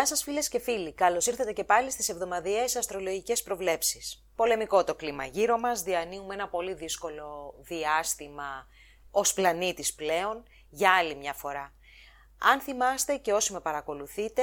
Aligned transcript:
Γεια 0.00 0.08
σας 0.08 0.22
φίλες 0.22 0.48
και 0.48 0.58
φίλοι, 0.58 0.92
καλώς 0.92 1.26
ήρθατε 1.26 1.52
και 1.52 1.64
πάλι 1.64 1.90
στις 1.90 2.08
εβδομαδιαίες 2.08 2.76
αστρολογικές 2.76 3.42
προβλέψεις. 3.42 4.24
Πολεμικό 4.34 4.84
το 4.84 4.94
κλίμα 4.94 5.24
γύρω 5.24 5.58
μας, 5.58 5.82
διανύουμε 5.82 6.34
ένα 6.34 6.48
πολύ 6.48 6.74
δύσκολο 6.74 7.54
διάστημα 7.58 8.66
ως 9.10 9.32
πλανήτης 9.32 9.94
πλέον, 9.94 10.44
για 10.70 10.92
άλλη 10.92 11.14
μια 11.14 11.32
φορά. 11.32 11.74
Αν 12.38 12.60
θυμάστε 12.60 13.16
και 13.16 13.32
όσοι 13.32 13.52
με 13.52 13.60
παρακολουθείτε, 13.60 14.42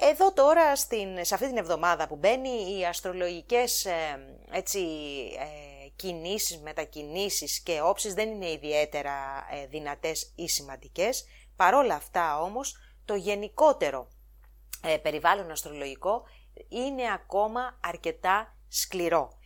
Εδώ 0.00 0.32
τώρα, 0.32 0.76
στην, 0.76 1.24
σε 1.24 1.34
αυτή 1.34 1.46
την 1.46 1.56
εβδομάδα 1.56 2.08
που 2.08 2.16
μπαίνει, 2.16 2.78
οι 2.78 2.84
αστρολογικές 2.84 3.84
ε, 3.84 3.92
έτσι, 4.52 4.80
ε, 5.38 5.88
κινήσεις, 5.96 6.58
μετακινήσεις 6.58 7.60
και 7.60 7.80
όψεις 7.80 8.14
δεν 8.14 8.30
είναι 8.30 8.50
ιδιαίτερα 8.50 9.46
ε, 9.50 9.66
δυνατές 9.66 10.32
ή 10.36 10.48
σημαντικές. 10.48 11.24
Παρόλα 11.56 11.94
αυτά 11.94 12.40
όμως, 12.40 12.76
το 13.04 13.14
γενικότερο 13.14 14.08
ε, 14.82 14.96
περιβάλλον 14.96 15.50
αστρολογικό 15.50 16.22
είναι 16.68 17.12
ακόμα 17.12 17.78
αρκετά 17.80 18.56
σκληρό. 18.68 19.38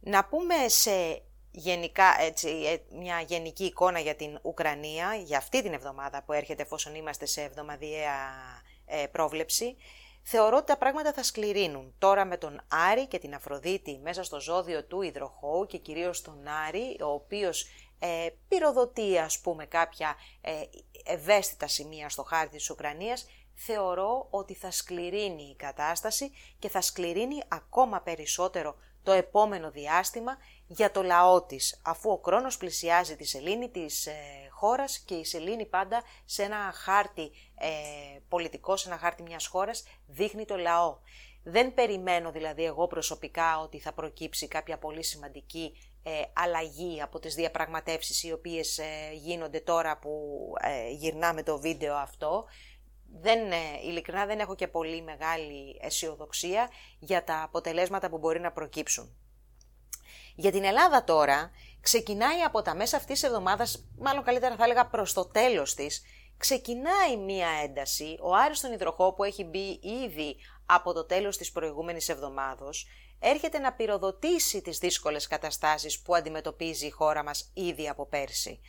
Να 0.00 0.24
πούμε 0.24 0.54
σε 0.66 1.22
γενικά, 1.50 2.16
έτσι, 2.20 2.48
ε, 2.48 2.96
μια 2.96 3.20
γενική 3.20 3.64
εικόνα 3.64 3.98
για 3.98 4.14
την 4.14 4.38
Ουκρανία, 4.42 5.14
για 5.14 5.38
αυτή 5.38 5.62
την 5.62 5.72
εβδομάδα 5.72 6.22
που 6.22 6.32
έρχεται 6.32 6.62
εφόσον 6.62 6.94
είμαστε 6.94 7.26
σε 7.26 7.42
εβδομαδιαία 7.42 8.18
ε, 8.86 9.06
πρόβλεψη, 9.06 9.76
θεωρώ 10.22 10.56
ότι 10.56 10.66
τα 10.66 10.76
πράγματα 10.76 11.12
θα 11.12 11.22
σκληρύνουν. 11.22 11.94
Τώρα 11.98 12.24
με 12.24 12.36
τον 12.36 12.60
Άρη 12.68 13.06
και 13.06 13.18
την 13.18 13.34
Αφροδίτη 13.34 14.00
μέσα 14.02 14.22
στο 14.22 14.40
ζώδιο 14.40 14.84
του 14.84 15.02
Ιδροχώου 15.02 15.66
και 15.66 15.78
κυρίως 15.78 16.22
τον 16.22 16.48
Άρη, 16.66 16.96
ο 17.00 17.06
οποίος 17.06 17.66
ε, 17.98 18.28
πυροδοτεί 18.48 19.18
ας 19.18 19.40
πούμε 19.40 19.66
κάποια 19.66 20.16
ε, 20.40 20.52
ευαίσθητα 21.04 21.68
σημεία 21.68 22.08
στο 22.08 22.22
χάρτη 22.22 22.56
της 22.56 22.70
Ουκρανίας, 22.70 23.26
θεωρώ 23.54 24.26
ότι 24.30 24.54
θα 24.54 24.70
σκληρύνει 24.70 25.42
η 25.42 25.56
κατάσταση 25.56 26.32
και 26.58 26.68
θα 26.68 26.80
σκληρύνει 26.80 27.42
ακόμα 27.48 28.00
περισσότερο 28.00 28.76
το 29.02 29.12
επόμενο 29.12 29.70
διάστημα 29.70 30.36
για 30.66 30.90
το 30.90 31.02
λαό 31.02 31.42
της, 31.42 31.80
αφού 31.84 32.10
ο 32.10 32.20
χρόνος 32.24 32.56
πλησιάζει 32.56 33.16
τη 33.16 33.24
σελήνη 33.24 33.68
της 33.68 34.06
ε, 34.06 34.12
χώρας 34.50 34.98
και 34.98 35.14
η 35.14 35.24
σελήνη 35.24 35.66
πάντα 35.66 36.02
σε 36.24 36.42
ένα 36.42 36.72
χάρτη 36.74 37.30
ε, 37.54 37.68
πολιτικό, 38.28 38.76
σε 38.76 38.88
ένα 38.88 38.98
χάρτη 38.98 39.22
μιας 39.22 39.46
χώρας, 39.46 39.84
δείχνει 40.06 40.44
το 40.44 40.56
λαό. 40.56 40.98
Δεν 41.42 41.74
περιμένω 41.74 42.30
δηλαδή 42.30 42.64
εγώ 42.64 42.86
προσωπικά 42.86 43.60
ότι 43.60 43.78
θα 43.78 43.92
προκύψει 43.92 44.48
κάποια 44.48 44.78
πολύ 44.78 45.02
σημαντική 45.02 45.76
ε, 46.02 46.10
αλλαγή 46.32 47.02
από 47.02 47.18
τις 47.18 47.34
διαπραγματεύσεις 47.34 48.22
οι 48.22 48.32
οποίες 48.32 48.78
ε, 48.78 49.12
γίνονται 49.12 49.60
τώρα 49.60 49.98
που 49.98 50.42
γυρνάμε 50.98 51.42
το 51.42 51.58
βίντεο 51.58 51.94
αυτό 51.94 52.44
δεν, 53.20 53.52
ε, 53.52 53.56
ειλικρινά 53.84 54.26
δεν 54.26 54.38
έχω 54.38 54.54
και 54.54 54.68
πολύ 54.68 55.02
μεγάλη 55.02 55.78
αισιοδοξία 55.80 56.70
για 56.98 57.24
τα 57.24 57.42
αποτελέσματα 57.42 58.08
που 58.08 58.18
μπορεί 58.18 58.40
να 58.40 58.52
προκύψουν. 58.52 59.16
Για 60.34 60.50
την 60.50 60.64
Ελλάδα 60.64 61.04
τώρα 61.04 61.50
ξεκινάει 61.80 62.40
από 62.40 62.62
τα 62.62 62.74
μέσα 62.74 62.96
αυτής 62.96 63.20
της 63.20 63.28
εβδομάδας, 63.28 63.88
μάλλον 63.98 64.24
καλύτερα 64.24 64.56
θα 64.56 64.64
έλεγα 64.64 64.86
προς 64.86 65.12
το 65.12 65.24
τέλος 65.24 65.74
της, 65.74 66.02
ξεκινάει 66.36 67.16
μία 67.16 67.48
ένταση, 67.64 68.18
ο 68.20 68.34
Άρης 68.34 68.58
στον 68.58 68.72
Ιδροχό 68.72 69.12
που 69.12 69.24
έχει 69.24 69.44
μπει 69.44 69.80
ήδη 70.04 70.36
από 70.66 70.92
το 70.92 71.04
τέλος 71.04 71.36
της 71.36 71.52
προηγούμενης 71.52 72.08
εβδομάδος, 72.08 72.86
έρχεται 73.18 73.58
να 73.58 73.72
πυροδοτήσει 73.72 74.62
τις 74.62 74.78
δύσκολες 74.78 75.26
καταστάσεις 75.26 76.02
που 76.02 76.14
αντιμετωπίζει 76.14 76.86
η 76.86 76.90
χώρα 76.90 77.22
μας 77.24 77.50
ήδη 77.54 77.88
από 77.88 78.06
πέρσι. 78.06 78.60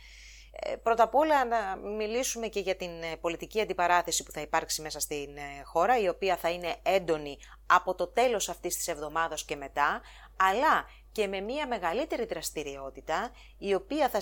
Ε, 0.58 0.76
πρώτα 0.76 1.02
απ' 1.02 1.14
όλα 1.14 1.44
να 1.44 1.76
μιλήσουμε 1.76 2.46
και 2.46 2.60
για 2.60 2.76
την 2.76 3.02
ε, 3.02 3.16
πολιτική 3.16 3.60
αντιπαράθεση 3.60 4.22
που 4.22 4.30
θα 4.32 4.40
υπάρξει 4.40 4.82
μέσα 4.82 5.00
στην 5.00 5.36
ε, 5.36 5.62
χώρα, 5.64 5.98
η 5.98 6.08
οποία 6.08 6.36
θα 6.36 6.50
είναι 6.50 6.76
έντονη 6.82 7.38
από 7.66 7.94
το 7.94 8.06
τέλος 8.06 8.48
αυτής 8.48 8.76
της 8.76 8.88
εβδομάδας 8.88 9.44
και 9.44 9.56
μετά, 9.56 10.00
αλλά 10.36 10.84
και 11.12 11.26
με 11.26 11.40
μια 11.40 11.66
μεγαλύτερη 11.66 12.24
δραστηριότητα, 12.24 13.30
η 13.58 13.74
οποία 13.74 14.08
θα 14.08 14.20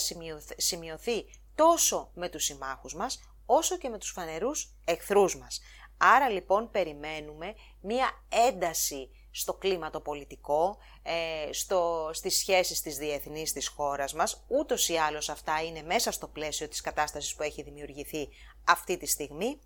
σημειωθεί 0.56 1.24
τόσο 1.54 2.10
με 2.14 2.28
τους 2.28 2.44
συμμάχους 2.44 2.94
μας, 2.94 3.20
όσο 3.46 3.76
και 3.76 3.88
με 3.88 3.98
τους 3.98 4.10
φανερούς 4.10 4.74
εχθρούς 4.84 5.38
μας. 5.38 5.60
Άρα 5.96 6.28
λοιπόν 6.28 6.70
περιμένουμε 6.70 7.54
μια 7.80 8.10
ένταση 8.48 9.10
στο 9.36 9.54
κλίμα 9.54 9.90
το 9.90 10.00
πολιτικό, 10.00 10.78
ε, 11.02 11.52
στο, 11.52 12.10
στις 12.12 12.38
σχέσεις 12.38 12.80
της 12.80 12.96
διεθνής 12.96 13.52
της 13.52 13.68
χώρας 13.68 14.14
μας. 14.14 14.44
Ούτως 14.48 14.88
ή 14.88 14.96
άλλως 14.96 15.28
αυτά 15.28 15.62
είναι 15.62 15.82
μέσα 15.82 16.10
στο 16.10 16.28
πλαίσιο 16.28 16.68
της 16.68 16.80
κατάστασης 16.80 17.34
που 17.34 17.42
έχει 17.42 17.62
δημιουργηθεί 17.62 18.28
αυτή 18.64 18.96
τη 18.96 19.06
στιγμή. 19.06 19.58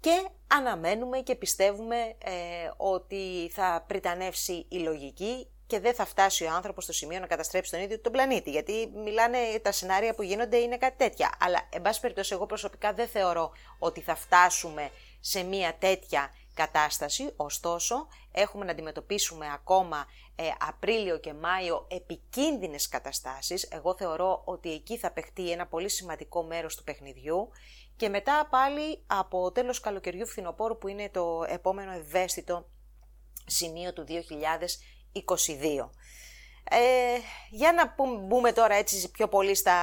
Και 0.00 0.28
αναμένουμε 0.46 1.18
και 1.18 1.34
πιστεύουμε 1.34 1.96
ε, 2.18 2.32
ότι 2.76 3.50
θα 3.52 3.84
πριτανεύσει 3.86 4.66
η 4.68 4.78
λογική 4.78 5.48
και 5.66 5.80
δεν 5.80 5.94
θα 5.94 6.04
φτάσει 6.04 6.44
ο 6.44 6.50
άνθρωπος 6.50 6.84
στο 6.84 6.92
σημείο 6.92 7.18
να 7.18 7.26
καταστρέψει 7.26 7.70
τον 7.70 7.80
ίδιο 7.80 8.00
τον 8.00 8.12
πλανήτη. 8.12 8.50
Γιατί 8.50 8.92
μιλάνε 8.94 9.38
τα 9.62 9.72
σενάρια 9.72 10.14
που 10.14 10.22
γίνονται 10.22 10.56
είναι 10.56 10.76
κάτι 10.76 10.96
τέτοια. 10.96 11.36
Αλλά, 11.40 11.68
εν 11.72 11.82
πάση 11.82 12.00
περιπτώσει, 12.00 12.34
εγώ 12.34 12.46
προσωπικά 12.46 12.92
δεν 12.92 13.08
θεωρώ 13.08 13.52
ότι 13.78 14.00
θα 14.00 14.14
φτάσουμε 14.14 14.90
σε 15.20 15.42
μια 15.42 15.74
τέτοια 15.78 16.32
κατάσταση, 16.54 17.32
ωστόσο 17.36 18.08
έχουμε 18.40 18.64
να 18.64 18.70
αντιμετωπίσουμε 18.70 19.52
ακόμα 19.52 20.06
ε, 20.36 20.44
Απρίλιο 20.68 21.18
και 21.18 21.34
Μάιο 21.34 21.86
επικίνδυνες 21.90 22.88
καταστάσεις. 22.88 23.62
Εγώ 23.62 23.94
θεωρώ 23.96 24.42
ότι 24.44 24.72
εκεί 24.72 24.98
θα 24.98 25.10
παιχτεί 25.10 25.50
ένα 25.50 25.66
πολύ 25.66 25.90
σημαντικό 25.90 26.42
μέρος 26.42 26.76
του 26.76 26.84
παιχνιδιού 26.84 27.48
και 27.96 28.08
μετά 28.08 28.46
πάλι 28.50 29.02
από 29.06 29.52
τέλος 29.52 29.80
καλοκαιριού 29.80 30.26
φθινοπόρου 30.26 30.78
που 30.78 30.88
είναι 30.88 31.08
το 31.08 31.44
επόμενο 31.48 31.92
ευαίσθητο 31.92 32.68
σημείο 33.46 33.92
του 33.92 34.04
2022. 34.08 35.90
Ε, 36.70 37.18
για 37.50 37.72
να 37.72 37.94
μπούμε 38.26 38.52
τώρα 38.52 38.74
έτσι 38.74 39.10
πιο 39.10 39.28
πολύ 39.28 39.54
στα 39.54 39.74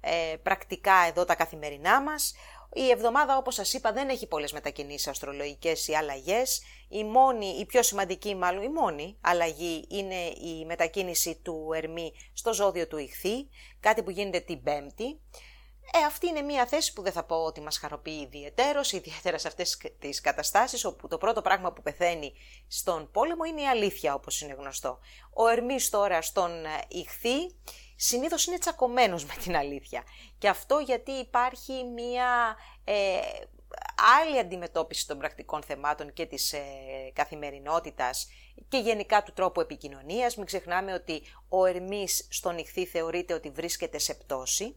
ε, 0.00 0.36
πρακτικά 0.42 1.06
εδώ 1.08 1.24
τα 1.24 1.34
καθημερινά 1.34 2.02
μας. 2.02 2.34
Η 2.72 2.90
εβδομάδα, 2.90 3.36
όπως 3.36 3.54
σας 3.54 3.72
είπα, 3.72 3.92
δεν 3.92 4.08
έχει 4.08 4.26
πολλές 4.26 4.52
μετακινήσεις 4.52 5.08
αστρολογικές 5.08 5.88
ή 5.88 5.94
αλλαγές. 5.94 6.62
Η 6.88 7.04
μόνη, 7.04 7.46
η 7.46 7.66
πιο 7.66 7.82
σημαντική 7.82 8.34
μάλλον, 8.34 8.62
η 8.62 8.68
μόνη 8.68 9.16
αλλαγή 9.20 9.84
είναι 9.88 10.24
η 10.24 10.64
μετακίνηση 10.66 11.40
του 11.42 11.70
Ερμή 11.74 12.12
στο 12.32 12.54
ζώδιο 12.54 12.86
του 12.86 12.96
Ιχθύ, 12.96 13.48
κάτι 13.80 14.02
που 14.02 14.10
γίνεται 14.10 14.40
την 14.40 14.62
Πέμπτη. 14.62 15.20
Ε, 15.92 16.04
αυτή 16.04 16.26
είναι 16.28 16.40
μια 16.40 16.66
θέση 16.66 16.92
που 16.92 17.02
δεν 17.02 17.12
θα 17.12 17.24
πω 17.24 17.36
ότι 17.36 17.60
μας 17.60 17.78
χαροποιεί 17.78 18.20
ιδιαιτέρως, 18.26 18.92
ιδιαίτερα 18.92 19.38
σε 19.38 19.48
αυτές 19.48 19.78
τις 19.98 20.20
καταστάσεις 20.20 20.84
όπου 20.84 21.08
το 21.08 21.18
πρώτο 21.18 21.42
πράγμα 21.42 21.72
που 21.72 21.82
πεθαίνει 21.82 22.32
στον 22.68 23.10
πόλεμο 23.10 23.44
είναι 23.44 23.60
η 23.60 23.66
αλήθεια 23.66 24.14
όπως 24.14 24.40
είναι 24.40 24.54
γνωστό. 24.58 24.98
Ο 25.34 25.48
Ερμής 25.48 25.88
τώρα 25.88 26.22
στον 26.22 26.50
Ιχθύ 26.88 27.54
συνήθως 27.96 28.46
είναι 28.46 28.58
τσακωμένος 28.58 29.24
με 29.24 29.34
την 29.42 29.56
αλήθεια. 29.56 30.02
Και 30.38 30.48
αυτό 30.48 30.78
γιατί 30.78 31.10
υπάρχει 31.10 31.84
μία 31.84 32.56
ε, 32.84 33.20
άλλη 34.22 34.38
αντιμετώπιση 34.38 35.06
των 35.06 35.18
πρακτικών 35.18 35.62
θεμάτων 35.62 36.12
και 36.12 36.26
της 36.26 36.52
ε, 36.52 36.60
καθημερινότητας 37.12 38.28
και 38.68 38.78
γενικά 38.78 39.22
του 39.22 39.32
τρόπου 39.32 39.60
επικοινωνίας. 39.60 40.36
Μην 40.36 40.46
ξεχνάμε 40.46 40.92
ότι 40.92 41.22
ο 41.48 41.64
Ερμής 41.64 42.26
στον 42.30 42.58
ηχθή 42.58 42.86
θεωρείται 42.86 43.34
ότι 43.34 43.50
βρίσκεται 43.50 43.98
σε 43.98 44.14
πτώση. 44.14 44.76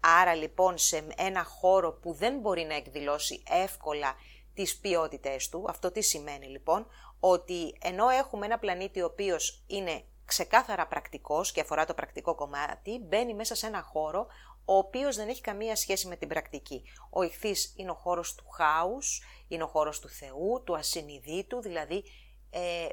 Άρα 0.00 0.34
λοιπόν 0.34 0.78
σε 0.78 1.06
ένα 1.16 1.44
χώρο 1.44 1.92
που 1.92 2.12
δεν 2.12 2.38
μπορεί 2.38 2.62
να 2.64 2.74
εκδηλώσει 2.74 3.42
εύκολα 3.48 4.14
τις 4.54 4.78
ποιότητες 4.78 5.48
του. 5.48 5.64
Αυτό 5.68 5.90
τι 5.90 6.02
σημαίνει 6.02 6.46
λοιπόν, 6.46 6.86
ότι 7.20 7.76
ενώ 7.82 8.08
έχουμε 8.08 8.46
ένα 8.46 8.58
πλανήτη 8.58 9.00
ο 9.00 9.04
οποίος 9.04 9.64
είναι 9.66 10.04
ξεκάθαρα 10.30 10.86
πρακτικός 10.86 11.52
και 11.52 11.60
αφορά 11.60 11.84
το 11.84 11.94
πρακτικό 11.94 12.34
κομμάτι, 12.34 12.98
μπαίνει 13.08 13.34
μέσα 13.34 13.54
σε 13.54 13.66
ένα 13.66 13.82
χώρο 13.82 14.26
ο 14.64 14.76
οποίος 14.76 15.16
δεν 15.16 15.28
έχει 15.28 15.40
καμία 15.40 15.76
σχέση 15.76 16.06
με 16.06 16.16
την 16.16 16.28
πρακτική. 16.28 16.82
Ο 17.10 17.22
ηχθής 17.22 17.74
είναι 17.76 17.90
ο 17.90 17.94
χώρος 17.94 18.34
του 18.34 18.48
χάους, 18.48 19.22
είναι 19.48 19.62
ο 19.62 19.66
χώρος 19.66 20.00
του 20.00 20.08
Θεού, 20.08 20.62
του 20.64 20.76
ασυνειδήτου, 20.76 21.60
δηλαδή 21.60 22.04
ε, 22.50 22.86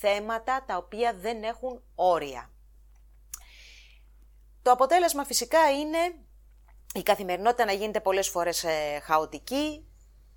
θέματα 0.00 0.64
τα 0.66 0.76
οποία 0.76 1.14
δεν 1.14 1.42
έχουν 1.42 1.82
όρια. 1.94 2.50
Το 4.62 4.70
αποτέλεσμα 4.70 5.24
φυσικά 5.24 5.70
είναι 5.70 5.98
η 6.94 7.02
καθημερινότητα 7.02 7.64
να 7.64 7.72
γίνεται 7.72 8.00
πολλές 8.00 8.28
φορές 8.28 8.64
ε, 8.64 9.00
χαοτική, 9.02 9.86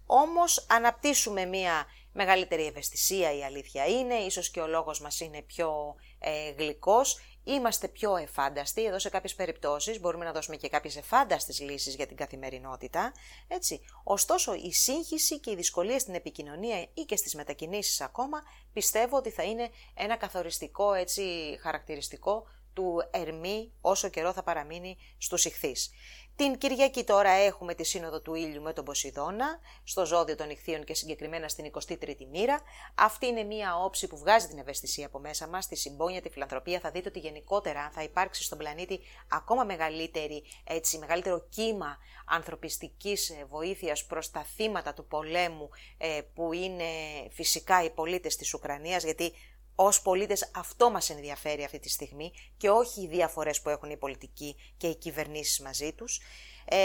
όμως 0.06 0.66
αναπτύσσουμε 0.70 1.46
μία 1.46 1.86
μεγαλύτερη 2.16 2.66
ευαισθησία 2.66 3.38
η 3.38 3.44
αλήθεια 3.44 3.86
είναι, 3.86 4.16
ίσως 4.16 4.50
και 4.50 4.60
ο 4.60 4.68
λόγος 4.68 5.00
μας 5.00 5.20
είναι 5.20 5.42
πιο 5.42 5.96
ε, 6.20 6.52
γλυκός, 6.52 7.20
είμαστε 7.44 7.88
πιο 7.88 8.16
εφάνταστοι, 8.16 8.86
εδώ 8.86 9.00
σε 9.00 9.10
κάποιες 9.10 9.36
περιπτώσεις 9.36 10.00
μπορούμε 10.00 10.26
να 10.26 10.32
δώσουμε 10.32 10.56
και 10.56 10.70
κάποιες 10.70 10.96
εφάνταστες 10.96 11.60
λύσεις 11.60 11.96
για 11.96 12.08
την 12.08 12.18
καθημερινότητα, 12.18 13.14
έτσι. 13.48 13.82
Ωστόσο 14.04 14.54
η 14.54 14.72
σύγχυση 14.72 15.40
και 15.40 15.52
οι 15.52 15.56
δυσκολίες 15.56 16.02
στην 16.02 16.14
επικοινωνία 16.16 16.82
ή 16.94 17.02
και 17.02 17.16
στις 17.16 17.36
μετακινήσεις 17.36 18.02
ακόμα 18.02 18.44
πιστεύω 18.74 19.18
ότι 19.18 19.30
θα 19.30 19.44
είναι 19.44 19.70
ένα 19.94 20.16
καθοριστικό 20.16 20.94
έτσι, 20.94 21.58
χαρακτηριστικό 21.62 22.48
του 22.74 23.10
Ερμή 23.12 23.72
όσο 23.82 24.10
καιρό 24.10 24.34
θα 24.34 24.44
παραμείνει 24.44 24.98
στους 25.18 25.46
ηχθείς. 25.46 25.92
Την 26.38 26.58
Κυριακή 26.58 27.04
τώρα 27.04 27.30
έχουμε 27.30 27.74
τη 27.74 27.84
Σύνοδο 27.84 28.22
του 28.22 28.34
Ήλιου 28.36 28.62
με 28.62 28.74
τον 28.74 28.86
Ποσειδώνα, 28.86 29.60
στο 29.84 30.06
ζώδιο 30.06 30.36
των 30.36 30.50
ηχθείων 30.50 30.84
και 30.84 30.94
συγκεκριμένα 30.94 31.48
στην 31.48 31.72
23η 31.72 32.26
μοίρα. 32.32 32.62
Αυτή 32.96 33.26
είναι 33.26 33.44
μια 33.44 33.78
όψη 33.84 34.08
που 34.08 34.18
βγάζει 34.18 34.48
την 34.48 34.58
ευαισθησία 34.58 35.06
από 35.06 35.20
μέσα 35.20 35.48
μας, 35.48 35.68
τη 35.68 35.76
συμπόνια, 35.76 36.22
τη 36.22 36.30
φιλανθρωπία. 36.30 36.80
Θα 36.80 36.92
δείτε 36.92 37.10
ότι 37.10 37.20
γενικότερα 37.20 37.90
θα 37.94 38.04
υπάρξει 38.04 38.44
στον 38.44 38.58
πλανήτη 38.58 39.00
ακόμα 39.28 39.64
μεγαλύτερη, 39.64 40.44
έτσι, 40.64 40.98
μεγαλύτερο 40.98 41.48
κύμα 41.50 41.98
ανθρωπιστικής 42.26 43.30
ε, 43.30 43.46
βοήθειας 43.50 44.06
προς 44.06 44.32
τα 44.32 44.44
θύματα 44.44 44.94
του 44.94 45.06
πολέμου 45.06 45.70
ε, 45.98 46.22
που 46.34 46.54
είναι 46.54 46.86
φυσικά 47.32 47.84
οι 47.84 47.90
πολίτες 47.90 48.36
της 48.36 48.54
Ουκρανίας, 48.54 49.04
γιατί 49.04 49.34
ως 49.76 50.02
πολίτες 50.02 50.52
αυτό 50.56 50.90
μας 50.90 51.10
ενδιαφέρει 51.10 51.64
αυτή 51.64 51.80
τη 51.80 51.90
στιγμή 51.90 52.32
και 52.58 52.70
όχι 52.70 53.02
οι 53.02 53.08
διαφορές 53.08 53.62
που 53.62 53.70
έχουν 53.70 53.90
οι 53.90 53.98
πολιτικοί 53.98 54.56
και 54.78 54.88
οι 54.88 54.96
κυβερνήσεις 54.96 55.60
μαζί 55.60 55.94
τους. 55.94 56.22
Ε, 56.66 56.78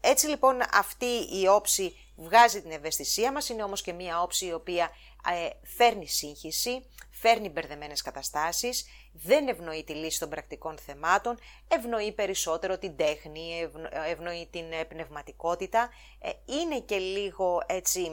έτσι 0.00 0.26
λοιπόν 0.26 0.60
αυτή 0.72 1.40
η 1.40 1.48
όψη 1.48 1.96
βγάζει 2.16 2.62
την 2.62 2.70
ευαισθησία 2.70 3.32
μας, 3.32 3.48
είναι 3.48 3.62
όμως 3.62 3.82
και 3.82 3.92
μία 3.92 4.22
όψη 4.22 4.46
η 4.46 4.52
οποία 4.52 4.90
ε, 5.30 5.48
φέρνει 5.76 6.06
σύγχυση, 6.06 6.86
φέρνει 7.10 7.48
μπερδεμένες 7.48 8.02
καταστάσεις, 8.02 8.86
δεν 9.12 9.48
ευνοεί 9.48 9.84
τη 9.84 9.92
λύση 9.92 10.18
των 10.18 10.28
πρακτικών 10.28 10.78
θεμάτων, 10.78 11.38
ευνοεί 11.68 12.12
περισσότερο 12.12 12.78
την 12.78 12.96
τέχνη, 12.96 13.70
ευνοεί 14.06 14.48
την 14.50 14.72
ε, 14.72 14.84
πνευματικότητα, 14.84 15.90
ε, 16.18 16.30
είναι 16.44 16.80
και 16.80 16.96
λίγο 16.96 17.62
έτσι 17.66 18.10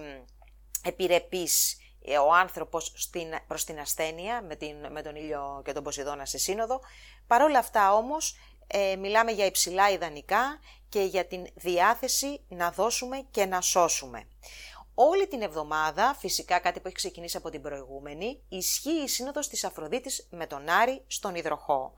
επιρρεπής 0.84 1.74
ε, 1.74 1.78
ο 2.18 2.34
άνθρωπος 2.34 2.92
στην, 2.96 3.28
προς 3.48 3.64
την 3.64 3.80
ασθένεια 3.80 4.42
με, 4.42 4.56
την, 4.56 4.76
με 4.92 5.02
τον 5.02 5.16
ήλιο 5.16 5.62
και 5.66 5.72
τον 5.72 5.84
Ποσειδώνα 5.84 6.26
σε 6.26 6.38
σύνοδο. 6.38 6.80
Παρ' 7.28 7.42
όλα 7.42 7.60
αυτά 7.60 7.94
όμως 7.94 8.38
ε, 8.68 8.96
μιλάμε 8.96 9.32
για 9.32 9.46
υψηλά 9.46 9.90
ιδανικά 9.90 10.60
και 10.90 11.02
για 11.02 11.26
την 11.26 11.48
διάθεση 11.56 12.42
να 12.48 12.72
δώσουμε 12.72 13.26
και 13.32 13.46
να 13.46 13.62
σώσουμε. 13.62 14.28
Όλη 14.94 15.28
την 15.28 15.42
εβδομάδα, 15.42 16.16
φυσικά 16.20 16.60
κάτι 16.60 16.80
που 16.80 16.88
έχει 16.88 16.96
ξεκινήσει 16.96 17.38
από 17.38 17.50
την 17.50 17.62
προηγούμενη, 17.62 18.42
ισχύει 18.50 19.04
η 19.04 19.08
σύνοδος 19.08 19.48
της 19.48 19.64
Αφροδίτης 19.64 20.28
με 20.30 20.48
τον 20.48 20.70
Άρη 20.70 21.04
στον 21.08 21.36
Ιδροχό. 21.36 21.94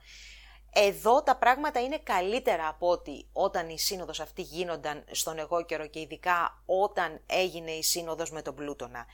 Εδώ 0.74 1.24
τα 1.24 1.36
πράγματα 1.36 1.82
είναι 1.82 1.98
καλύτερα 1.98 2.68
από 2.68 2.90
ότι 2.90 3.28
όταν 3.34 3.70
η 3.70 3.80
σύνοδος 3.80 4.20
αυτή 4.20 4.42
γίνονταν 4.42 5.04
στον 5.12 5.40
εγώ 5.40 5.66
καιρο 5.66 5.88
και 5.88 6.00
ειδικά 6.00 6.64
όταν 6.66 7.22
έγινε 7.26 7.72
η 7.72 7.84
σύνοδος 7.84 8.32
με 8.32 8.42
τον 8.42 8.56
Πλούτονα. 8.56 9.06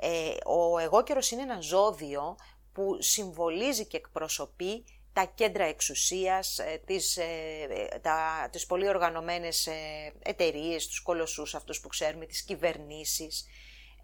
Ε, 0.00 0.34
ο 0.44 0.78
εγώ 0.78 1.02
καιρος 1.02 1.30
είναι 1.30 1.42
ένα 1.42 1.60
ζώδιο 1.60 2.36
που 2.72 2.96
συμβολίζει 2.98 3.86
και 3.86 3.96
εκπροσωπεί 3.96 4.84
τα 5.12 5.24
κέντρα 5.24 5.64
εξουσίας, 5.64 6.58
ε, 6.58 6.82
τις, 6.86 7.16
ε, 7.16 8.00
τα, 8.02 8.48
τις 8.52 8.66
πολύ 8.66 8.88
οργανωμένες 8.88 9.68
εταιρείες, 10.22 10.86
τους 10.86 11.00
κολοσσούς 11.00 11.54
αυτούς 11.54 11.80
που 11.80 11.88
ξέρουμε, 11.88 12.26
τις 12.26 12.42
κυβερνήσεις. 12.42 13.46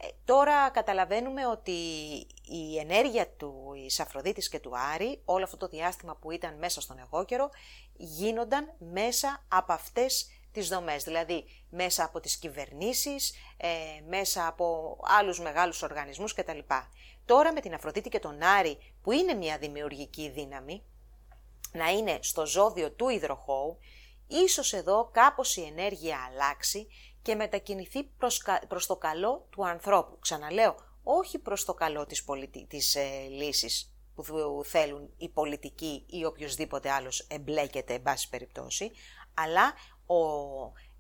Ε, 0.02 0.08
τώρα 0.25 0.70
καταλαβαίνουμε 0.70 1.47
ότι 1.47 1.70
η 2.44 2.79
ενέργεια 2.79 3.29
του 3.29 3.61
της 3.91 4.00
Αφροδίτης 4.00 4.49
και 4.49 4.58
του 4.58 4.73
Άρη, 4.94 5.20
όλο 5.25 5.44
αυτό 5.44 5.56
το 5.56 5.69
διάστημα 5.69 6.17
που 6.17 6.31
ήταν 6.31 6.58
μέσα 6.58 6.81
στον 6.81 6.99
εγώκερο, 6.99 7.50
γίνονταν 7.97 8.75
μέσα 8.79 9.44
από 9.49 9.73
αυτές 9.73 10.29
τις 10.52 10.69
δομές, 10.69 11.05
δηλαδή 11.05 11.44
μέσα 11.70 12.05
από 12.05 12.20
τις 12.20 12.37
κυβερνήσεις, 12.37 13.35
ε, 13.56 13.69
μέσα 14.08 14.47
από 14.47 14.97
άλλους 15.19 15.41
μεγάλους 15.41 15.82
οργανισμούς 15.82 16.35
κτλ. 16.35 16.58
Τώρα 17.25 17.52
με 17.52 17.61
την 17.61 17.75
Αφροδίτη 17.75 18.08
και 18.08 18.19
τον 18.19 18.43
Άρη, 18.43 18.79
που 19.02 19.12
είναι 19.12 19.35
μια 19.35 19.58
δημιουργική 19.58 20.29
δύναμη, 20.29 20.82
να 21.73 21.91
είναι 21.91 22.19
στο 22.23 22.47
ζώδιο 22.47 22.93
του 22.93 23.08
υδροχώου, 23.08 23.79
ίσως 24.26 24.73
εδώ 24.73 25.11
κάπως 25.12 25.56
η 25.56 25.62
ενέργεια 25.62 26.19
αλλάξει 26.31 26.88
και 27.22 27.34
μετακινηθεί 27.34 28.05
προς, 28.05 28.43
προς 28.69 28.87
το 28.87 28.96
καλό 28.96 29.46
του 29.50 29.67
ανθρώπου. 29.67 30.19
Ξαναλέω, 30.19 30.75
όχι 31.02 31.38
προς 31.38 31.64
το 31.64 31.75
καλό 31.75 32.06
της, 32.06 32.25
πολιτι... 32.25 32.67
της 32.67 32.94
ε, 32.94 33.26
λύσης 33.28 33.94
που 34.14 34.25
θέλουν 34.64 35.11
οι 35.17 35.28
πολιτικοί 35.28 36.05
ή 36.06 36.25
οποιοδήποτε 36.25 36.90
άλλος 36.90 37.20
εμπλέκεται, 37.20 37.94
εν 37.94 38.02
πάση 38.02 38.28
περιπτώσει, 38.28 38.90
αλλά 39.34 39.75
ο 40.06 40.17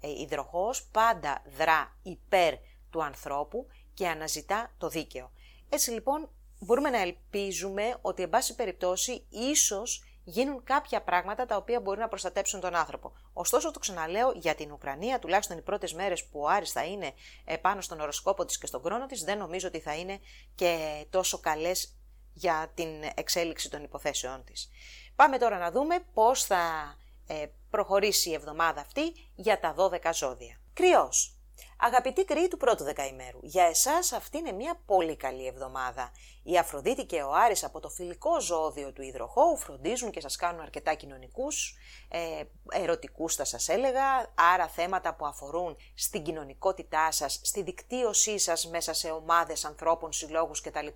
ε, 0.00 0.20
υδροχός 0.20 0.88
πάντα 0.92 1.42
δρά 1.56 1.96
υπέρ 2.02 2.54
του 2.90 3.02
ανθρώπου 3.02 3.66
και 3.94 4.08
αναζητά 4.08 4.74
το 4.78 4.88
δίκαιο. 4.88 5.30
Έτσι 5.68 5.90
λοιπόν 5.90 6.28
μπορούμε 6.58 6.90
να 6.90 7.00
ελπίζουμε 7.00 7.98
ότι, 8.00 8.22
εν 8.22 8.30
πάση 8.30 8.54
περιπτώσει, 8.54 9.26
ίσως 9.28 10.04
γίνουν 10.24 10.64
κάποια 10.64 11.02
πράγματα 11.02 11.46
τα 11.46 11.56
οποία 11.56 11.80
μπορεί 11.80 12.00
να 12.00 12.08
προστατέψουν 12.08 12.60
τον 12.60 12.74
άνθρωπο. 12.74 13.12
Ωστόσο, 13.32 13.70
το 13.70 13.78
ξαναλέω, 13.78 14.32
για 14.34 14.54
την 14.54 14.72
Ουκρανία, 14.72 15.18
τουλάχιστον 15.18 15.58
οι 15.58 15.62
πρώτες 15.62 15.92
μέρες 15.92 16.24
που 16.24 16.40
ο 16.40 16.48
Άρης 16.48 16.72
θα 16.72 16.84
είναι 16.84 17.12
πάνω 17.60 17.80
στον 17.80 18.00
οροσκόπο 18.00 18.44
της 18.44 18.58
και 18.58 18.66
στον 18.66 18.80
χρόνο 18.80 19.06
της, 19.06 19.24
δεν 19.24 19.38
νομίζω 19.38 19.68
ότι 19.68 19.80
θα 19.80 19.94
είναι 19.94 20.20
και 20.54 21.04
τόσο 21.10 21.38
καλές 21.38 21.94
για 22.32 22.70
την 22.74 22.88
εξέλιξη 23.14 23.70
των 23.70 23.82
υποθέσεων 23.82 24.44
της. 24.44 24.68
Πάμε 25.16 25.38
τώρα 25.38 25.58
να 25.58 25.70
δούμε 25.70 25.98
πώς 26.14 26.44
θα 26.44 26.94
ε, 27.26 27.46
προχωρήσει 27.70 28.30
η 28.30 28.32
εβδομάδα 28.32 28.80
αυτή 28.80 29.12
για 29.34 29.60
τα 29.60 29.74
12 29.78 30.10
ζώδια. 30.14 30.60
Κρυός. 30.72 31.39
Αγαπητοί 31.82 32.24
κρύοι 32.24 32.48
του 32.48 32.56
πρώτου 32.56 32.84
δεκαημέρου, 32.84 33.38
για 33.42 33.64
εσάς 33.64 34.12
αυτή 34.12 34.38
είναι 34.38 34.52
μια 34.52 34.80
πολύ 34.86 35.16
καλή 35.16 35.46
εβδομάδα. 35.46 36.12
Η 36.42 36.58
Αφροδίτη 36.58 37.04
και 37.04 37.22
ο 37.22 37.32
Άρης 37.34 37.64
από 37.64 37.80
το 37.80 37.88
φιλικό 37.88 38.40
ζώδιο 38.40 38.92
του 38.92 39.02
υδροχώου 39.02 39.56
φροντίζουν 39.56 40.10
και 40.10 40.20
σας 40.20 40.36
κάνουν 40.36 40.60
αρκετά 40.60 40.94
κοινωνικούς, 40.94 41.74
ε, 42.08 42.42
ερωτικούς 42.72 43.34
θα 43.34 43.44
σας 43.44 43.68
έλεγα, 43.68 44.32
άρα 44.34 44.68
θέματα 44.68 45.14
που 45.14 45.26
αφορούν 45.26 45.76
στην 45.94 46.22
κοινωνικότητά 46.22 47.10
σας, 47.10 47.40
στη 47.42 47.62
δικτύωσή 47.62 48.38
σας 48.38 48.66
μέσα 48.66 48.92
σε 48.92 49.10
ομάδες 49.10 49.64
ανθρώπων, 49.64 50.12
συλλόγους 50.12 50.60
κτλ. 50.60 50.86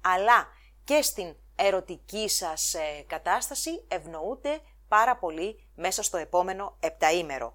Αλλά 0.00 0.46
και 0.84 1.02
στην 1.02 1.36
ερωτική 1.56 2.28
σας 2.28 2.74
ε, 2.74 3.04
κατάσταση 3.06 3.84
ευνοούνται 3.88 4.60
πάρα 4.88 5.16
πολύ 5.16 5.66
μέσα 5.74 6.02
στο 6.02 6.16
επόμενο 6.16 6.76
επταήμερο. 6.80 7.54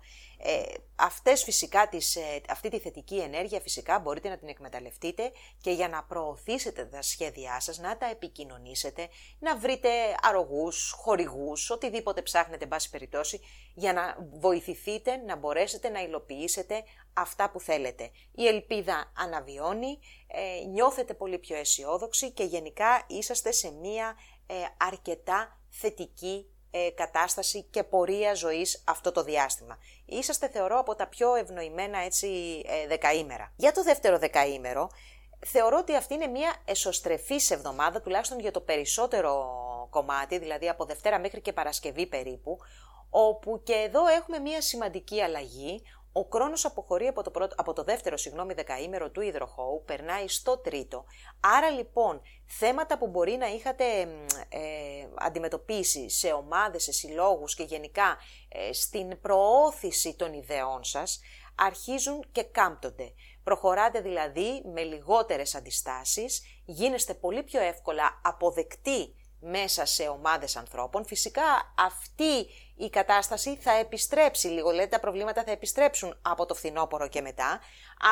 Ε, 0.49 0.63
αυτές 0.95 1.43
φυσικά 1.43 1.87
τις, 1.87 2.15
ε, 2.15 2.41
αυτή 2.49 2.69
τη 2.69 2.79
θετική 2.79 3.17
ενέργεια 3.17 3.59
φυσικά 3.59 3.99
μπορείτε 3.99 4.29
να 4.29 4.37
την 4.37 4.47
εκμεταλλευτείτε 4.47 5.31
και 5.61 5.71
για 5.71 5.89
να 5.89 6.03
προωθήσετε 6.03 6.85
τα 6.85 7.01
σχέδιά 7.01 7.59
σας, 7.59 7.77
να 7.77 7.97
τα 7.97 8.05
επικοινωνήσετε, 8.09 9.07
να 9.39 9.57
βρείτε 9.57 9.89
αρρωγούς, 10.21 10.91
χορηγούς, 10.97 11.69
οτιδήποτε 11.69 12.21
ψάχνετε 12.21 12.63
εν 12.63 12.69
πάση 12.69 12.89
περιπτώσει, 12.89 13.39
για 13.73 13.93
να 13.93 14.17
βοηθηθείτε 14.39 15.15
να 15.15 15.35
μπορέσετε 15.35 15.89
να 15.89 16.01
υλοποιήσετε 16.01 16.83
αυτά 17.13 17.51
που 17.51 17.59
θέλετε. 17.59 18.11
Η 18.31 18.47
ελπίδα 18.47 19.11
αναβιώνει, 19.17 19.99
ε, 20.27 20.65
νιώθετε 20.65 21.13
πολύ 21.13 21.37
πιο 21.37 21.55
αισιόδοξοι 21.55 22.31
και 22.31 22.43
γενικά 22.43 23.03
είσαστε 23.07 23.51
σε 23.51 23.71
μία 23.71 24.17
ε, 24.45 24.53
αρκετά 24.77 25.59
θετική 25.69 26.45
ε, 26.85 26.89
κατάσταση 26.89 27.63
και 27.63 27.83
πορεία 27.83 28.33
ζωής 28.33 28.83
αυτό 28.85 29.11
το 29.11 29.23
διάστημα. 29.23 29.77
Είσαστε 30.05 30.49
θεωρώ 30.49 30.79
από 30.79 30.95
τα 30.95 31.07
πιο 31.07 31.35
ευνοημένα 31.35 31.99
έτσι 31.99 32.61
ε, 32.65 32.87
δεκαήμερα. 32.87 33.53
Για 33.55 33.71
το 33.71 33.83
δεύτερο 33.83 34.17
δεκαήμερο 34.17 34.89
θεωρώ 35.45 35.77
ότι 35.77 35.95
αυτή 35.95 36.13
είναι 36.13 36.27
μια 36.27 36.55
εσωστρεφής 36.65 37.51
εβδομάδα 37.51 38.01
τουλάχιστον 38.01 38.39
για 38.39 38.51
το 38.51 38.61
περισσότερο 38.61 39.55
κομμάτι, 39.89 40.37
δηλαδή 40.37 40.69
από 40.69 40.85
Δευτέρα 40.85 41.19
μέχρι 41.19 41.41
και 41.41 41.53
Παρασκευή 41.53 42.05
περίπου, 42.05 42.57
όπου 43.09 43.61
και 43.63 43.73
εδώ 43.73 44.07
έχουμε 44.07 44.39
μια 44.39 44.61
σημαντική 44.61 45.21
αλλαγή, 45.21 45.81
ο 46.11 46.27
χρόνος 46.31 46.65
αποχωρεί 46.65 47.07
από 47.07 47.23
το, 47.23 47.31
πρώτο, 47.31 47.55
από 47.57 47.73
το 47.73 47.83
δεύτερο 47.83 48.17
συγγνώμη, 48.17 48.53
δεκαήμερο 48.53 49.09
του 49.09 49.21
υδροχώου, 49.21 49.83
περνάει 49.85 50.27
στο 50.27 50.57
τρίτο. 50.57 51.05
Άρα 51.39 51.69
λοιπόν, 51.69 52.21
θέματα 52.45 52.97
που 52.97 53.07
μπορεί 53.07 53.31
να 53.31 53.47
είχατε 53.47 53.83
ε, 54.49 55.07
αντιμετωπίσει 55.15 56.09
σε 56.09 56.31
ομάδες, 56.31 56.83
σε 56.83 56.91
συλλόγους 56.91 57.55
και 57.55 57.63
γενικά 57.63 58.17
ε, 58.49 58.73
στην 58.73 59.19
προώθηση 59.21 60.15
των 60.15 60.33
ιδεών 60.33 60.83
σας, 60.83 61.19
αρχίζουν 61.55 62.25
και 62.31 62.43
κάμπτονται. 62.43 63.13
Προχωράτε 63.43 64.01
δηλαδή 64.01 64.63
με 64.73 64.81
λιγότερες 64.83 65.55
αντιστάσεις, 65.55 66.41
γίνεστε 66.65 67.13
πολύ 67.13 67.43
πιο 67.43 67.61
εύκολα 67.61 68.21
αποδεκτοί 68.23 69.15
μέσα 69.39 69.85
σε 69.85 70.07
ομάδες 70.07 70.55
ανθρώπων. 70.55 71.05
Φυσικά 71.05 71.73
αυτή 71.77 72.47
η 72.77 72.89
κατάσταση 72.89 73.55
θα 73.55 73.71
επιστρέψει 73.71 74.47
λίγο, 74.47 74.71
λέτε 74.71 74.87
τα 74.87 74.99
προβλήματα 74.99 75.43
θα 75.43 75.51
επιστρέψουν 75.51 76.17
από 76.21 76.45
το 76.45 76.53
φθινόπωρο 76.53 77.07
και 77.07 77.21
μετά, 77.21 77.59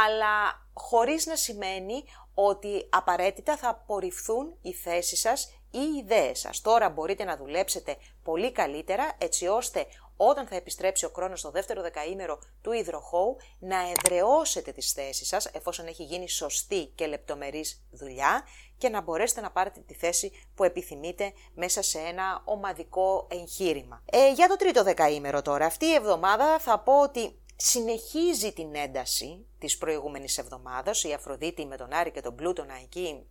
αλλά 0.07 0.65
χωρίς 0.73 1.25
να 1.25 1.35
σημαίνει 1.35 2.03
ότι 2.33 2.87
απαραίτητα 2.89 3.57
θα 3.57 3.69
απορριφθούν 3.69 4.57
οι 4.61 4.73
θέσεις 4.73 5.19
σας 5.19 5.45
ή 5.71 5.79
οι 5.79 5.97
ιδέες 5.97 6.39
σας. 6.39 6.61
Τώρα 6.61 6.89
μπορείτε 6.89 7.23
να 7.23 7.37
δουλέψετε 7.37 7.97
πολύ 8.23 8.51
καλύτερα 8.51 9.15
έτσι 9.17 9.47
ώστε 9.47 9.85
όταν 10.17 10.47
θα 10.47 10.55
επιστρέψει 10.55 11.05
ο 11.05 11.11
χρόνος 11.15 11.39
στο 11.39 11.51
δεύτερο 11.51 11.81
δεκαήμερο 11.81 12.39
του 12.61 12.71
υδροχώου 12.71 13.37
να 13.59 13.77
εδραιώσετε 13.89 14.71
τις 14.71 14.91
θέσεις 14.91 15.27
σας 15.27 15.45
εφόσον 15.45 15.87
έχει 15.87 16.03
γίνει 16.03 16.29
σωστή 16.29 16.85
και 16.95 17.07
λεπτομερής 17.07 17.81
δουλειά 17.91 18.47
και 18.77 18.89
να 18.89 19.01
μπορέσετε 19.01 19.41
να 19.41 19.51
πάρετε 19.51 19.79
τη 19.79 19.93
θέση 19.93 20.31
που 20.55 20.63
επιθυμείτε 20.63 21.33
μέσα 21.53 21.81
σε 21.81 21.99
ένα 21.99 22.41
ομαδικό 22.45 23.27
εγχείρημα. 23.31 24.03
Ε, 24.11 24.31
για 24.31 24.47
το 24.47 24.55
τρίτο 24.55 24.83
δεκαήμερο 24.83 25.41
τώρα, 25.41 25.65
αυτή 25.65 25.85
η 25.85 25.93
εβδομάδα 25.93 26.59
θα 26.59 26.79
πω 26.79 27.01
ότι 27.01 27.39
συνεχίζει 27.55 28.53
την 28.53 28.75
ένταση 28.75 29.45
της 29.59 29.77
προηγούμενης 29.77 30.37
εβδομάδας, 30.37 31.03
η 31.03 31.13
Αφροδίτη 31.13 31.65
με 31.65 31.77
τον 31.77 31.93
Άρη 31.93 32.11
και 32.11 32.21
τον 32.21 32.35
Πλούτονα 32.35 32.73
εκεί 32.83 33.25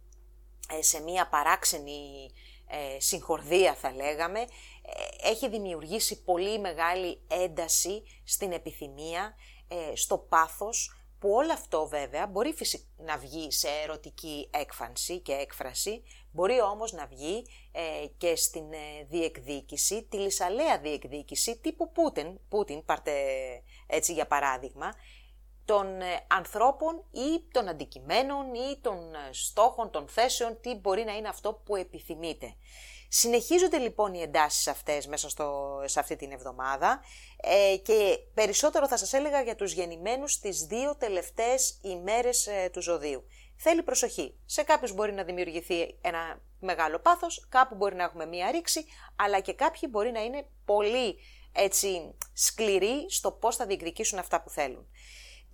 ε, 0.79 0.83
σε 0.83 1.01
μια 1.01 1.29
παράξενη 1.29 2.31
ε, 2.67 3.01
συγχορδία 3.01 3.75
θα 3.75 3.93
λέγαμε, 3.93 4.41
ε, 4.41 5.29
έχει 5.31 5.49
δημιουργήσει 5.49 6.23
πολύ 6.23 6.59
μεγάλη 6.59 7.21
ένταση 7.29 8.03
στην 8.25 8.53
επιθυμία, 8.53 9.35
ε, 9.69 9.97
στο 9.97 10.19
πάθος, 10.19 11.04
που 11.25 11.33
όλο 11.33 11.53
αυτό 11.53 11.87
βέβαια 11.87 12.27
μπορεί 12.27 12.55
να 12.97 13.19
βγει 13.19 13.51
σε 13.51 13.69
ερωτική 13.83 14.49
έκφανση 14.53 15.19
και 15.19 15.33
έκφραση, 15.33 16.03
μπορεί 16.31 16.61
όμως 16.61 16.93
να 16.93 17.07
βγει 17.07 17.47
ε, 17.73 18.07
και 18.17 18.37
στην 18.37 18.73
ε, 18.73 19.05
διεκδίκηση, 19.09 20.03
τη 20.03 20.17
λυσαλέα 20.17 20.79
διεκδίκηση 20.79 21.59
τύπου 21.59 21.93
Πούτιν, 21.93 22.39
Πούτιν 22.49 22.85
πάρτε 22.85 23.13
έτσι 23.87 24.13
για 24.13 24.27
παράδειγμα, 24.27 24.95
των 25.65 26.01
ε, 26.01 26.27
ανθρώπων 26.27 27.05
ή 27.11 27.49
των 27.51 27.69
αντικειμένων 27.69 28.55
ή 28.55 28.79
των 28.81 28.99
στόχων, 29.31 29.91
των 29.91 30.09
θέσεων, 30.09 30.61
τι 30.61 30.75
μπορεί 30.75 31.05
να 31.05 31.17
είναι 31.17 31.29
αυτό 31.29 31.53
που 31.65 31.77
επιθυμείτε. 31.77 32.55
Συνεχίζονται 33.09 33.79
λοιπόν 33.79 34.15
οι 34.15 34.21
εντάσεις 34.23 34.69
αυτές 34.69 35.07
μέσα 35.07 35.29
στο, 35.29 35.79
σε 35.85 36.01
αυτή 36.01 36.17
την 36.17 36.33
εβδομάδα 36.33 37.01
ε, 37.37 37.77
και 37.77 38.19
περισσότερο 38.35 38.89
θα 38.89 38.97
σας 38.97 39.13
έλεγα 39.13 39.43
για 39.43 39.55
τους 39.55 39.73
γεννημένους 39.73 40.39
τις 40.39 40.63
δύο 40.65 40.97
τελευταίες 40.97 41.79
ημέρες 41.83 42.47
ε, 42.47 42.69
του 42.73 42.83
ζωδίου. 42.83 43.25
Θέλει 43.57 43.83
προσοχή. 43.83 44.35
Σε 44.47 44.63
κάποιους 44.63 44.93
μπορεί 44.93 45.13
να 45.13 45.23
δημιουργηθεί 45.23 45.99
ένα 46.01 46.41
μεγάλο 46.61 46.99
πάθος, 46.99 47.47
κάπου 47.49 47.75
μπορεί 47.75 47.95
να 47.95 48.03
έχουμε 48.03 48.27
μία 48.27 48.51
ρήξη, 48.51 48.85
αλλά 49.17 49.41
και 49.41 49.53
κάποιοι 49.53 49.89
μπορεί 49.93 50.11
να 50.11 50.21
είναι 50.21 50.47
πολύ 50.65 51.19
έτσι 51.53 52.15
σκληροί 52.33 53.07
στο 53.09 53.33
πώς 53.33 53.57
θα 53.57 53.67
διεκδικήσουν 53.67 54.19
αυτά 54.19 54.43
που 54.43 54.51
θέλουν. 54.51 54.87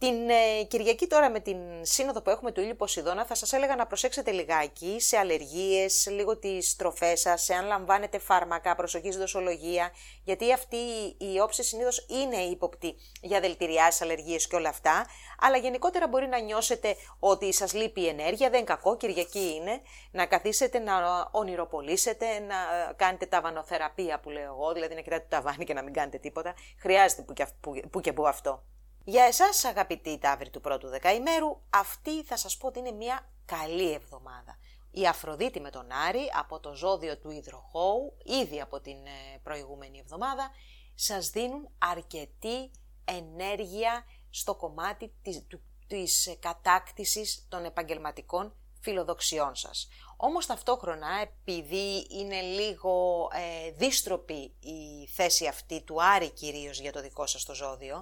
Την 0.01 0.31
ε, 0.31 0.63
Κυριακή 0.69 1.07
τώρα 1.07 1.31
με 1.31 1.41
την 1.41 1.59
σύνοδο 1.81 2.23
που 2.23 2.31
έχουμε 2.31 2.53
του 2.53 2.61
ήλιου 2.61 2.77
Ποσειδώνα 2.77 3.25
θα 3.25 3.35
σας 3.35 3.53
έλεγα 3.53 3.77
να 3.77 3.87
προσέξετε 3.87 4.31
λιγάκι 4.31 5.01
σε 5.01 5.17
αλλεργίες, 5.17 6.07
λίγο 6.11 6.37
τις 6.39 6.77
τροφές 6.77 7.21
σας, 7.21 7.51
αν 7.51 7.67
λαμβάνετε 7.67 8.19
φάρμακα, 8.19 8.75
προσοχή 8.75 9.11
δοσολογία, 9.11 9.91
γιατί 10.25 10.53
αυτή 10.53 10.77
η 11.19 11.41
όψη 11.43 11.63
συνήθως 11.63 12.07
είναι 12.09 12.37
ύποπτη 12.37 12.95
για 13.21 13.41
δηλητηριάσεις, 13.41 14.03
αλλεργίες 14.03 14.47
και 14.47 14.57
όλα 14.57 14.69
αυτά, 14.69 15.07
αλλά 15.41 15.57
γενικότερα 15.57 16.09
μπορεί 16.09 16.27
να 16.27 16.41
νιώσετε 16.41 16.97
ότι 17.19 17.53
σας 17.53 17.73
λείπει 17.73 18.01
η 18.01 18.09
ενέργεια, 18.09 18.49
δεν 18.51 18.59
είναι 18.59 18.69
κακό, 18.69 18.97
Κυριακή 18.97 19.55
είναι, 19.55 19.81
να 20.11 20.27
καθίσετε 20.27 20.79
να 20.79 20.95
ονειροπολίσετε, 21.31 22.27
να 22.39 22.93
κάνετε 22.97 23.27
ταβανοθεραπεία 23.27 24.21
που 24.21 24.31
λέω 24.31 24.45
εγώ, 24.45 24.73
δηλαδή 24.73 24.95
να 24.95 25.01
κοιτάτε 25.01 25.27
το 25.29 25.37
ταβάνι 25.37 25.65
και 25.65 25.75
να 25.75 25.83
μην 25.83 25.93
κάνετε 25.93 26.19
τίποτα, 26.19 26.55
χρειάζεται 26.79 27.23
που 27.23 27.33
και 27.33 27.47
που, 27.61 27.81
που, 27.91 28.01
και 28.01 28.13
που 28.13 28.27
αυτό. 28.27 28.63
Για 29.05 29.25
εσάς 29.25 29.65
αγαπητοί 29.65 30.19
ταύροι 30.19 30.51
του 30.51 30.61
πρώτου 30.61 30.89
δεκαημέρου, 30.89 31.61
αυτή 31.71 32.25
θα 32.25 32.37
σας 32.37 32.57
πω 32.57 32.67
ότι 32.67 32.79
είναι 32.79 32.91
μια 32.91 33.31
καλή 33.45 33.93
εβδομάδα. 33.93 34.59
Η 34.91 35.07
Αφροδίτη 35.07 35.61
με 35.61 35.71
τον 35.71 35.93
Άρη 35.93 36.31
από 36.39 36.61
το 36.61 36.75
ζώδιο 36.75 37.19
του 37.19 37.31
Ιδροχώου, 37.31 38.17
ήδη 38.25 38.61
από 38.61 38.81
την 38.81 39.07
ε, 39.07 39.39
προηγούμενη 39.43 39.99
εβδομάδα, 39.99 40.51
σας 40.95 41.31
δίνουν 41.31 41.69
αρκετή 41.79 42.71
ενέργεια 43.05 44.05
στο 44.31 44.55
κομμάτι 44.55 45.13
της, 45.23 45.47
της 45.87 46.37
κατάκτησης 46.41 47.47
των 47.49 47.65
επαγγελματικών 47.65 48.55
φιλοδοξιών 48.81 49.55
σας. 49.55 49.89
Όμως 50.17 50.47
ταυτόχρονα, 50.47 51.09
επειδή 51.21 52.07
είναι 52.11 52.41
λίγο 52.41 53.29
ε, 53.33 53.71
δίστροπη 53.71 54.55
η 54.61 55.09
θέση 55.15 55.47
αυτή 55.47 55.83
του 55.83 56.03
Άρη 56.03 56.31
κυρίως 56.31 56.81
για 56.81 56.93
το 56.93 57.01
δικό 57.01 57.27
σας 57.27 57.45
το 57.45 57.55
ζώδιο, 57.55 57.97
ε, 57.97 58.01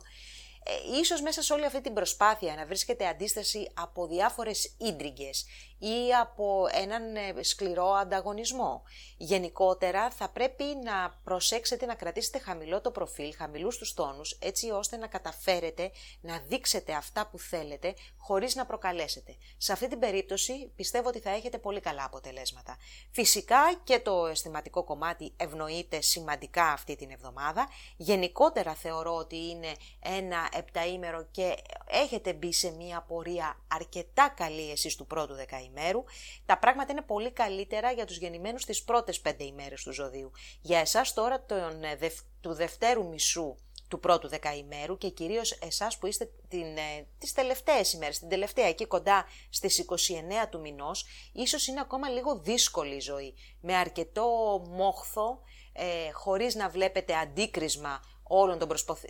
ίσως 1.00 1.20
μέσα 1.20 1.42
σε 1.42 1.52
όλη 1.52 1.64
αυτή 1.64 1.80
την 1.80 1.94
προσπάθεια 1.94 2.54
να 2.54 2.66
βρίσκεται 2.66 3.06
αντίσταση 3.06 3.70
από 3.74 4.06
διάφορες 4.06 4.74
ίντριγκες 4.78 5.46
ή 5.78 6.14
από 6.20 6.66
έναν 6.72 7.16
ε, 7.16 7.42
σκληρό 7.42 7.90
ανταγωνισμό. 7.92 8.82
Γενικότερα 9.16 10.10
θα 10.10 10.28
πρέπει 10.28 10.64
να 10.64 11.18
προσέξετε 11.24 11.86
να 11.86 11.94
κρατήσετε 11.94 12.38
χαμηλό 12.38 12.80
το 12.80 12.90
προφίλ, 12.90 13.34
χαμηλούς 13.36 13.78
τους 13.78 13.94
τόνους, 13.94 14.38
έτσι 14.40 14.70
ώστε 14.70 14.96
να 14.96 15.06
καταφέρετε 15.06 15.90
να 16.20 16.38
δείξετε 16.38 16.92
αυτά 16.92 17.26
που 17.26 17.38
θέλετε 17.38 17.94
χωρίς 18.16 18.54
να 18.54 18.66
προκαλέσετε. 18.66 19.36
Σε 19.56 19.72
αυτή 19.72 19.88
την 19.88 19.98
περίπτωση 19.98 20.72
πιστεύω 20.76 21.08
ότι 21.08 21.18
θα 21.18 21.30
έχετε 21.30 21.58
πολύ 21.58 21.80
καλά 21.80 22.04
αποτελέσματα. 22.04 22.76
Φυσικά 23.10 23.80
και 23.84 24.00
το 24.00 24.26
αισθηματικό 24.26 24.84
κομμάτι 24.84 25.32
ευνοείται 25.36 26.00
σημαντικά 26.00 26.64
αυτή 26.64 26.96
την 26.96 27.10
εβδομάδα. 27.10 27.68
Γενικότερα 27.96 28.74
θεωρώ 28.74 29.14
ότι 29.14 29.36
είναι 29.36 29.72
ένα 30.00 30.48
επταήμερο 30.52 31.28
και 31.30 31.56
έχετε 31.90 32.32
μπει 32.32 32.52
σε 32.52 32.70
μια 32.70 33.04
πορεία 33.08 33.60
αρκετά 33.68 34.32
καλή 34.36 34.70
εσείς 34.70 34.96
του 34.96 35.06
πρώτου 35.06 35.34
δεκαήμερου 35.34 36.04
τα 36.46 36.58
πράγματα 36.58 36.92
είναι 36.92 37.02
πολύ 37.02 37.30
καλύτερα 37.30 37.92
για 37.92 38.06
τους 38.06 38.16
γεννημένους 38.16 38.64
τις 38.64 38.84
πρώτες 38.84 39.20
πέντε 39.20 39.44
ημέρες 39.44 39.82
του 39.82 39.92
ζωδίου. 39.92 40.30
Για 40.60 40.78
εσάς 40.78 41.12
τώρα 41.12 41.44
τον, 41.44 41.84
ε, 41.84 42.10
του 42.40 42.54
δευτέρου 42.54 43.08
μισού 43.08 43.56
του 43.88 44.00
πρώτου 44.00 44.28
δεκαημέρου 44.28 44.98
και 44.98 45.08
κυρίως 45.08 45.52
εσάς 45.52 45.98
που 45.98 46.06
είστε 46.06 46.30
την, 46.48 46.76
ε, 46.76 47.06
τις 47.18 47.32
τελευταίες 47.32 47.92
ημέρες, 47.92 48.18
την 48.18 48.28
τελευταία 48.28 48.66
εκεί 48.66 48.86
κοντά 48.86 49.24
στις 49.50 49.78
29 49.78 50.48
του 50.48 50.60
μηνός, 50.60 51.04
ίσως 51.32 51.66
είναι 51.66 51.80
ακόμα 51.80 52.08
λίγο 52.08 52.38
δύσκολη 52.38 52.94
η 52.94 53.00
ζωή, 53.00 53.34
με 53.60 53.76
αρκετό 53.76 54.26
μόχθο, 54.68 55.40
ε, 55.72 56.10
χωρίς 56.12 56.54
να 56.54 56.68
βλέπετε 56.68 57.16
αντίκρισμα 57.16 58.02
όλων 58.22 58.58
των 58.58 58.68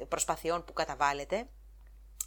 προσπαθειών 0.09 0.65
που 0.65 0.73
καταβάλλετε 0.73 1.49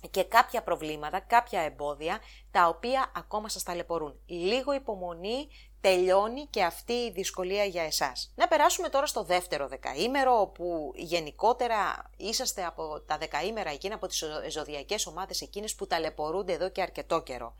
και 0.10 0.24
κάποια 0.24 0.64
προβλήματα, 0.64 1.20
κάποια 1.20 1.62
εμπόδια, 1.62 2.20
τα 2.52 2.68
οποία 2.68 3.12
ακόμα 3.16 3.50
σας 3.50 3.64
ταλαιπωρούν. 3.64 4.20
Λίγο 4.26 4.74
υπομονή, 4.74 5.48
τελειώνει 5.82 6.48
και 6.50 6.64
αυτή 6.64 6.94
η 6.94 7.12
δυσκολία 7.12 7.64
για 7.64 7.84
εσάς. 7.84 8.32
Να 8.36 8.48
περάσουμε 8.48 8.90
τώρα 8.90 9.06
στο 9.06 9.24
δεύτερο 9.24 9.68
δεκαήμερο, 9.68 10.40
όπου 10.40 10.92
γενικότερα 10.96 12.10
είσαστε 12.18 12.66
από 12.66 13.02
τα 13.02 13.18
δεκαήμερα 13.18 13.70
εκείνα, 13.70 13.96
από 13.96 14.08
τις 14.08 14.24
ζωδιακές 14.50 15.06
ομάδες 15.06 15.42
εκείνες 15.42 15.76
που 15.76 15.88
ταλαιπωρούνται 15.88 16.54
εδώ 16.54 16.70
και 16.70 16.82
αρκετό 16.82 17.22
καιρό. 17.22 17.56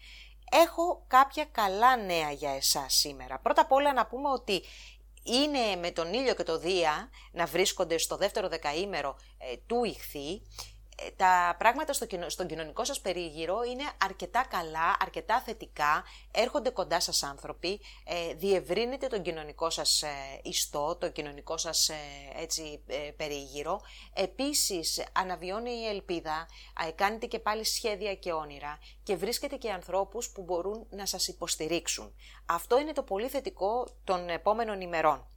Έχω 0.52 1.04
κάποια 1.08 1.46
καλά 1.46 1.98
νέα 1.98 2.32
για 2.32 2.52
εσάς 2.52 2.94
σήμερα. 2.94 3.40
Πρώτα 3.40 3.62
απ' 3.62 3.72
όλα 3.72 3.94
να 3.94 4.06
πούμε 4.06 4.30
ότι 4.30 4.64
είναι 5.24 5.76
με 5.76 5.92
τον 5.92 6.14
ήλιο 6.14 6.34
και 6.34 6.44
το 6.44 6.58
Δία 6.58 7.10
να 7.32 7.46
βρίσκονται 7.46 7.98
στο 7.98 8.18
δεύτερο 8.18 8.48
δεκαήμερο 8.48 9.16
ε, 9.38 9.58
του 9.68 9.84
ηχθή 9.84 10.42
τα 11.16 11.56
πράγματα 11.58 11.94
στο, 11.94 12.06
στον 12.28 12.48
κοινωνικό 12.48 12.84
σας 12.84 13.00
περίγυρο 13.02 13.64
είναι 13.64 13.84
αρκετά 14.04 14.46
καλά, 14.50 14.98
αρκετά 15.00 15.42
θετικά, 15.42 16.04
έρχονται 16.32 16.70
κοντά 16.70 17.00
σας 17.00 17.24
άνθρωποι, 17.24 17.80
ε, 18.04 18.34
διευρύνετε 18.34 19.08
τον 19.08 19.22
κοινωνικό 19.22 19.70
σας 19.70 20.02
ε, 20.02 20.10
ιστό, 20.44 20.96
το 20.96 21.10
κοινωνικό 21.10 21.58
σας 21.58 21.90
ε, 21.90 21.96
έτσι, 22.36 22.84
ε, 22.88 22.96
περίγυρο. 22.96 23.82
Επίσης, 24.14 25.04
αναβιώνει 25.12 25.72
η 25.72 25.88
ελπίδα, 25.88 26.48
ε, 26.88 26.92
κάνετε 26.92 27.26
και 27.26 27.40
πάλι 27.40 27.66
σχέδια 27.66 28.16
και 28.16 28.32
όνειρα 28.32 28.80
και 29.04 29.16
βρίσκετε 29.16 29.56
και 29.56 29.72
ανθρώπους 29.72 30.30
που 30.30 30.42
μπορούν 30.42 30.88
να 30.90 31.06
σας 31.06 31.28
υποστηρίξουν. 31.28 32.14
Αυτό 32.46 32.80
είναι 32.80 32.94
το 32.94 33.04
πολύ 33.04 33.28
θετικό 33.28 33.88
των 34.04 34.30
επόμενων 34.30 34.82
ημερών. 34.82 35.31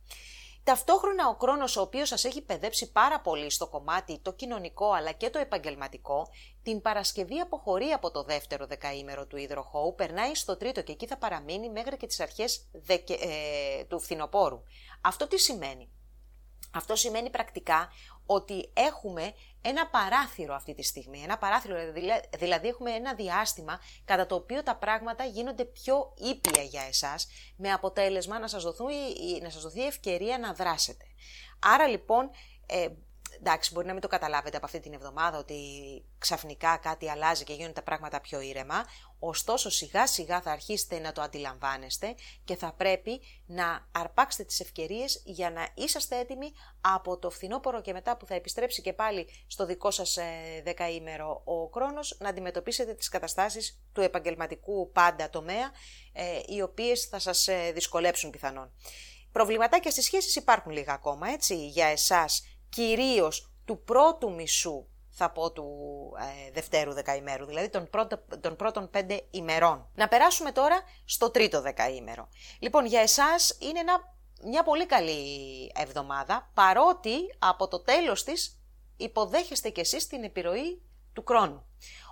Ταυτόχρονα 0.64 1.28
ο 1.28 1.37
χρόνος 1.40 1.76
ο 1.76 1.80
οποίος 1.80 2.09
σας 2.09 2.25
έχει 2.25 2.42
παιδέψει 2.42 2.92
πάρα 2.92 3.21
πολύ 3.21 3.50
στο 3.50 3.66
κομμάτι 3.66 4.18
το 4.18 4.33
κοινωνικό 4.33 4.90
αλλά 4.90 5.12
και 5.12 5.30
το 5.30 5.38
επαγγελματικό, 5.38 6.28
την 6.62 6.80
Παρασκευή 6.80 7.38
αποχωρεί 7.40 7.87
από 7.87 8.11
το 8.11 8.23
δεύτερο 8.23 8.66
δεκαήμερο 8.66 9.26
του 9.26 9.37
υδροχώου, 9.37 9.94
περνάει 9.94 10.35
στο 10.35 10.56
τρίτο 10.56 10.83
και 10.83 10.92
εκεί 10.92 11.06
θα 11.06 11.16
παραμείνει 11.16 11.71
μέχρι 11.71 11.97
και 11.97 12.06
τις 12.06 12.21
αρχές 12.21 12.68
ε, 12.88 13.85
του 13.85 14.00
φθινοπόρου. 14.00 14.62
Αυτό 15.00 15.26
τι 15.26 15.38
σημαίνει; 15.38 15.90
Αυτό 16.75 16.97
σημαίνει 16.97 17.30
πρακτικά 17.30 17.88
ότι 18.26 18.71
έχουμε 18.73 19.35
ένα 19.66 19.87
παράθυρο 19.87 20.54
αυτή 20.54 20.75
τη 20.75 20.83
στιγμή. 20.83 21.23
Ένα 21.23 21.38
παράθυρο, 21.38 21.76
δηλαδή 22.38 22.68
έχουμε 22.68 22.90
ένα 22.90 23.14
διάστημα 23.14 23.80
κατά 24.04 24.26
το 24.26 24.35
οποίο 24.35 24.62
τα 24.62 24.76
πράγματα 24.76 25.25
γίνονται 25.25 25.64
πιο 25.64 26.14
ήπια 26.16 26.62
για 26.62 26.83
εσάς, 26.83 27.28
με 27.56 27.73
αποτέλεσμα 27.73 28.38
να 28.38 28.49
σας, 28.49 28.62
δοθούν, 28.62 28.90
να 29.42 29.50
σας 29.50 29.62
δοθεί 29.62 29.87
ευκαιρία 29.87 30.38
να 30.38 30.52
δράσετε. 30.52 31.04
Άρα 31.59 31.87
λοιπόν 31.87 32.30
ε, 32.66 32.88
εντάξει, 33.38 33.72
μπορεί 33.72 33.86
να 33.86 33.92
μην 33.92 34.02
το 34.02 34.08
καταλάβετε 34.08 34.56
από 34.56 34.66
αυτή 34.66 34.80
την 34.80 34.92
εβδομάδα 34.92 35.38
ότι 35.38 35.58
ξαφνικά 36.18 36.76
κάτι 36.76 37.10
αλλάζει 37.10 37.44
και 37.44 37.52
γίνονται 37.52 37.72
τα 37.72 37.82
πράγματα 37.82 38.20
πιο 38.20 38.40
ήρεμα, 38.40 38.84
ωστόσο 39.18 39.70
σιγά 39.70 40.06
σιγά 40.06 40.40
θα 40.40 40.50
αρχίσετε 40.50 40.98
να 40.98 41.12
το 41.12 41.22
αντιλαμβάνεστε 41.22 42.14
και 42.44 42.56
θα 42.56 42.72
πρέπει 42.72 43.20
να 43.46 43.88
αρπάξετε 43.92 44.44
τις 44.44 44.60
ευκαιρίες 44.60 45.22
για 45.24 45.50
να 45.50 45.68
είσαστε 45.74 46.18
έτοιμοι 46.18 46.52
από 46.80 47.18
το 47.18 47.30
φθινόπωρο 47.30 47.80
και 47.80 47.92
μετά 47.92 48.16
που 48.16 48.26
θα 48.26 48.34
επιστρέψει 48.34 48.82
και 48.82 48.92
πάλι 48.92 49.28
στο 49.46 49.66
δικό 49.66 49.90
σας 49.90 50.16
ε, 50.16 50.60
δεκαήμερο 50.64 51.42
ο 51.44 51.64
χρόνος 51.72 52.16
να 52.20 52.28
αντιμετωπίσετε 52.28 52.94
τις 52.94 53.08
καταστάσεις 53.08 53.80
του 53.92 54.00
επαγγελματικού 54.00 54.90
πάντα 54.92 55.30
τομέα 55.30 55.70
ε, 56.12 56.40
οι 56.46 56.60
οποίες 56.60 57.04
θα 57.04 57.18
σας 57.18 57.48
ε, 57.48 57.70
δυσκολέψουν 57.74 58.30
πιθανόν. 58.30 58.72
Προβληματάκια 59.32 59.90
στις 59.90 60.04
σχέσεις 60.04 60.36
υπάρχουν 60.36 60.72
λίγα 60.72 60.92
ακόμα, 60.92 61.28
έτσι, 61.28 61.66
για 61.66 61.86
εσάς 61.86 62.53
κυρίως 62.75 63.52
του 63.64 63.83
πρώτου 63.85 64.35
μισού, 64.35 64.87
θα 65.11 65.31
πω 65.31 65.52
του 65.52 65.66
ε, 66.47 66.50
δευτέρου 66.50 66.93
δεκαημέρου, 66.93 67.47
δηλαδή 67.47 67.69
των, 67.69 67.88
πρώτο, 67.90 68.23
των 68.40 68.57
πρώτων 68.57 68.90
πέντε 68.90 69.26
ημερών. 69.31 69.88
Να 69.95 70.09
περάσουμε 70.09 70.52
τώρα 70.52 70.83
στο 71.04 71.31
τρίτο 71.31 71.61
δεκαήμερο. 71.61 72.28
Λοιπόν, 72.59 72.87
για 72.87 73.00
εσάς 73.00 73.57
είναι 73.61 73.81
μια 74.45 74.62
πολύ 74.62 74.87
καλή 74.87 75.73
εβδομάδα, 75.75 76.50
παρότι 76.54 77.16
από 77.38 77.69
το 77.69 77.81
τέλος 77.81 78.25
της 78.25 78.61
υποδέχεστε 78.97 79.71
κι 79.71 79.81
εσείς 79.81 80.07
την 80.07 80.25
επιρροή 80.25 80.83
του 81.12 81.25
χρόνου. 81.26 81.66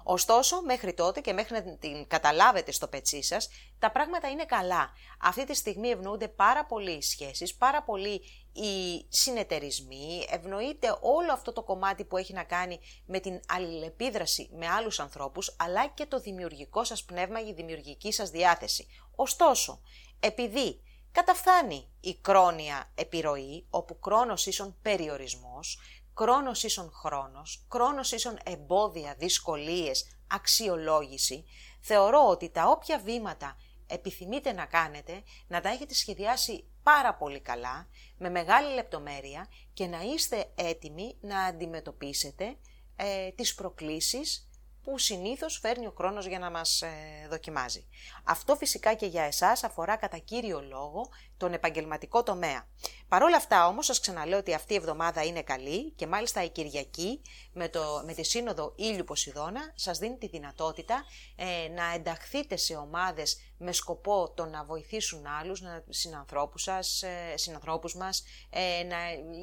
Ωστόσο, 0.04 0.62
μέχρι 0.62 0.94
τότε 0.94 1.20
και 1.20 1.32
μέχρι 1.32 1.54
να 1.54 1.76
την 1.76 2.06
καταλάβετε 2.06 2.72
στο 2.72 2.88
πετσί 2.88 3.22
σας, 3.22 3.48
τα 3.78 3.90
πράγματα 3.90 4.28
είναι 4.28 4.44
καλά. 4.44 4.90
Αυτή 5.20 5.44
τη 5.44 5.54
στιγμή 5.54 5.88
ευνοούνται 5.88 6.28
πάρα 6.28 6.64
πολύ 6.64 6.90
οι 6.90 7.02
σχέσεις, 7.02 7.54
πάρα 7.54 7.82
πολύ 7.82 8.22
οι 8.52 9.06
συνεταιρισμοί, 9.08 10.26
ευνοείται 10.30 10.98
όλο 11.00 11.32
αυτό 11.32 11.52
το 11.52 11.62
κομμάτι 11.62 12.04
που 12.04 12.16
έχει 12.16 12.32
να 12.32 12.44
κάνει 12.44 12.80
με 13.06 13.20
την 13.20 13.40
αλληλεπίδραση 13.48 14.50
με 14.52 14.68
άλλους 14.68 15.00
ανθρώπους, 15.00 15.56
αλλά 15.58 15.88
και 15.88 16.06
το 16.06 16.20
δημιουργικό 16.20 16.84
σας 16.84 17.04
πνεύμα, 17.04 17.40
η 17.40 17.52
δημιουργική 17.52 18.12
σας 18.12 18.30
διάθεση. 18.30 18.86
Ωστόσο, 19.14 19.80
επειδή 20.20 20.82
καταφθάνει 21.12 21.88
η 22.00 22.14
κρόνια 22.14 22.92
επιρροή, 22.94 23.66
όπου 23.70 23.98
κρόνος 23.98 24.46
ίσον 24.46 24.76
περιορισμός, 24.82 25.78
Κρόνος 26.14 26.62
ίσον 26.62 26.90
χρόνος, 26.92 27.66
χρόνος 27.70 28.12
ίσον 28.12 28.38
εμπόδια, 28.44 29.14
δυσκολίες, 29.18 30.06
αξιολόγηση, 30.26 31.44
θεωρώ 31.80 32.28
ότι 32.28 32.50
τα 32.50 32.68
όποια 32.68 32.98
βήματα 32.98 33.56
επιθυμείτε 33.86 34.52
να 34.52 34.66
κάνετε, 34.66 35.22
να 35.46 35.60
τα 35.60 35.68
έχετε 35.68 35.94
σχεδιάσει 35.94 36.64
πάρα 36.82 37.14
πολύ 37.14 37.40
καλά, 37.40 37.88
με 38.18 38.30
μεγάλη 38.30 38.74
λεπτομέρεια 38.74 39.46
και 39.72 39.86
να 39.86 40.00
είστε 40.00 40.52
έτοιμοι 40.54 41.16
να 41.20 41.40
αντιμετωπίσετε 41.40 42.56
ε, 42.96 43.30
τις 43.30 43.54
προκλήσεις 43.54 44.46
που 44.82 44.98
συνήθως 44.98 45.58
φέρνει 45.58 45.86
ο 45.86 45.94
χρόνος 45.96 46.26
για 46.26 46.38
να 46.38 46.50
μας 46.50 46.82
ε, 46.82 46.88
δοκιμάζει. 47.30 47.86
Αυτό 48.24 48.56
φυσικά 48.56 48.94
και 48.94 49.06
για 49.06 49.22
εσάς 49.22 49.64
αφορά 49.64 49.96
κατά 49.96 50.18
κύριο 50.18 50.60
λόγο 50.60 51.08
τον 51.42 51.52
επαγγελματικό 51.52 52.22
τομέα. 52.22 52.66
Παρ' 53.08 53.22
όλα 53.22 53.36
αυτά 53.36 53.66
όμως 53.66 53.86
σας 53.86 54.00
ξαναλέω 54.00 54.38
ότι 54.38 54.54
αυτή 54.54 54.72
η 54.72 54.76
εβδομάδα 54.76 55.24
είναι 55.24 55.42
καλή 55.42 55.90
και 55.90 56.06
μάλιστα 56.06 56.44
η 56.44 56.48
Κυριακή 56.48 57.20
με, 57.52 57.68
το, 57.68 58.02
με 58.06 58.12
τη 58.12 58.24
Σύνοδο 58.24 58.72
Ήλιου 58.76 59.04
Ποσειδώνα 59.04 59.72
σας 59.74 59.98
δίνει 59.98 60.16
τη 60.16 60.26
δυνατότητα 60.26 61.04
ε, 61.36 61.68
να 61.68 61.94
ενταχθείτε 61.94 62.56
σε 62.56 62.74
ομάδες 62.74 63.38
με 63.58 63.72
σκοπό 63.72 64.32
το 64.36 64.44
να 64.44 64.64
βοηθήσουν 64.64 65.26
άλλους, 65.26 65.60
να, 65.60 65.84
συνανθρώπους, 65.88 66.62
σας, 66.62 67.02
ε, 67.02 67.34
συνανθρώπους 67.34 67.94
μας, 67.94 68.24
ε, 68.50 68.82
να 68.82 68.96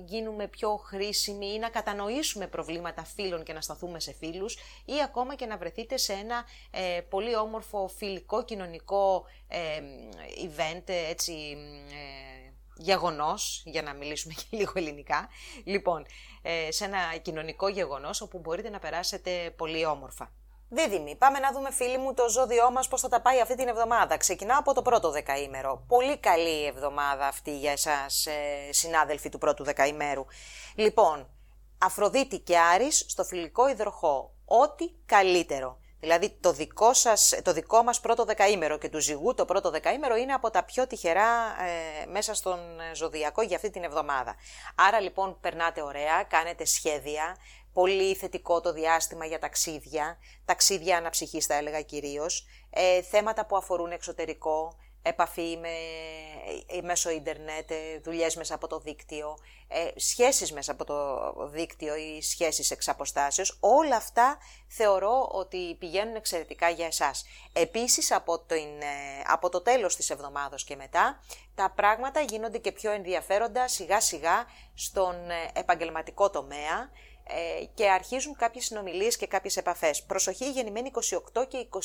γίνουμε 0.05 0.47
πιο 0.47 0.75
χρήσιμοι 0.75 1.53
ή 1.53 1.59
να 1.59 1.69
κατανοήσουμε 1.69 2.47
προβλήματα 2.47 3.03
φίλων 3.03 3.43
και 3.43 3.53
να 3.53 3.61
σταθούμε 3.61 3.99
σε 3.99 4.13
φίλους 4.13 4.57
ή 4.85 4.93
ακόμα 5.03 5.35
και 5.35 5.45
να 5.45 5.57
βρεθείτε 5.57 5.97
σε 5.97 6.13
ένα 6.13 6.45
ε, 6.71 7.01
πολύ 7.09 7.35
όμορφο 7.35 7.87
φιλικό 7.87 8.43
κοινωνικό 8.43 9.25
event, 10.45 10.83
έτσι 10.85 11.57
γεγονός, 12.75 13.61
για 13.65 13.81
να 13.81 13.93
μιλήσουμε 13.93 14.33
και 14.33 14.57
λίγο 14.57 14.71
ελληνικά, 14.75 15.29
λοιπόν, 15.63 16.05
ε, 16.41 16.71
σε 16.71 16.85
ένα 16.85 17.17
κοινωνικό 17.21 17.67
γεγονός 17.67 18.21
όπου 18.21 18.39
μπορείτε 18.39 18.69
να 18.69 18.79
περάσετε 18.79 19.53
πολύ 19.57 19.85
όμορφα. 19.85 20.31
Δίδυμη, 20.71 21.15
πάμε 21.15 21.39
να 21.39 21.51
δούμε 21.51 21.71
φίλοι 21.71 21.97
μου 21.97 22.13
το 22.13 22.29
ζώδιό 22.29 22.71
μας 22.71 22.87
πώς 22.87 23.01
θα 23.01 23.09
τα 23.09 23.21
πάει 23.21 23.41
αυτή 23.41 23.55
την 23.55 23.67
εβδομάδα. 23.67 24.17
Ξεκινάω 24.17 24.59
από 24.59 24.73
το 24.73 24.81
πρώτο 24.81 25.11
δεκαήμερο. 25.11 25.83
Πολύ 25.87 26.17
καλή 26.17 26.65
εβδομάδα 26.65 27.27
αυτή 27.27 27.57
για 27.57 27.71
εσάς 27.71 28.25
ε, 28.25 28.33
συνάδελφοι 28.71 29.29
του 29.29 29.37
πρώτου 29.37 29.63
δεκαήμερου. 29.63 30.25
Λοιπόν, 30.75 31.29
Αφροδίτη 31.77 32.39
και 32.39 32.57
Άρης 32.57 33.05
στο 33.07 33.23
φιλικό 33.23 33.69
υδροχό. 33.69 34.33
Ό,τι 34.45 34.89
καλύτερο. 35.05 35.79
Δηλαδή 35.99 36.37
το 36.39 36.51
δικό, 36.51 36.93
σας, 36.93 37.39
το 37.43 37.53
δικό 37.53 37.83
μας 37.83 37.99
πρώτο 37.99 38.25
δεκαήμερο 38.25 38.77
και 38.77 38.89
του 38.89 38.99
ζυγού 38.99 39.33
το 39.33 39.45
πρώτο 39.45 39.69
δεκαήμερο 39.69 40.15
είναι 40.15 40.33
από 40.33 40.49
τα 40.49 40.63
πιο 40.63 40.87
τυχερά 40.87 41.55
ε, 42.01 42.05
μέσα 42.05 42.33
στον 42.33 42.59
ζωδιακό 42.93 43.41
για 43.41 43.55
αυτή 43.55 43.69
την 43.69 43.83
εβδομάδα. 43.83 44.35
Άρα 44.75 44.99
λοιπόν 44.99 45.37
περνάτε 45.41 45.81
ωραία, 45.81 46.23
κάνετε 46.23 46.65
σχέδια, 46.65 47.37
πολύ 47.73 48.15
θετικό 48.15 48.61
το 48.61 48.73
διάστημα 48.73 49.25
για 49.25 49.39
ταξίδια, 49.39 50.17
ταξίδια 50.45 50.97
αναψυχής 50.97 51.45
θα 51.45 51.55
έλεγα 51.55 51.81
κυρίως, 51.81 52.45
ε, 52.69 53.01
θέματα 53.01 53.45
που 53.45 53.57
αφορούν 53.57 53.91
εξωτερικό, 53.91 54.77
επαφή 55.01 55.57
με, 55.57 55.69
ε, 56.67 56.81
μέσω 56.81 57.09
ίντερνετ, 57.09 57.71
ε, 57.71 57.99
δουλειές 58.03 58.35
μέσα 58.35 58.55
από 58.55 58.67
το 58.67 58.79
δίκτυο, 58.79 59.37
ε, 59.67 59.87
σχέσεις 59.95 60.53
μέσα 60.53 60.71
από 60.71 60.85
το 60.85 61.47
δίκτυο 61.47 61.95
ή 61.95 62.21
σχέσεις 62.21 62.71
εξ 62.71 62.87
αποστάσεως, 62.87 63.57
όλα 63.59 63.95
αυτά 63.95 64.37
θεωρώ 64.67 65.29
ότι 65.31 65.75
πηγαίνουν 65.79 66.15
εξαιρετικά 66.15 66.69
για 66.69 66.85
εσάς. 66.85 67.25
Επίσης 67.53 68.11
από 68.11 68.39
το, 68.39 68.55
από 69.25 69.49
το 69.49 69.61
τέλος 69.61 69.95
της 69.95 70.09
εβδομάδος 70.09 70.63
και 70.63 70.75
μετά, 70.75 71.23
τα 71.55 71.71
πράγματα 71.75 72.19
γίνονται 72.21 72.57
και 72.57 72.71
πιο 72.71 72.91
ενδιαφέροντα 72.91 73.67
σιγά 73.67 73.99
σιγά 73.99 74.45
στον 74.73 75.15
επαγγελματικό 75.53 76.29
τομέα, 76.29 76.89
ε, 77.31 77.65
και 77.73 77.89
αρχίζουν 77.89 78.35
κάποιες 78.35 78.65
συνομιλίες 78.65 79.17
και 79.17 79.27
κάποιες 79.27 79.57
επαφές. 79.57 80.03
Προσοχή 80.03 80.51
γεννημένη 80.51 80.91
28 81.33 81.47
και 81.47 81.57
29 81.57 81.79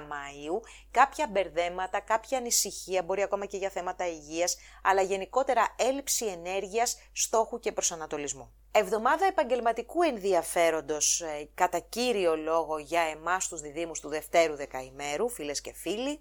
Μαΐου, 0.00 0.60
κάποια 0.90 1.26
μπερδέματα, 1.26 2.00
κάποια 2.00 2.38
ανησυχία, 2.38 3.02
μπορεί 3.02 3.22
ακόμα 3.22 3.46
και 3.46 3.56
για 3.56 3.70
θέματα 3.70 4.06
υγείας, 4.06 4.56
αλλά 4.82 5.02
γενικότερα 5.02 5.74
έλλειψη 5.78 6.24
ενέργειας, 6.24 6.96
στόχου 7.12 7.58
και 7.58 7.72
προσανατολισμού. 7.72 8.52
Εβδομάδα 8.72 9.26
επαγγελματικού 9.26 10.02
ενδιαφέροντος 10.02 11.20
ε, 11.20 11.48
κατά 11.54 11.78
κύριο 11.78 12.36
λόγο 12.36 12.78
για 12.78 13.00
εμάς 13.00 13.48
τους 13.48 13.60
διδήμους 13.60 14.00
του 14.00 14.08
Δευτέρου 14.08 14.56
Δεκαημέρου, 14.56 15.28
φίλες 15.28 15.60
και 15.60 15.72
φίλοι, 15.72 16.20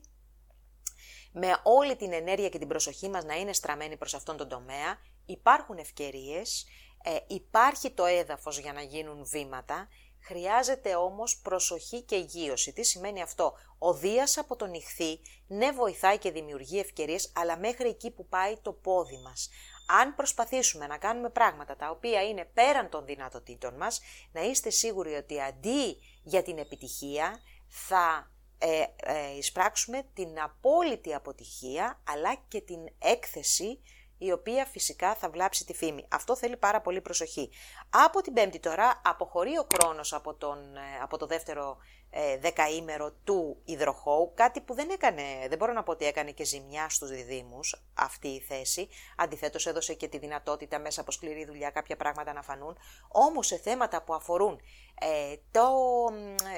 με 1.31 1.59
όλη 1.63 1.95
την 1.95 2.13
ενέργεια 2.13 2.49
και 2.49 2.57
την 2.57 2.67
προσοχή 2.67 3.09
μας 3.09 3.23
να 3.23 3.35
είναι 3.35 3.53
στραμμένη 3.53 3.97
προς 3.97 4.13
αυτόν 4.13 4.37
τον 4.37 4.47
τομέα, 4.47 4.97
υπάρχουν 5.25 5.77
ευκαιρίες, 5.77 6.67
ε, 7.09 7.17
υπάρχει 7.27 7.91
το 7.91 8.05
έδαφος 8.05 8.59
για 8.59 8.73
να 8.73 8.81
γίνουν 8.81 9.25
βήματα, 9.25 9.87
χρειάζεται 10.19 10.95
όμως 10.95 11.37
προσοχή 11.37 12.01
και 12.01 12.15
γύρωση. 12.15 12.73
Τι 12.73 12.83
σημαίνει 12.83 13.21
αυτό; 13.21 13.53
Ο 13.77 13.93
Δίας 13.93 14.37
από 14.37 14.55
τον 14.55 14.73
ηχθή 14.73 15.19
ναι 15.47 15.71
βοηθάει 15.71 16.17
και 16.17 16.31
δημιουργεί 16.31 16.79
ευκαιρίες, 16.79 17.31
αλλά 17.35 17.57
μέχρι 17.57 17.89
εκεί 17.89 18.11
που 18.11 18.27
πάει 18.27 18.57
το 18.61 18.73
πόδι 18.73 19.17
μας. 19.17 19.49
Αν 19.87 20.15
προσπαθήσουμε 20.15 20.87
να 20.87 20.97
κάνουμε 20.97 21.29
πράγματα 21.29 21.75
τα 21.75 21.89
οποία 21.89 22.23
είναι 22.23 22.45
πέραν 22.53 22.89
των 22.89 23.05
δυνατοτήτων 23.05 23.73
μας, 23.75 24.01
να 24.31 24.41
είστε 24.41 24.69
σίγουροι 24.69 25.13
ότι 25.13 25.41
αντί 25.41 25.97
για 26.23 26.43
την 26.43 26.57
επιτυχία 26.57 27.39
θα 27.67 28.31
ε, 28.57 28.83
ε, 28.95 29.37
εισπράξουμε 29.37 30.03
την 30.13 30.41
απόλυτη 30.41 31.13
αποτυχία 31.13 32.01
αλλά 32.03 32.35
και 32.47 32.61
την 32.61 32.79
έκθεση 32.99 33.79
η 34.17 34.31
οποία 34.31 34.65
φυσικά 34.65 35.15
θα 35.15 35.29
βλάψει 35.29 35.65
τη 35.65 35.73
φήμη. 35.73 36.07
Αυτό 36.11 36.35
θέλει 36.35 36.57
πάρα 36.57 36.81
πολύ 36.81 37.01
προσοχή. 37.01 37.49
Από 37.89 38.21
την 38.21 38.33
Πέμπτη 38.33 38.59
τώρα 38.59 39.01
αποχωρεί 39.05 39.57
ο 39.57 39.67
χρόνος 39.73 40.13
από, 40.13 40.33
τον, 40.33 40.57
ε, 40.75 41.01
από 41.01 41.17
το 41.17 41.25
δεύτερο 41.25 41.77
ε, 42.09 42.37
δεκαήμερο 42.37 43.11
του 43.23 43.61
υδροχώου, 43.65 44.31
κάτι 44.35 44.61
που 44.61 44.73
δεν 44.73 44.89
έκανε, 44.89 45.23
δεν 45.49 45.57
μπορώ 45.57 45.73
να 45.73 45.83
πω 45.83 45.91
ότι 45.91 46.05
έκανε 46.05 46.31
και 46.31 46.43
ζημιά 46.43 46.89
στους 46.89 47.09
διδήμους 47.09 47.83
αυτή 47.93 48.27
η 48.27 48.39
θέση, 48.39 48.87
αντιθέτως 49.17 49.65
έδωσε 49.67 49.93
και 49.93 50.07
τη 50.07 50.17
δυνατότητα 50.17 50.79
μέσα 50.79 51.01
από 51.01 51.11
σκληρή 51.11 51.45
δουλειά 51.45 51.69
κάποια 51.69 51.95
πράγματα 51.95 52.33
να 52.33 52.41
φανούν, 52.41 52.77
όμως 53.07 53.47
σε 53.47 53.57
θέματα 53.57 54.03
που 54.03 54.13
αφορούν 54.13 54.59
ε, 54.99 55.35
το, 55.51 55.67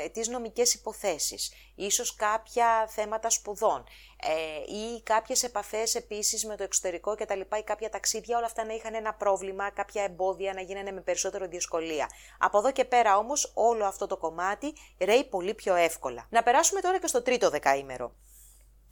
ε, 0.03 0.09
τις 0.09 0.27
νομικές 0.27 0.73
υποθέσεις, 0.73 1.51
ίσως 1.75 2.15
κάποια 2.15 2.87
θέματα 2.87 3.29
σπουδών 3.29 3.83
ε, 4.17 4.73
ή 4.75 5.01
κάποιες 5.03 5.43
επαφές 5.43 5.95
επίσης 5.95 6.45
με 6.45 6.55
το 6.55 6.63
εξωτερικό 6.63 7.15
και 7.15 7.25
τα 7.25 7.35
λοιπά 7.35 7.57
ή 7.57 7.63
κάποια 7.63 7.89
ταξίδια, 7.89 8.37
όλα 8.37 8.45
αυτά 8.45 8.65
να 8.65 8.73
είχαν 8.73 8.93
ένα 8.93 9.13
πρόβλημα, 9.13 9.69
κάποια 9.69 10.03
εμπόδια 10.03 10.53
να 10.53 10.61
γίνανε 10.61 10.91
με 10.91 11.01
περισσότερο 11.01 11.47
δυσκολία. 11.47 12.09
Από 12.39 12.57
εδώ 12.57 12.71
και 12.71 12.85
πέρα 12.85 13.17
όμως 13.17 13.51
όλο 13.55 13.85
αυτό 13.85 14.07
το 14.07 14.17
κομμάτι 14.17 14.73
ρέει 14.99 15.23
πολύ 15.23 15.53
πιο 15.53 15.75
εύκολα. 15.75 16.27
Να 16.29 16.43
περάσουμε 16.43 16.81
τώρα 16.81 16.99
και 16.99 17.07
στο 17.07 17.21
τρίτο 17.21 17.49
δεκαήμερο. 17.49 18.13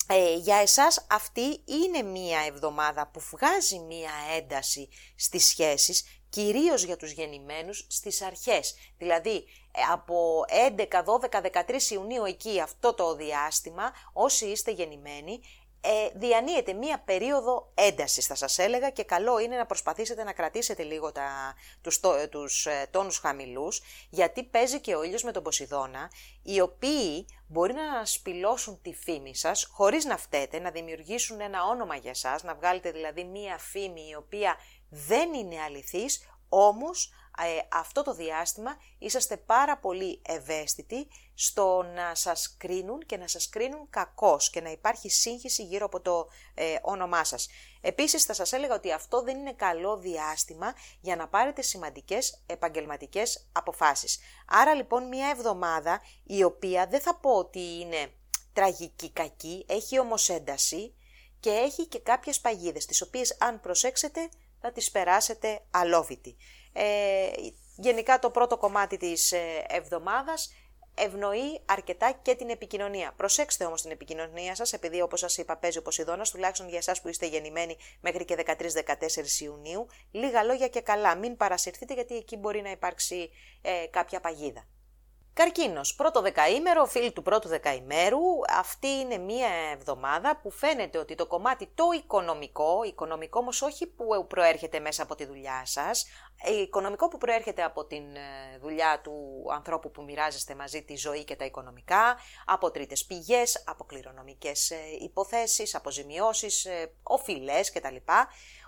Ε, 0.10 0.36
για 0.36 0.56
εσάς 0.56 1.06
αυτή 1.10 1.62
είναι 1.66 2.02
μία 2.02 2.40
εβδομάδα 2.48 3.08
που 3.08 3.22
βγάζει 3.32 3.80
μία 3.80 4.12
ένταση 4.38 4.90
στις 5.16 5.46
σχέσεις 5.46 6.17
κυρίως 6.38 6.84
για 6.84 6.98
τους 6.98 7.12
γεννημένους 7.12 7.86
στις 7.90 8.22
αρχές. 8.22 8.76
Δηλαδή 8.98 9.46
ε, 9.72 9.82
από 9.92 10.46
11, 10.78 10.86
12, 11.32 11.42
13 11.42 11.92
Ιουνίου 11.92 12.26
εκεί 12.26 12.62
αυτό 12.62 12.94
το 12.94 13.16
διάστημα 13.16 13.92
όσοι 14.14 14.46
είστε 14.46 14.72
γεννημένοι 14.72 15.42
ε, 15.82 16.10
διανύεται 16.14 16.74
μία 16.74 17.00
περίοδο 17.00 17.72
έντασης 17.74 18.26
θα 18.26 18.36
σας 18.36 18.58
έλεγα 18.58 18.90
και 18.90 19.04
καλό 19.04 19.40
είναι 19.40 19.58
να 19.58 19.66
προσπαθήσετε 19.66 20.24
να 20.24 20.34
κρατήσετε 20.34 20.84
λίγο 20.84 21.12
τα, 21.12 21.56
τους, 21.82 22.00
το, 22.00 22.30
τους 22.30 22.66
ε, 22.66 22.88
τόνους 22.92 23.18
χαμηλούς 23.18 23.82
γιατί 24.10 24.44
παίζει 24.44 24.80
και 24.80 24.96
ο 24.96 25.04
ήλιος 25.04 25.24
με 25.24 25.32
τον 25.32 25.44
Ποσειδώνα 25.44 26.12
οι 26.44 26.62
οποίοι 26.62 27.26
μπορεί 27.48 27.74
να 27.74 28.06
σπηλώσουν 28.06 28.82
τη 28.82 28.94
φήμη 28.94 29.36
σας 29.36 29.70
χωρίς 29.72 30.06
να 30.06 30.18
φταίτε, 30.18 30.60
να 30.60 30.72
δημιουργήσουν 30.72 31.42
ένα 31.42 31.64
όνομα 31.64 31.96
για 31.96 32.14
σας, 32.14 32.44
να 32.44 32.56
βγάλετε 32.56 32.92
δηλαδή 32.92 33.24
μία 33.24 33.58
φήμη 33.58 34.08
η 34.10 34.16
οποία 34.16 34.56
δεν 34.90 35.34
είναι 35.34 35.62
αληθής, 35.62 36.28
όμως 36.50 37.12
ε, 37.40 37.60
αυτό 37.72 38.04
το 38.04 38.14
διάστημα 38.14 38.78
είσαστε 38.98 39.38
πάρα 39.38 39.78
πολύ 39.78 40.22
ευαίσθητοι 40.26 41.08
στο 41.34 41.84
να 41.96 42.16
σας 42.16 42.56
κρίνουν 42.58 43.00
και 43.06 43.18
να 43.18 43.28
σας 43.28 43.50
κρίνουν 43.50 43.90
κακός 43.90 44.50
και 44.50 44.62
να 44.62 44.72
υπάρχει 44.72 45.10
σύγχυση 45.10 45.64
γύρω 45.64 45.86
από 45.86 46.02
το 46.02 46.28
ε, 46.54 46.76
όνομά 46.82 47.24
σας. 47.24 47.48
Επίσης 47.82 48.24
θα 48.24 48.34
σας 48.34 48.52
έλεγα 48.52 48.76
ότι 48.76 48.92
αυτό 48.92 49.22
δεν 49.22 49.38
είναι 49.38 49.54
καλό 49.54 49.98
διάστημα 49.98 50.74
για 51.02 51.16
να 51.16 51.28
πάρετε 51.28 51.62
σημαντικές 51.62 52.44
επαγγελματικές 52.46 53.48
αποφάσεις. 53.52 54.20
Άρα 54.48 54.74
λοιπόν 54.74 55.08
μια 55.08 55.30
εβδομάδα 55.30 56.02
η 56.24 56.44
οποία 56.44 56.88
δεν 56.88 57.02
θα 57.02 57.16
πω 57.16 57.32
ότι 57.32 57.80
είναι 57.80 58.12
τραγική 58.54 59.12
κακή, 59.12 59.66
έχει 59.68 60.00
όμως 60.00 60.30
ένταση 60.30 60.96
και 61.40 61.50
έχει 61.50 61.88
και 61.88 62.00
κάποιες 62.00 62.40
παγίδες 62.40 62.86
τις 62.86 63.02
οποίες 63.02 63.38
αν 63.40 63.60
προσέξετε 63.60 64.30
θα 64.62 64.72
τις 64.72 64.92
περάσετε 64.92 65.62
αλόβητοι. 65.72 66.36
Ε, 66.74 67.28
γενικά 67.76 68.20
το 68.20 68.30
πρώτο 68.30 68.58
κομμάτι 68.58 68.98
της 68.98 69.32
ε, 69.32 69.66
εβδομάδας 69.68 70.54
ευνοεί 70.98 71.62
αρκετά 71.66 72.20
και 72.22 72.36
την 72.36 72.50
επικοινωνία. 72.50 73.14
Προσέξτε 73.18 73.66
όμως 73.66 73.82
την 73.82 73.92
επικοινωνία 73.92 74.56
σας, 74.56 74.74
επειδή 74.74 75.02
όπως 75.02 75.20
σας 75.20 75.38
είπα 75.38 75.58
παίζει 75.58 75.78
ο 75.78 75.82
Ποσειδώνας, 75.82 76.32
τουλάχιστον 76.32 76.70
για 76.70 76.78
εσάς 76.78 77.02
που 77.02 77.08
είστε 77.08 77.26
γεννημένοι 77.26 77.78
μέχρι 78.02 78.26
και 78.26 78.36
13-14 78.36 79.40
Ιουνίου, 79.40 79.88
λίγα 80.12 80.44
λόγια 80.44 80.68
και 80.68 80.82
καλά, 80.82 81.16
μην 81.16 81.38
παρασυρθείτε 81.38 81.94
γιατί 81.94 82.16
εκεί 82.16 82.36
μπορεί 82.36 82.62
να 82.62 82.72
υπάρξει 82.72 83.30
ε, 83.62 83.86
κάποια 83.90 84.20
παγίδα. 84.20 84.68
Καρκίνος, 85.38 85.96
πρώτο 85.96 86.22
δεκαήμερο, 86.22 86.86
φίλοι 86.86 87.12
του 87.12 87.22
πρώτου 87.22 87.48
δεκαημέρου, 87.48 88.20
αυτή 88.50 88.88
είναι 88.88 89.18
μία 89.18 89.48
εβδομάδα 89.74 90.40
που 90.42 90.52
φαίνεται 90.52 90.98
ότι 90.98 91.16
το 91.16 91.28
κομμάτι 91.28 91.72
το 91.76 91.84
οικονομικό, 91.96 92.84
οικονομικό 92.84 93.40
όμως 93.40 93.62
όχι 93.62 93.88
που 93.88 94.28
προέρχεται 94.28 94.80
μέσα 94.80 95.04
από 95.04 95.16
τη 95.16 95.26
δουλειά 95.26 95.62
σας, 95.66 96.06
ε, 96.44 96.62
οικονομικό 96.62 97.08
που 97.08 97.18
προέρχεται 97.18 97.64
από 97.64 97.86
τη 97.86 97.96
ε, 97.96 98.58
δουλειά 98.62 99.02
του 99.04 99.46
ανθρώπου 99.54 99.92
που 99.92 100.04
μοιράζεστε 100.04 100.56
μαζί 100.56 100.84
τη 100.84 100.96
ζωή 100.96 101.24
και 101.24 101.36
τα 101.36 101.46
οικονομικά, 101.46 102.18
από 102.46 102.72
τρίτες 102.72 103.06
πηγές, 103.06 103.64
από 103.68 103.84
κληρονομικές 103.84 104.72
ε, 104.72 104.78
υποθέσεις, 105.02 105.76
αποζημιώσεις, 105.76 106.68
οφειλές 107.04 107.72
κτλ. 107.72 107.96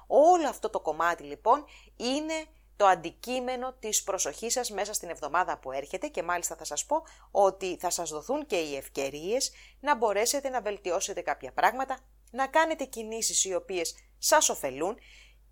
Όλο 0.08 0.47
αυτό 0.47 0.69
το 0.69 0.79
κομμάτι 0.79 1.23
λοιπόν 1.23 1.65
είναι 1.95 2.34
το 2.79 2.85
αντικείμενο 2.85 3.73
της 3.79 4.03
προσοχής 4.03 4.53
σας 4.53 4.69
μέσα 4.69 4.93
στην 4.93 5.09
εβδομάδα 5.09 5.57
που 5.57 5.71
έρχεται 5.71 6.07
και 6.07 6.23
μάλιστα 6.23 6.55
θα 6.55 6.63
σας 6.63 6.85
πω 6.85 7.03
ότι 7.31 7.77
θα 7.79 7.89
σας 7.89 8.09
δοθούν 8.09 8.45
και 8.45 8.55
οι 8.55 8.75
ευκαιρίες 8.75 9.51
να 9.79 9.95
μπορέσετε 9.95 10.49
να 10.49 10.61
βελτιώσετε 10.61 11.21
κάποια 11.21 11.51
πράγματα, 11.51 11.99
να 12.31 12.47
κάνετε 12.47 12.83
κινήσεις 12.83 13.45
οι 13.45 13.53
οποίες 13.53 13.95
σας 14.17 14.49
ωφελούν 14.49 14.97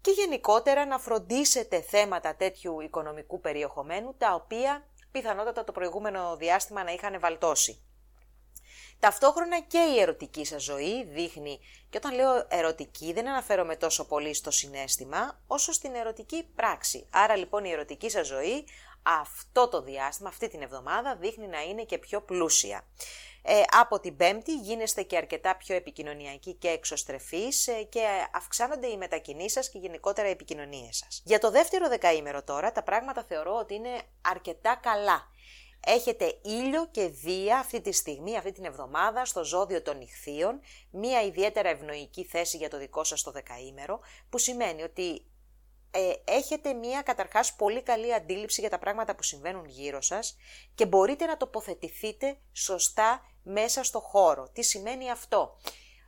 και 0.02 0.12
γενικότερα 0.12 0.86
να 0.86 1.00
φροντίσετε 1.00 1.82
θέματα 1.82 2.36
τέτοιου 2.36 2.80
οικονομικού 2.82 3.40
περιεχομένου 3.40 4.16
τα 4.18 4.34
οποία 4.34 4.88
πιθανότατα 5.12 5.64
το 5.64 5.72
προηγούμενο 5.72 6.36
διάστημα 6.36 6.84
να 6.84 6.92
είχαν 6.92 7.20
βαλτώσει. 7.20 7.87
Ταυτόχρονα 9.00 9.60
και 9.60 9.78
η 9.78 10.00
ερωτική 10.00 10.46
σας 10.46 10.64
ζωή 10.64 11.04
δείχνει, 11.04 11.60
και 11.90 11.98
όταν 11.98 12.14
λέω 12.14 12.46
ερωτική 12.50 13.14
δεν 13.14 13.28
αναφέρομαι 13.28 13.76
τόσο 13.76 14.06
πολύ 14.06 14.34
στο 14.34 14.52
συνέστημα, 14.52 15.40
όσο 15.48 15.72
στην 15.72 15.96
ερωτική 15.96 16.48
πράξη. 16.56 17.08
Άρα 17.10 17.36
λοιπόν 17.36 17.66
η 17.66 17.72
ερωτική 17.72 18.10
σας 18.10 18.28
ζωή 18.28 18.66
αυτό 19.04 19.68
το 19.68 19.82
διάστημα, 19.82 20.30
αυτή 20.30 20.48
την 20.48 20.62
εβδομάδα 20.62 21.16
δείχνει 21.16 21.48
να 21.48 21.62
είναι 21.62 21.84
και 21.84 21.98
πιο 21.98 22.22
πλούσια. 22.22 22.86
Ε, 23.42 23.62
από 23.80 24.00
την 24.00 24.18
Πέμπτη 24.18 24.56
γίνεστε 24.56 25.04
και 25.04 25.18
αρκετά 25.18 25.56
πιο 25.56 25.76
επικοινωνιακοί 25.76 26.54
και 26.54 26.68
εξωστρεφείς 26.68 27.68
ε, 27.68 27.84
και 27.84 28.06
αυξάνονται 28.34 28.88
οι 28.88 28.98
μετακινήσεις 28.98 29.52
σας 29.52 29.70
και 29.70 29.78
γενικότερα 29.78 30.28
οι 30.28 30.32
επικοινωνίες 30.32 30.98
σας. 30.98 31.22
Για 31.26 31.40
το 31.40 31.52
δεύτερο 31.52 31.88
δεκαήμερο 31.88 32.44
τώρα 32.44 32.72
τα 32.72 32.84
πράγματα 32.84 33.24
θεωρώ 33.24 33.56
ότι 33.56 33.74
είναι 33.74 34.02
αρκετά 34.22 34.80
καλά. 34.82 35.28
Έχετε 35.90 36.40
ήλιο 36.44 36.88
και 36.88 37.08
δία 37.08 37.58
αυτή 37.58 37.82
τη 37.82 37.92
στιγμή, 37.92 38.38
αυτή 38.38 38.52
την 38.52 38.66
εβδομάδα, 38.66 39.26
στο 39.26 39.44
ζώδιο 39.44 39.82
των 39.82 39.98
νυχθείων, 39.98 40.60
μία 40.92 41.22
ιδιαίτερα 41.22 41.70
ευνοϊκή 41.70 42.26
θέση 42.26 42.58
για 42.58 42.70
το 42.70 42.78
δικό 42.78 43.04
σας 43.04 43.22
το 43.22 43.32
δεκαήμερο, 43.32 44.00
που 44.30 44.38
σημαίνει 44.38 44.84
ότι 44.84 45.26
ε, 45.92 46.14
έχετε 46.24 46.74
μία 46.74 47.02
καταρχάς 47.02 47.56
πολύ 47.56 47.82
καλή 47.82 48.14
αντίληψη 48.14 48.62
για 48.62 48.70
τα 48.70 48.80
πράγματα 48.80 49.16
που 49.16 49.24
συμβαίνουν 49.24 49.66
γύρω 49.66 50.02
σας 50.02 50.38
και 50.76 50.86
μπορείτε 50.86 51.26
να 51.26 51.38
τοποθετηθείτε 51.38 52.38
σωστά 52.52 53.22
μέσα 53.44 53.84
στο 53.84 54.00
χώρο. 54.00 54.50
Τι 54.54 54.64
σημαίνει 54.64 55.12
αυτό; 55.12 55.58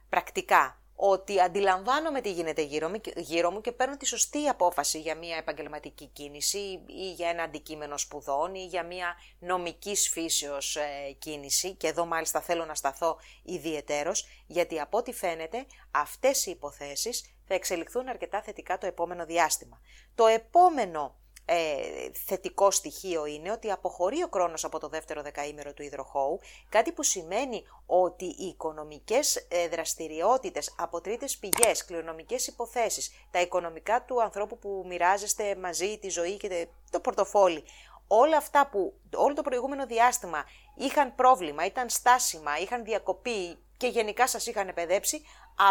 Πρακτικά, 0.10 0.79
ότι 1.02 1.40
αντιλαμβάνομαι 1.40 2.22
τι 2.22 2.32
γίνεται 2.32 2.62
γύρω 2.62 2.90
μου, 2.90 3.02
γύρω 3.16 3.52
μου 3.52 3.62
και 3.62 3.72
παίρνω 3.72 3.98
τη 3.98 4.06
σωστή 4.06 4.48
απόφαση 4.48 5.00
για 5.00 5.16
μια 5.16 5.38
επαγγελματική 5.38 6.06
κίνηση 6.06 6.58
ή 6.88 7.12
για 7.16 7.30
ένα 7.30 7.44
αντικείμενο 7.44 7.98
σπουδών 7.98 8.56
ή 8.56 8.66
για 8.66 8.84
μια 8.84 9.16
νομικής 9.40 10.10
φύσεως 10.10 10.76
ε, 10.76 11.12
κίνηση 11.20 11.76
και 11.76 11.88
εδώ 11.88 12.06
μάλιστα 12.06 12.42
θέλω 12.42 12.66
να 12.66 12.76
σταθώ 12.76 13.20
ιδιαιτέρως 13.44 14.28
γιατί 14.48 14.80
από 14.80 14.98
ό,τι 14.98 15.14
φαίνεται 15.14 15.66
αυτές 15.92 16.46
οι 16.46 16.52
υποθέσεις 16.52 17.34
θα 17.48 17.54
εξελιχθούν 17.54 18.08
αρκετά 18.08 18.42
θετικά 18.42 18.78
το 18.78 18.86
επόμενο 18.86 19.26
διάστημα. 19.26 19.82
Το 20.16 20.26
επόμενο 20.26 21.16
ε, 21.52 22.12
θετικό 22.26 22.72
στοιχείο 22.72 23.26
είναι 23.26 23.52
ότι 23.52 23.72
αποχωρεί 23.72 24.24
ο 24.24 24.30
χρόνος 24.34 24.64
από 24.64 24.80
το 24.80 24.88
δεύτερο 24.88 25.22
δεκαήμερο 25.22 25.74
του 25.74 25.84
υδροχώου, 25.84 26.40
κάτι 26.70 26.92
που 26.92 27.04
σημαίνει 27.04 27.64
ότι 27.86 28.26
οι 28.26 28.46
οικονομικές 28.46 29.36
ε, 29.36 29.68
δραστηριότητες 29.68 30.76
από 30.78 31.02
τρίτες 31.02 31.38
πηγές, 31.38 31.86
κληρονομικές 31.86 32.48
υποθέσεις, 32.48 33.12
τα 33.32 33.42
οικονομικά 33.42 34.04
του 34.04 34.22
ανθρώπου 34.22 34.58
που 34.58 34.84
μοιράζεστε 34.88 35.56
μαζί, 35.56 35.98
τη 35.98 36.10
ζωή 36.10 36.38
και 36.38 36.68
το 36.90 37.00
πορτοφόλι, 37.00 37.64
όλα 38.08 38.38
αυτά 38.38 38.68
που 38.68 38.94
όλο 39.16 39.34
το 39.34 39.42
προηγούμενο 39.42 39.86
διάστημα 39.86 40.44
είχαν 40.76 41.16
πρόβλημα, 41.16 41.66
ήταν 41.66 41.90
στάσιμα, 41.90 42.58
είχαν 42.60 42.84
διακοπεί 42.84 43.58
και 43.78 43.88
γενικά 43.88 44.28
σας 44.28 44.48
είχαν 44.48 44.74
παιδέψει 44.74 45.22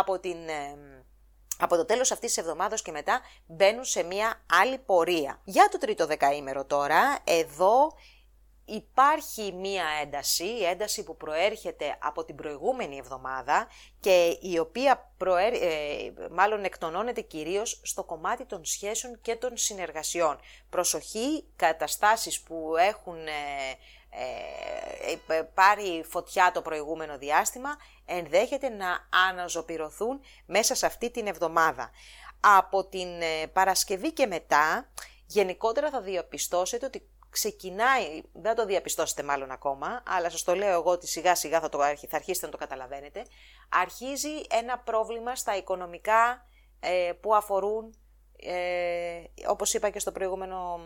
από 0.01 0.19
την... 0.19 0.37
Ε, 1.59 1.65
από 1.65 1.77
το 1.77 1.85
τέλος 1.85 2.11
αυτής 2.11 2.35
της 2.35 2.43
εβδομάδας 2.43 2.83
και 2.83 2.91
μετά 2.91 3.21
μπαίνουν 3.47 3.85
σε 3.85 4.03
μια 4.03 4.43
άλλη 4.63 4.79
πορεία. 4.79 5.41
Για 5.45 5.69
το 5.71 5.79
τρίτο 5.79 6.07
δεκαήμερο 6.07 6.65
τώρα, 6.65 7.19
εδώ 7.25 7.93
υπάρχει 8.65 9.53
μία 9.53 9.85
ένταση, 10.03 10.45
η 10.45 10.65
ένταση 10.65 11.05
που 11.05 11.17
προέρχεται 11.17 11.99
από 12.01 12.25
την 12.25 12.35
προηγούμενη 12.35 12.97
εβδομάδα 12.97 13.69
και 14.01 14.39
η 14.41 14.59
οποία 14.59 15.13
προέρ, 15.17 15.53
ε, 15.53 16.13
μάλλον 16.31 16.65
εκτονώνεται 16.65 17.21
κυρίως 17.21 17.81
στο 17.85 18.05
κομμάτι 18.05 18.45
των 18.45 18.65
σχέσεων 18.65 19.21
και 19.21 19.37
των 19.37 19.57
συνεργασιών. 19.57 20.39
Προσοχή, 20.71 21.45
καταστάσεις 21.57 22.41
που 22.41 22.75
έχουν 22.79 23.27
ε, 23.27 23.31
ε, 24.11 25.35
ε, 25.35 25.43
πάρει 25.43 26.05
φωτιά 26.09 26.51
το 26.55 26.63
προηγούμενο 26.63 27.19
διάστημα 27.19 27.77
ενδέχεται 28.05 28.69
να 28.69 29.09
αναζωπηρωθούν 29.29 30.21
μέσα 30.47 30.75
σε 30.75 30.87
αυτή 30.87 31.11
την 31.11 31.27
εβδομάδα. 31.27 31.91
Από 32.41 32.85
την 32.85 33.23
ε, 33.23 33.47
Παρασκευή 33.53 34.13
και 34.13 34.27
μετά 34.27 34.89
γενικότερα 35.27 35.91
θα 35.91 36.01
διαπιστώσετε 36.01 36.87
ότι 36.87 37.09
ξεκινάει, 37.31 38.23
δεν 38.33 38.55
το 38.55 38.67
διαπιστώσετε 38.67 39.23
μάλλον 39.23 39.51
ακόμα, 39.51 40.03
αλλά 40.07 40.31
σας 40.31 40.43
το 40.43 40.55
λέω 40.55 40.73
εγώ 40.73 40.91
ότι 40.91 41.07
σιγά 41.07 41.35
σιγά 41.35 41.61
θα, 41.61 41.69
το, 41.69 41.79
θα 41.79 42.17
αρχίσετε 42.17 42.47
να 42.47 42.53
το 42.53 42.59
καταλαβαίνετε, 42.59 43.25
αρχίζει 43.69 44.47
ένα 44.51 44.79
πρόβλημα 44.79 45.37
στα 45.37 45.57
οικονομικά 45.57 46.47
ε, 46.81 47.13
που 47.21 47.35
αφορούν, 47.35 47.95
ε, 48.41 49.23
όπως 49.49 49.75
είπα 49.75 49.91
και 49.91 49.99
στο 49.99 50.13
προηγούμενο 50.13 50.81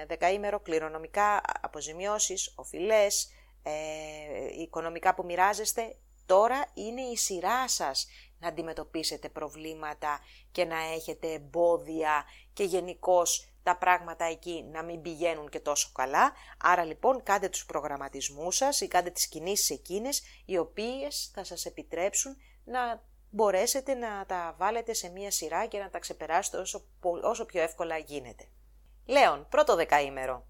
ε, 0.00 0.06
δεκαήμερο, 0.06 0.60
κληρονομικά, 0.60 1.40
αποζημιώσεις, 1.60 2.52
οφειλές, 2.54 3.30
ε, 3.62 4.60
οικονομικά 4.60 5.14
που 5.14 5.24
μοιράζεστε, 5.24 5.96
τώρα 6.26 6.66
είναι 6.74 7.00
η 7.00 7.16
σειρά 7.16 7.68
σας 7.68 8.06
να 8.38 8.48
αντιμετωπίσετε 8.48 9.28
προβλήματα 9.28 10.20
και 10.52 10.64
να 10.64 10.76
έχετε 10.94 11.32
εμπόδια 11.32 12.24
και 12.52 12.64
γενικώς 12.64 13.48
τα 13.62 13.76
πράγματα 13.76 14.24
εκεί 14.24 14.64
να 14.72 14.82
μην 14.82 15.02
πηγαίνουν 15.02 15.48
και 15.48 15.60
τόσο 15.60 15.90
καλά. 15.94 16.32
Άρα 16.58 16.84
λοιπόν 16.84 17.22
κάντε 17.22 17.48
τους 17.48 17.66
προγραμματισμούς 17.66 18.56
σας 18.56 18.80
ή 18.80 18.88
κάντε 18.88 19.10
τις 19.10 19.28
κινήσεις 19.28 19.70
εκείνες 19.70 20.22
οι 20.44 20.58
οποίες 20.58 21.30
θα 21.34 21.44
σας 21.44 21.64
επιτρέψουν 21.64 22.36
να 22.64 23.02
μπορέσετε 23.30 23.94
να 23.94 24.24
τα 24.26 24.54
βάλετε 24.58 24.92
σε 24.94 25.08
μία 25.08 25.30
σειρά 25.30 25.66
και 25.66 25.78
να 25.78 25.90
τα 25.90 25.98
ξεπεράσετε 25.98 26.56
όσο, 26.56 26.84
όσο 27.22 27.44
πιο 27.44 27.62
εύκολα 27.62 27.96
γίνεται. 27.96 28.44
Λέων, 29.06 29.46
πρώτο 29.50 29.74
δεκαήμερο. 29.74 30.46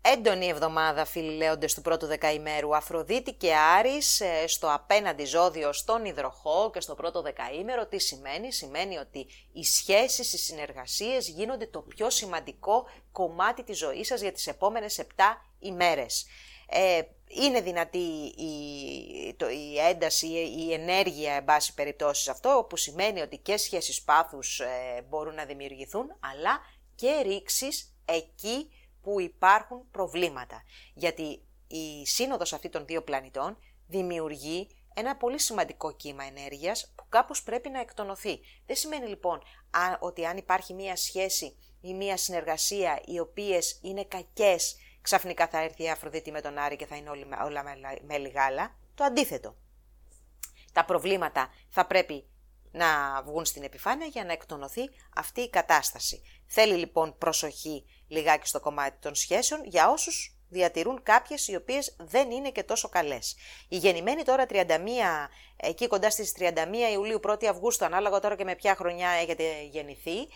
Έντονη 0.00 0.46
εβδομάδα 0.46 1.04
φίλοι 1.04 1.36
λέοντες 1.36 1.74
του 1.74 1.80
πρώτου 1.80 2.06
δεκαημέρου, 2.06 2.76
Αφροδίτη 2.76 3.32
και 3.32 3.54
Άρης 3.54 4.20
ε, 4.20 4.46
στο 4.46 4.72
απέναντι 4.72 5.24
ζώδιο 5.24 5.72
στον 5.72 6.04
υδροχό 6.04 6.70
και 6.72 6.80
στο 6.80 6.94
πρώτο 6.94 7.22
δεκαήμερο. 7.22 7.86
Τι 7.86 7.98
σημαίνει; 7.98 8.52
Σημαίνει 8.52 8.96
ότι 8.96 9.26
οι 9.52 9.64
σχέσεις, 9.64 10.32
οι 10.32 10.38
συνεργασίες 10.38 11.28
γίνονται 11.28 11.66
το 11.66 11.80
πιο 11.80 12.10
σημαντικό 12.10 12.86
κομμάτι 13.12 13.62
της 13.64 13.78
ζωής 13.78 14.06
σας 14.06 14.20
για 14.20 14.32
τις 14.32 14.46
επόμενες 14.46 14.98
7 14.98 15.04
ημέρες. 15.58 16.26
Ε, 16.68 17.00
είναι 17.28 17.60
δυνατή 17.60 18.32
η, 18.36 19.34
το, 19.36 19.48
η 19.48 19.78
ένταση, 19.78 20.26
η 20.58 20.72
ενέργεια, 20.72 21.34
εν 21.34 21.44
πάση 21.44 21.74
περιπτώσεις 21.74 22.28
αυτό, 22.28 22.66
που 22.68 22.76
σημαίνει 22.76 23.20
ότι 23.20 23.38
και 23.38 23.56
σχέσεις 23.56 24.02
πάθους 24.02 24.60
ε, 24.60 25.04
μπορούν 25.08 25.34
να 25.34 25.44
δημιουργηθούν, 25.44 26.06
αλλά 26.20 26.60
και 26.94 27.20
ρήξεις 27.22 27.94
εκεί 28.04 28.70
που 29.02 29.20
υπάρχουν 29.20 29.90
προβλήματα. 29.90 30.62
Γιατί 30.94 31.42
η 31.66 32.06
σύνοδος 32.06 32.52
αυτή 32.52 32.68
των 32.68 32.86
δύο 32.86 33.02
πλανητών 33.02 33.58
δημιουργεί 33.86 34.68
ένα 34.94 35.16
πολύ 35.16 35.38
σημαντικό 35.40 35.92
κύμα 35.92 36.24
ενέργειας 36.24 36.92
που 36.94 37.04
κάπως 37.08 37.42
πρέπει 37.42 37.68
να 37.68 37.80
εκτονωθεί. 37.80 38.40
Δεν 38.66 38.76
σημαίνει 38.76 39.06
λοιπόν 39.08 39.42
ότι 40.00 40.26
αν 40.26 40.36
υπάρχει 40.36 40.74
μία 40.74 40.96
σχέση 40.96 41.56
ή 41.80 41.94
μία 41.94 42.16
συνεργασία 42.16 43.02
οι 43.06 43.18
οποίες 43.18 43.78
είναι 43.82 44.04
κακές, 44.04 44.76
ξαφνικά 45.08 45.48
θα 45.48 45.62
έρθει 45.62 45.82
η 45.82 45.90
Αφροδίτη 45.90 46.30
με 46.30 46.40
τον 46.40 46.58
Άρη 46.58 46.76
και 46.76 46.86
θα 46.86 46.96
είναι 46.96 47.10
όλα 47.44 47.62
με 48.06 48.18
λιγάλα. 48.18 48.76
Το 48.94 49.04
αντίθετο. 49.04 49.56
Τα 50.72 50.84
προβλήματα 50.84 51.50
θα 51.68 51.86
πρέπει 51.86 52.24
να 52.72 52.86
βγουν 53.22 53.44
στην 53.44 53.62
επιφάνεια 53.62 54.06
για 54.06 54.24
να 54.24 54.32
εκτονωθεί 54.32 54.90
αυτή 55.16 55.40
η 55.40 55.50
κατάσταση. 55.50 56.22
Θέλει 56.46 56.74
λοιπόν 56.74 57.18
προσοχή 57.18 57.84
λιγάκι 58.08 58.46
στο 58.46 58.60
κομμάτι 58.60 58.96
των 59.00 59.14
σχέσεων 59.14 59.64
για 59.64 59.90
όσους 59.90 60.36
διατηρούν 60.48 61.02
κάποιες 61.02 61.48
οι 61.48 61.56
οποίες 61.56 61.96
δεν 61.98 62.30
είναι 62.30 62.50
και 62.50 62.62
τόσο 62.62 62.88
καλές. 62.88 63.36
Η 63.68 63.76
γεννημένη 63.76 64.22
τώρα 64.22 64.46
31, 64.48 64.66
εκεί 65.56 65.86
κοντά 65.86 66.10
στις 66.10 66.34
31 66.38 66.52
Ιουλίου 66.92 67.20
1 67.26 67.44
Αυγούστου, 67.44 67.84
ανάλογα 67.84 68.20
τώρα 68.20 68.36
και 68.36 68.44
με 68.44 68.54
ποια 68.54 68.74
χρονιά 68.74 69.08
έχετε 69.08 69.62
γεννηθεί, 69.70 70.28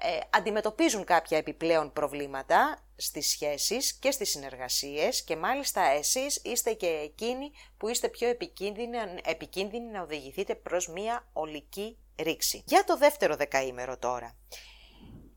ε, 0.00 0.18
αντιμετωπίζουν 0.30 1.04
κάποια 1.04 1.38
επιπλέον 1.38 1.92
προβλήματα 1.92 2.78
στις 2.96 3.30
σχέσεις 3.30 3.92
και 3.92 4.10
στις 4.10 4.30
συνεργασίες 4.30 5.24
και 5.24 5.36
μάλιστα 5.36 5.82
εσείς 5.82 6.40
είστε 6.44 6.72
και 6.72 6.86
εκείνοι 6.86 7.50
που 7.76 7.88
είστε 7.88 8.08
πιο 8.08 8.28
επικίνδυνοι, 8.28 8.96
επικίνδυνοι 9.24 9.90
να 9.90 10.02
οδηγηθείτε 10.02 10.54
προς 10.54 10.88
μία 10.88 11.28
ολική 11.32 11.98
ρήξη. 12.16 12.62
Για 12.66 12.84
το 12.84 12.96
δεύτερο 12.96 13.36
δεκαήμερο 13.36 13.98
τώρα. 13.98 14.36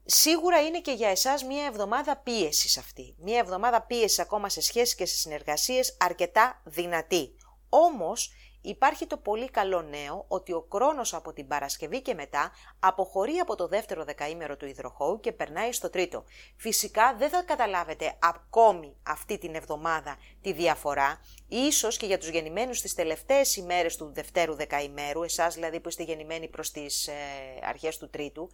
Σίγουρα 0.06 0.62
είναι 0.62 0.82
και 0.82 0.92
για 0.92 1.10
εσάς 1.10 1.44
μία 1.44 1.66
εβδομάδα 1.66 2.18
πίεσης 2.18 2.78
αυτή. 2.78 3.16
Μία 3.18 3.38
εβδομάδα 3.38 3.82
πίεσης 3.82 4.20
ακόμα 4.20 4.50
σε 4.50 4.62
σχέσεις 4.62 4.96
και 4.96 5.06
σε 5.06 5.16
συνεργασίες 5.16 5.98
αρκετά 6.00 6.62
δυνατή. 6.66 7.36
Όμως 7.70 8.32
Υπάρχει 8.70 9.08
το 9.08 9.18
πολύ 9.18 9.50
καλό 9.50 9.82
νέο 9.82 10.26
ότι 10.28 10.54
ο 10.54 10.62
κρόνος 10.62 11.14
από 11.14 11.34
την 11.34 11.48
Παρασκευή 11.48 12.02
και 12.02 12.14
μετά 12.14 12.52
αποχωρεί 12.80 13.38
από 13.38 13.56
το 13.56 13.68
δεύτερο 13.68 14.04
δεκαήμερο 14.04 14.58
του 14.58 14.66
υδροχώου 14.66 15.20
και 15.20 15.32
περνάει 15.32 15.72
στο 15.72 15.90
τρίτο. 15.90 16.24
Φυσικά 16.56 17.16
δεν 17.16 17.30
θα 17.30 17.44
καταλάβετε 17.44 18.18
ακόμη 18.20 18.96
αυτή 19.04 19.38
την 19.38 19.56
εβδομάδα 19.56 20.18
τη 20.42 20.52
διαφορά, 20.54 21.22
ίσως 21.48 21.98
και 21.98 22.06
για 22.06 22.18
τους 22.18 22.30
γεννημένους 22.30 22.78
στις 22.78 22.94
τελευταίες 22.94 23.56
ημέρες 23.56 23.96
του 23.96 24.12
δευτέρου 24.14 24.56
δεκαημέρου, 24.56 25.24
εσάς 25.24 25.54
δηλαδή 25.54 25.80
που 25.80 25.90
είστε 25.90 26.04
γεννημένοι 26.04 26.48
προς 26.48 26.72
τις 26.72 27.08
ε, 27.08 27.14
αρχές 27.64 27.98
του 27.98 28.10
τρίτου, 28.10 28.50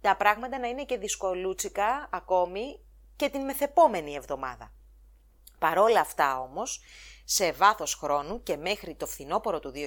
τα 0.00 0.16
πράγματα 0.16 0.58
να 0.58 0.68
είναι 0.68 0.84
και 0.84 0.98
δυσκολούτσικα 0.98 2.08
ακόμη 2.10 2.80
και 3.16 3.28
την 3.28 3.44
μεθεπόμενη 3.44 4.14
εβδομάδα. 4.14 4.72
Παρόλα 5.58 6.00
αυτά 6.00 6.40
όμως, 6.40 6.80
σε 7.24 7.52
βάθος 7.52 7.94
χρόνου 7.94 8.42
και 8.42 8.56
μέχρι 8.56 8.94
το 8.94 9.06
φθινόπωρο 9.06 9.60
του 9.60 9.72
2022 9.74 9.78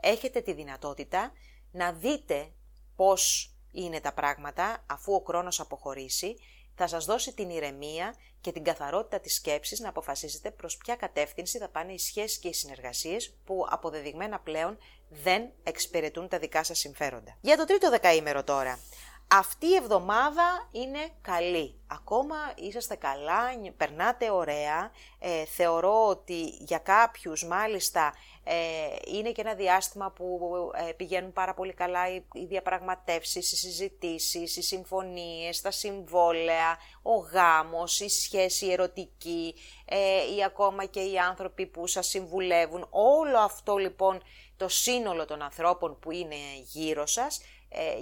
έχετε 0.00 0.40
τη 0.40 0.52
δυνατότητα 0.52 1.32
να 1.70 1.92
δείτε 1.92 2.52
πώς 2.96 3.52
είναι 3.72 4.00
τα 4.00 4.12
πράγματα 4.12 4.84
αφού 4.86 5.14
ο 5.14 5.22
χρόνος 5.26 5.60
αποχωρήσει, 5.60 6.36
θα 6.74 6.86
σας 6.86 7.04
δώσει 7.04 7.34
την 7.34 7.50
ηρεμία 7.50 8.14
και 8.40 8.52
την 8.52 8.64
καθαρότητα 8.64 9.20
της 9.20 9.34
σκέψης 9.34 9.80
να 9.80 9.88
αποφασίσετε 9.88 10.50
προς 10.50 10.76
ποια 10.76 10.96
κατεύθυνση 10.96 11.58
θα 11.58 11.68
πάνε 11.68 11.92
οι 11.92 11.98
σχέσεις 11.98 12.38
και 12.38 12.48
οι 12.48 12.52
συνεργασίες 12.52 13.34
που 13.44 13.66
αποδεδειγμένα 13.68 14.40
πλέον 14.40 14.78
δεν 15.08 15.50
εξυπηρετούν 15.62 16.28
τα 16.28 16.38
δικά 16.38 16.64
σας 16.64 16.78
συμφέροντα. 16.78 17.38
Για 17.40 17.56
το 17.56 17.64
τρίτο 17.64 17.90
δεκαήμερο 17.90 18.44
τώρα. 18.44 18.78
Αυτή 19.34 19.66
η 19.66 19.74
εβδομάδα 19.74 20.68
είναι 20.70 21.08
καλή. 21.22 21.74
Ακόμα 21.86 22.36
είσαστε 22.54 22.94
καλά, 22.94 23.40
περνάτε 23.76 24.30
ωραία. 24.30 24.90
Ε, 25.18 25.44
θεωρώ 25.44 26.06
ότι 26.06 26.40
για 26.44 26.78
κάποιους 26.78 27.46
μάλιστα 27.46 28.14
ε, 28.44 28.54
είναι 29.16 29.32
και 29.32 29.40
ένα 29.40 29.54
διάστημα 29.54 30.10
που 30.10 30.50
ε, 30.88 30.92
πηγαίνουν 30.92 31.32
πάρα 31.32 31.54
πολύ 31.54 31.72
καλά 31.72 32.14
οι, 32.14 32.24
οι 32.32 32.44
διαπραγματεύσεις, 32.44 33.52
οι 33.52 33.56
συζητήσεις, 33.56 34.56
οι 34.56 34.62
συμφωνίες, 34.62 35.60
τα 35.60 35.70
συμβόλαια, 35.70 36.76
ο 37.02 37.14
γάμος, 37.16 38.00
η 38.00 38.08
σχέση 38.08 38.66
ερωτική 38.66 39.54
ε, 39.84 40.34
ή 40.36 40.44
ακόμα 40.44 40.84
και 40.84 41.00
οι 41.00 41.18
άνθρωποι 41.18 41.66
που 41.66 41.86
σας 41.86 42.06
συμβουλεύουν. 42.06 42.86
Όλο 42.90 43.38
αυτό 43.38 43.76
λοιπόν 43.76 44.22
το 44.56 44.68
σύνολο 44.68 45.24
των 45.24 45.42
ανθρώπων 45.42 45.98
που 45.98 46.10
είναι 46.10 46.36
γύρω 46.72 47.06
σας 47.06 47.36
ε, 47.38 47.44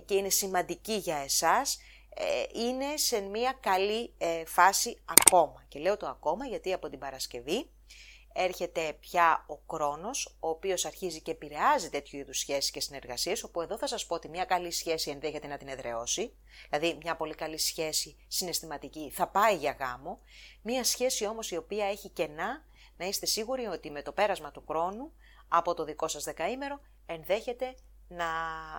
και 0.04 0.14
είναι 0.14 0.28
σημαντική 0.28 0.94
για 0.94 1.16
εσάς, 1.16 1.78
ε, 2.14 2.61
είναι 2.61 2.96
σε 2.96 3.20
μια 3.20 3.56
καλή 3.61 4.14
ε, 4.18 4.44
φάση 4.44 4.98
ακόμα. 5.04 5.64
Και 5.68 5.78
λέω 5.78 5.96
το 5.96 6.06
ακόμα 6.06 6.46
γιατί 6.46 6.72
από 6.72 6.88
την 6.88 6.98
Παρασκευή 6.98 7.70
έρχεται 8.33 8.96
πια 9.00 9.44
ο 9.48 9.74
χρόνος, 9.74 10.37
ο 10.40 10.48
οποίος 10.48 10.85
αρχίζει 10.85 11.20
και 11.20 11.30
επηρεάζει 11.30 11.90
τέτοιου 11.90 12.18
είδους 12.18 12.38
σχέσεις 12.38 12.70
και 12.70 12.80
συνεργασίες, 12.80 13.42
όπου 13.42 13.61
εδώ 13.61 13.78
θα 13.78 13.87
σας 13.87 14.06
πω 14.06 14.14
ότι 14.14 14.28
μια 14.28 14.44
καλή 14.44 14.70
σχέση 14.70 15.11
ενδέχεται 15.11 15.46
να 15.46 15.56
την 15.56 15.68
εδραιώσει, 15.68 16.33
δηλαδή 16.70 16.98
μια 17.02 17.16
πολύ 17.16 17.35
καλή 17.35 17.59
σχέση 17.59 18.16
συναισθηματική 18.28 19.11
θα 19.11 19.28
πάει 19.28 19.56
για 19.56 19.76
γάμο, 19.78 20.20
μια 20.62 20.85
σχέση 20.85 21.26
όμως 21.26 21.50
η 21.50 21.56
οποία 21.56 21.87
έχει 21.87 22.09
κενά, 22.09 22.64
να 22.96 23.06
είστε 23.06 23.26
σίγουροι 23.26 23.66
ότι 23.66 23.90
με 23.90 24.02
το 24.02 24.12
πέρασμα 24.12 24.50
του 24.50 24.64
χρόνου 24.68 25.12
από 25.48 25.74
το 25.74 25.85
δικό 25.85 26.09
σας 26.09 26.24
δεκαήμερο 26.24 26.80
ενδέχεται 27.06 27.74
να 28.10 28.26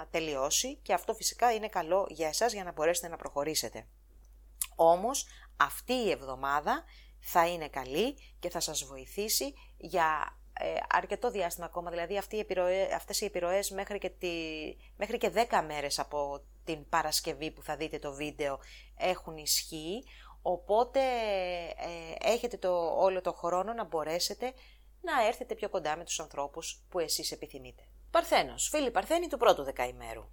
τελειώσει 0.09 0.75
και 0.75 0.93
αυτό 0.93 1.13
φυσικά 1.13 1.53
είναι 1.53 1.67
καλό 1.67 2.07
για 2.09 2.27
εσάς 2.27 2.53
για 2.53 2.63
να 2.63 2.71
μπορέσετε 2.71 3.07
να 3.07 3.15
προχωρήσετε. 3.15 3.87
Όμως 4.75 5.27
αυτή 5.57 5.93
η 5.93 6.09
εβδομάδα 6.09 6.83
θα 7.19 7.47
είναι 7.47 7.67
καλή 7.67 8.17
και 8.39 8.49
θα 8.49 8.59
σας 8.59 8.83
βοηθήσει 8.83 9.53
για 9.77 10.37
ε, 10.53 10.73
αρκετό 10.89 11.31
διάστημα 11.31 11.65
ακόμα, 11.65 11.89
δηλαδή 11.89 12.17
αυτή 12.17 12.35
οι 12.35 12.45
αυτές 12.95 13.21
οι 13.21 13.25
επιρροές 13.25 13.71
μέχρι 13.71 13.97
και, 13.97 14.09
τη, 14.09 14.29
μέχρι 14.97 15.17
και 15.17 15.31
10 15.49 15.63
μέρες 15.67 15.99
από 15.99 16.43
την 16.63 16.89
Παρασκευή 16.89 17.51
που 17.51 17.63
θα 17.63 17.75
δείτε 17.75 17.99
το 17.99 18.13
βίντεο 18.13 18.59
έχουν 18.97 19.37
ισχύ, 19.37 20.03
οπότε 20.41 20.99
ε, 20.99 22.31
έχετε 22.31 22.57
το, 22.57 22.95
όλο 22.97 23.21
το 23.21 23.33
χρόνο 23.33 23.73
να 23.73 23.83
μπορέσετε 23.83 24.53
να 25.01 25.27
έρθετε 25.27 25.55
πιο 25.55 25.69
κοντά 25.69 25.97
με 25.97 26.03
τους 26.03 26.19
ανθρώπους 26.19 26.83
που 26.89 26.99
εσείς 26.99 27.31
επιθυμείτε. 27.31 27.83
Παρθένος, 28.11 28.69
φίλοι 28.69 28.91
Παρθένη 28.91 29.27
του 29.27 29.37
πρώτου 29.37 29.63
δεκαημέρου. 29.63 30.29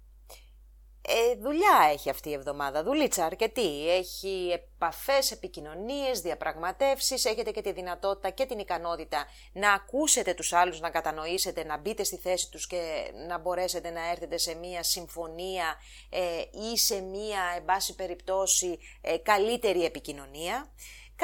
Ε, 1.01 1.35
δουλειά 1.35 1.89
έχει 1.91 2.09
αυτή 2.09 2.29
η 2.29 2.33
εβδομάδα, 2.33 2.83
δουλίτσα 2.83 3.25
αρκετή. 3.25 3.89
Έχει 3.89 4.51
επαφές, 4.53 5.31
επικοινωνίες, 5.31 6.21
διαπραγματεύσεις, 6.21 7.25
έχετε 7.25 7.51
και 7.51 7.61
τη 7.61 7.71
δυνατότητα 7.71 8.29
και 8.29 8.45
την 8.45 8.59
ικανότητα 8.59 9.25
να 9.53 9.73
ακούσετε 9.73 10.33
τους 10.33 10.53
άλλους, 10.53 10.79
να 10.79 10.89
κατανοήσετε, 10.89 11.63
να 11.63 11.77
μπείτε 11.77 12.03
στη 12.03 12.17
θέση 12.17 12.49
τους 12.51 12.67
και 12.67 13.11
να 13.27 13.39
μπορέσετε 13.39 13.89
να 13.89 14.09
έρθετε 14.09 14.37
σε 14.37 14.55
μία 14.55 14.83
συμφωνία 14.83 15.75
ε, 16.09 16.41
ή 16.71 16.77
σε 16.77 17.01
μία, 17.01 17.41
εν 17.55 17.65
πάση 17.65 17.95
περιπτώσει, 17.95 18.79
ε, 19.01 19.17
καλύτερη 19.17 19.83
επικοινωνία. 19.83 20.71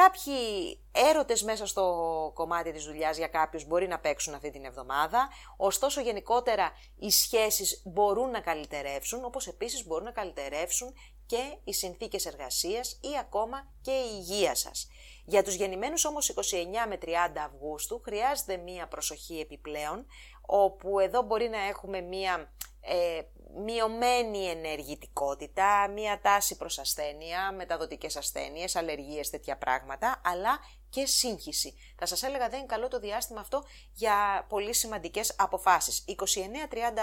Κάποιοι 0.02 0.80
έρωτες 0.92 1.44
μέσα 1.44 1.66
στο 1.66 1.84
κομμάτι 2.34 2.72
της 2.72 2.86
δουλειάς 2.86 3.18
για 3.18 3.28
κάποιους 3.28 3.66
μπορεί 3.66 3.88
να 3.88 4.00
παίξουν 4.00 4.34
αυτή 4.34 4.52
την 4.52 4.66
εβδομάδα, 4.66 5.30
ωστόσο 5.58 6.02
γενικότερα 6.02 6.72
οι 7.00 7.10
σχέσεις 7.10 7.82
μπορούν 7.86 8.30
να 8.30 8.40
καλυτερεύσουν, 8.40 9.26
όπως 9.26 9.48
επίσης 9.48 9.86
μπορούν 9.86 10.04
να 10.04 10.12
καλυτερεύσουν 10.12 10.94
και 11.26 11.58
οι 11.64 11.74
συνθήκες 11.74 12.26
εργασίας 12.26 12.92
ή 12.92 13.18
ακόμα 13.20 13.74
και 13.82 13.92
η 13.92 14.10
υγεία 14.16 14.56
σας. 14.56 14.88
Για 15.26 15.44
τους 15.44 15.54
γεννημένους 15.54 16.06
όμως 16.06 16.30
29 16.30 16.88
με 16.88 16.98
30 16.98 17.44
Αυγούστου 17.46 18.02
χρειάζεται 18.06 18.58
μία 18.58 18.88
προσοχή 18.88 19.40
επιπλέον, 19.40 20.06
όπου 20.42 21.00
εδώ 21.00 21.22
μπορεί 21.22 21.50
να 21.50 21.62
έχουμε 21.68 22.02
μία 22.02 22.54
ε, 22.86 23.22
μειωμένη 23.58 24.46
ενεργητικότητα, 24.46 25.88
μία 25.88 26.20
τάση 26.22 26.58
προς 26.58 26.80
ασθένεια, 26.80 27.52
μεταδοτικές 27.52 28.16
ασθένειες, 28.16 28.76
αλλεργίες, 28.76 29.30
τέτοια 29.30 29.58
πράγματα, 29.58 30.22
αλλά 30.24 30.60
και 30.90 31.06
σύγχυση. 31.06 31.74
Θα 31.98 32.06
σας 32.06 32.24
έλεγα 32.24 32.50
δεν 32.50 32.60
είναι 32.60 32.68
καλό 32.68 32.88
το 32.88 33.00
διάστημα 33.00 33.40
αυτό 33.40 33.64
για 33.94 34.46
πολύ 34.50 34.74
σημαντικές 34.74 35.36
αποφάσεις. 35.38 36.04
29-30 36.08 36.14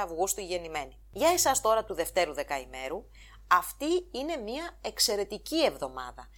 Αυγούστου 0.02 0.40
γεννημένη. 0.40 0.98
Για 1.10 1.28
εσάς 1.28 1.60
τώρα 1.60 1.84
του 1.84 1.94
Δευτέρου 1.94 2.34
Δεκαημέρου, 2.34 3.04
αυτή 3.46 4.08
είναι 4.10 4.36
μία 4.36 4.78
εξαιρετική 4.80 5.64
εβδομάδα. 5.64 6.28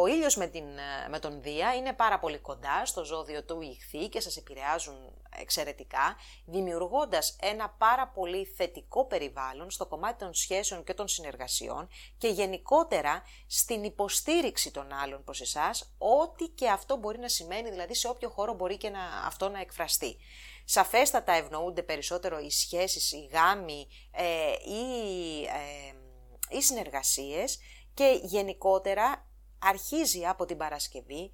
Ο 0.00 0.06
ήλιος 0.06 0.36
με, 0.36 0.46
την, 0.46 0.64
με 1.08 1.18
τον 1.18 1.42
Δία 1.42 1.74
είναι 1.74 1.92
πάρα 1.92 2.18
πολύ 2.18 2.38
κοντά 2.38 2.86
στο 2.86 3.04
ζώδιο 3.04 3.44
του 3.44 3.60
Ιχθύ 3.60 4.08
και 4.08 4.20
σας 4.20 4.36
επηρεάζουν 4.36 5.17
εξαιρετικά, 5.36 6.16
δημιουργώντας 6.44 7.36
ένα 7.40 7.68
πάρα 7.68 8.08
πολύ 8.08 8.44
θετικό 8.44 9.06
περιβάλλον 9.06 9.70
στο 9.70 9.86
κομμάτι 9.86 10.24
των 10.24 10.34
σχέσεων 10.34 10.84
και 10.84 10.94
των 10.94 11.08
συνεργασιών 11.08 11.88
και 12.18 12.28
γενικότερα 12.28 13.22
στην 13.46 13.84
υποστήριξη 13.84 14.70
των 14.70 14.92
άλλων 14.92 15.24
προς 15.24 15.40
εσάς, 15.40 15.94
ό,τι 15.98 16.48
και 16.48 16.68
αυτό 16.68 16.96
μπορεί 16.96 17.18
να 17.18 17.28
σημαίνει, 17.28 17.70
δηλαδή 17.70 17.94
σε 17.94 18.08
όποιο 18.08 18.28
χώρο 18.28 18.54
μπορεί 18.54 18.76
και 18.76 18.90
να, 18.90 19.00
αυτό 19.26 19.48
να 19.48 19.60
εκφραστεί. 19.60 20.16
Σαφέστατα 20.64 21.32
ευνοούνται 21.32 21.82
περισσότερο 21.82 22.38
οι 22.38 22.50
σχέσεις, 22.50 23.12
οι 23.12 23.28
γάμοι, 23.32 23.88
ε, 24.10 24.52
οι, 24.52 25.42
ε, 25.42 26.56
οι 26.56 26.62
συνεργασίες 26.62 27.58
και 27.94 28.20
γενικότερα 28.22 29.26
αρχίζει 29.58 30.26
από 30.26 30.44
την 30.44 30.56
Παρασκευή 30.56 31.30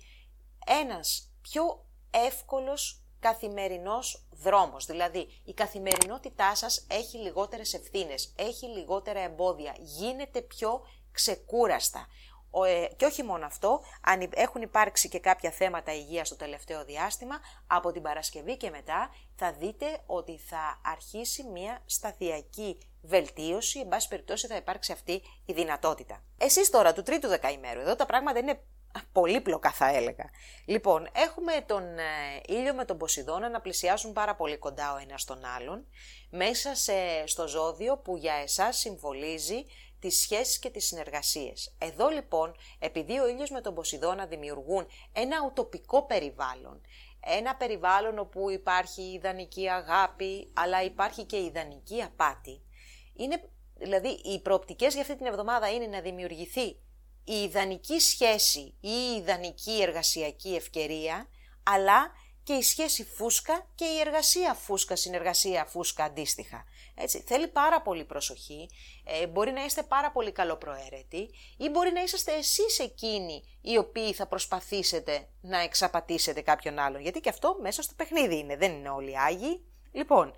ένας 0.66 1.32
πιο 1.40 1.86
εύκολος 2.10 3.03
καθημερινός 3.24 4.26
δρόμος. 4.30 4.86
Δηλαδή, 4.86 5.40
η 5.44 5.52
καθημερινότητά 5.52 6.54
σας 6.54 6.86
έχει 6.90 7.16
λιγότερες 7.16 7.74
ευθύνες, 7.74 8.34
έχει 8.36 8.66
λιγότερα 8.66 9.20
εμπόδια, 9.20 9.74
γίνεται 9.78 10.40
πιο 10.40 10.86
ξεκούραστα. 11.12 12.06
Ε, 12.66 12.86
και 12.96 13.04
όχι 13.04 13.22
μόνο 13.22 13.46
αυτό, 13.46 13.80
αν 14.02 14.30
έχουν 14.34 14.62
υπάρξει 14.62 15.08
και 15.08 15.18
κάποια 15.18 15.50
θέματα 15.50 15.94
υγείας 15.94 16.26
στο 16.26 16.36
τελευταίο 16.36 16.84
διάστημα, 16.84 17.40
από 17.66 17.92
την 17.92 18.02
Παρασκευή 18.02 18.56
και 18.56 18.70
μετά 18.70 19.14
θα 19.36 19.52
δείτε 19.52 19.86
ότι 20.06 20.38
θα 20.38 20.80
αρχίσει 20.84 21.42
μια 21.42 21.82
σταδιακή 21.86 22.78
βελτίωση, 23.02 23.78
εν 23.78 23.88
πάση 23.88 24.08
περιπτώσει 24.08 24.46
θα 24.46 24.56
υπάρξει 24.56 24.92
αυτή 24.92 25.22
η 25.44 25.52
δυνατότητα. 25.52 26.22
Εσείς 26.38 26.70
τώρα 26.70 26.92
του 26.92 27.02
τρίτου 27.02 27.28
δεκαημέρου, 27.28 27.80
εδώ 27.80 27.96
τα 27.96 28.06
πράγματα 28.06 28.38
είναι 28.38 28.60
πολύπλοκα 29.12 29.70
θα 29.70 29.88
έλεγα. 29.88 30.30
Λοιπόν, 30.64 31.08
έχουμε 31.12 31.52
τον 31.66 31.98
ε, 31.98 32.40
ήλιο 32.46 32.74
με 32.74 32.84
τον 32.84 32.98
Ποσειδώνα 32.98 33.48
να 33.48 33.60
πλησιάσουν 33.60 34.12
πάρα 34.12 34.34
πολύ 34.34 34.56
κοντά 34.56 34.92
ο 34.92 34.96
ένας 34.96 35.22
στον 35.22 35.44
άλλον, 35.44 35.86
μέσα 36.30 36.74
σε, 36.74 36.92
στο 37.26 37.48
ζώδιο 37.48 37.98
που 37.98 38.16
για 38.16 38.34
εσάς 38.34 38.78
συμβολίζει 38.78 39.64
τις 39.98 40.20
σχέσεις 40.20 40.58
και 40.58 40.70
τις 40.70 40.86
συνεργασίες. 40.86 41.74
Εδώ 41.78 42.08
λοιπόν, 42.08 42.54
επειδή 42.78 43.18
ο 43.18 43.28
ήλιος 43.28 43.50
με 43.50 43.60
τον 43.60 43.74
Ποσειδώνα 43.74 44.26
δημιουργούν 44.26 44.86
ένα 45.12 45.36
ουτοπικό 45.46 46.06
περιβάλλον, 46.06 46.80
ένα 47.20 47.56
περιβάλλον 47.56 48.18
όπου 48.18 48.50
υπάρχει 48.50 49.02
ιδανική 49.02 49.68
αγάπη, 49.68 50.50
αλλά 50.54 50.82
υπάρχει 50.82 51.24
και 51.24 51.36
ιδανική 51.36 52.02
απάτη, 52.02 52.62
είναι, 53.14 53.50
δηλαδή 53.74 54.08
οι 54.08 54.40
προοπτικές 54.40 54.92
για 54.92 55.02
αυτή 55.02 55.16
την 55.16 55.26
εβδομάδα 55.26 55.70
είναι 55.70 55.86
να 55.86 56.00
δημιουργηθεί 56.00 56.76
η 57.24 57.34
ιδανική 57.34 58.00
σχέση 58.00 58.60
ή 58.80 58.90
η 58.90 59.16
ιδανική 59.16 59.82
εργασιακή 59.82 60.54
ευκαιρία, 60.54 61.28
αλλά 61.62 62.12
και 62.42 62.52
η 62.52 62.62
σχέση 62.62 63.04
φούσκα 63.04 63.66
και 63.74 63.84
η 63.84 63.98
εργασία 63.98 64.54
φούσκα, 64.54 64.96
συνεργασία 64.96 65.64
φούσκα 65.64 66.04
αντίστοιχα. 66.04 66.64
Έτσι, 66.94 67.20
θέλει 67.26 67.48
πάρα 67.48 67.82
πολύ 67.82 68.04
προσοχή, 68.04 68.70
ε, 69.04 69.26
μπορεί 69.26 69.50
να 69.50 69.64
είστε 69.64 69.82
πάρα 69.82 70.10
πολύ 70.10 70.32
καλοπροαίρετοι 70.32 71.30
ή 71.56 71.68
μπορεί 71.68 71.92
να 71.92 72.02
είσαστε 72.02 72.32
εσείς 72.32 72.78
εκείνοι 72.78 73.42
οι 73.60 73.78
οποίοι 73.78 74.12
θα 74.12 74.26
προσπαθήσετε 74.26 75.28
να 75.40 75.58
εξαπατήσετε 75.58 76.40
κάποιον 76.40 76.78
άλλον, 76.78 77.00
γιατί 77.00 77.20
και 77.20 77.28
αυτό 77.28 77.58
μέσα 77.60 77.82
στο 77.82 77.94
παιχνίδι 77.96 78.38
είναι, 78.38 78.56
δεν 78.56 78.72
είναι 78.72 78.88
όλοι 78.88 79.18
Άγιοι. 79.18 79.64
Λοιπόν, 79.92 80.34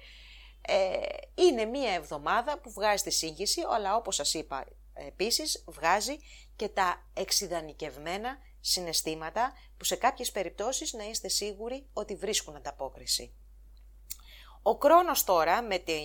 ε, 0.60 0.96
είναι 1.34 1.64
μία 1.64 1.92
εβδομάδα 1.92 2.58
που 2.58 2.72
βγάζει 2.72 3.02
τη 3.02 3.10
σύγχυση, 3.10 3.62
αλλά 3.70 3.96
όπως 3.96 4.14
σας 4.14 4.34
είπα 4.34 4.66
επίσης 4.94 5.64
βγάζει 5.66 6.16
και 6.56 6.68
τα 6.68 7.06
εξειδανικευμένα 7.14 8.38
συναισθήματα 8.60 9.52
που 9.76 9.84
σε 9.84 9.96
κάποιες 9.96 10.30
περιπτώσεις 10.30 10.92
να 10.92 11.04
είστε 11.04 11.28
σίγουροι 11.28 11.86
ότι 11.92 12.14
βρίσκουν 12.14 12.56
ανταπόκριση. 12.56 13.34
Ο 14.62 14.78
Κρόνος 14.78 15.24
τώρα 15.24 15.62
με 15.62 15.78
τη 15.78 16.00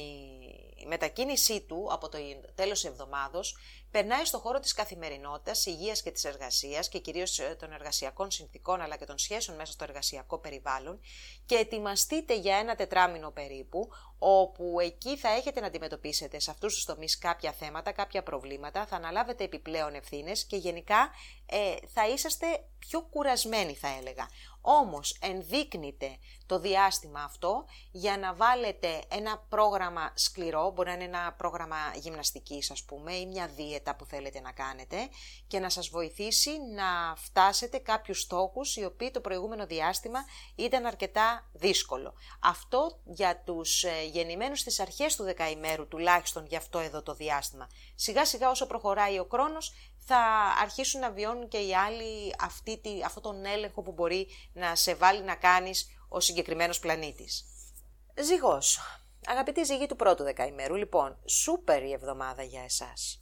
μετακίνησή 0.87 1.61
του 1.61 1.87
από 1.91 2.09
το 2.09 2.17
τέλος 2.55 2.85
εβδομάδος 2.85 3.57
περνάει 3.91 4.25
στο 4.25 4.37
χώρο 4.37 4.59
της 4.59 4.73
καθημερινότητας, 4.73 5.65
υγείας 5.65 6.01
και 6.01 6.11
της 6.11 6.23
εργασίας 6.23 6.89
και 6.89 6.99
κυρίως 6.99 7.39
ε, 7.39 7.55
των 7.59 7.71
εργασιακών 7.71 8.31
συνθήκων 8.31 8.81
αλλά 8.81 8.95
και 8.95 9.05
των 9.05 9.17
σχέσεων 9.17 9.57
μέσα 9.57 9.71
στο 9.71 9.83
εργασιακό 9.83 10.37
περιβάλλον 10.37 10.99
και 11.45 11.55
ετοιμαστείτε 11.55 12.35
για 12.35 12.57
ένα 12.57 12.75
τετράμινο 12.75 13.31
περίπου 13.31 13.89
όπου 14.23 14.79
εκεί 14.79 15.17
θα 15.17 15.29
έχετε 15.29 15.59
να 15.59 15.67
αντιμετωπίσετε 15.67 16.39
σε 16.39 16.51
αυτούς 16.51 16.73
τους 16.73 16.85
τομείς 16.85 17.17
κάποια 17.17 17.51
θέματα, 17.51 17.91
κάποια 17.91 18.23
προβλήματα, 18.23 18.85
θα 18.85 18.95
αναλάβετε 18.95 19.43
επιπλέον 19.43 19.93
ευθύνες 19.93 20.45
και 20.45 20.55
γενικά 20.55 21.09
ε, 21.45 21.75
θα 21.93 22.07
είσαστε 22.07 22.45
πιο 22.79 23.01
κουρασμένοι 23.01 23.75
θα 23.75 23.87
έλεγα. 23.99 24.29
Όμως 24.61 25.17
ενδείκνυται 25.21 26.17
το 26.45 26.59
διάστημα 26.59 27.23
αυτό 27.23 27.65
για 27.91 28.17
να 28.17 28.33
βάλετε 28.33 29.01
ένα 29.07 29.45
πρόγραμμα 29.49 30.11
σκληρό, 30.15 30.71
μπορεί 30.71 30.87
να 30.87 30.93
είναι 30.93 31.03
ένα 31.03 31.33
πρόγραμμα 31.37 31.77
γυμναστικής 31.95 32.71
ας 32.71 32.83
πούμε 32.83 33.13
ή 33.13 33.25
μια 33.25 33.47
δίαιτα 33.47 33.80
που 33.95 34.05
θέλετε 34.05 34.39
να 34.39 34.51
κάνετε 34.51 34.97
και 35.47 35.59
να 35.59 35.69
σας 35.69 35.87
βοηθήσει 35.87 36.51
να 36.75 37.15
φτάσετε 37.15 37.77
κάποιους 37.77 38.21
στόχους 38.21 38.75
οι 38.75 38.83
οποίοι 38.83 39.11
το 39.11 39.21
προηγούμενο 39.21 39.65
διάστημα 39.65 40.19
ήταν 40.55 40.85
αρκετά 40.85 41.49
δύσκολο. 41.53 42.13
Αυτό 42.39 42.99
για 43.03 43.41
τους 43.45 43.83
ε, 43.83 44.03
γεννημένους 44.11 44.59
στις 44.59 44.79
αρχές 44.79 45.15
του 45.15 45.23
δεκαημέρου 45.23 45.87
τουλάχιστον 45.87 46.45
για 46.45 46.57
αυτό 46.57 46.79
εδώ 46.79 47.03
το 47.03 47.13
διάστημα. 47.13 47.67
Σιγά 47.95 48.25
σιγά 48.25 48.49
όσο 48.49 48.67
προχωράει 48.67 49.19
ο 49.19 49.27
χρόνος 49.31 49.73
θα 50.05 50.19
αρχίσουν 50.61 51.01
να 51.01 51.11
βιώνουν 51.11 51.47
και 51.47 51.57
οι 51.57 51.75
άλλοι 51.75 52.35
αυτή, 52.39 52.81
αυτό 53.05 53.21
τον 53.21 53.45
έλεγχο 53.45 53.81
που 53.81 53.91
μπορεί 53.91 54.27
να 54.53 54.75
σε 54.75 54.95
βάλει 54.95 55.23
να 55.23 55.35
κάνεις 55.35 55.87
ο 56.09 56.19
συγκεκριμένος 56.19 56.79
πλανήτης. 56.79 57.45
Ζυγός. 58.21 58.79
Αγαπητοί 59.27 59.63
ζυγοί 59.63 59.85
του 59.85 59.95
πρώτου 59.95 60.23
δεκαημέρου, 60.23 60.75
λοιπόν, 60.75 61.17
σούπερ 61.25 61.83
η 61.83 61.91
εβδομάδα 61.91 62.43
για 62.43 62.61
εσάς. 62.63 63.20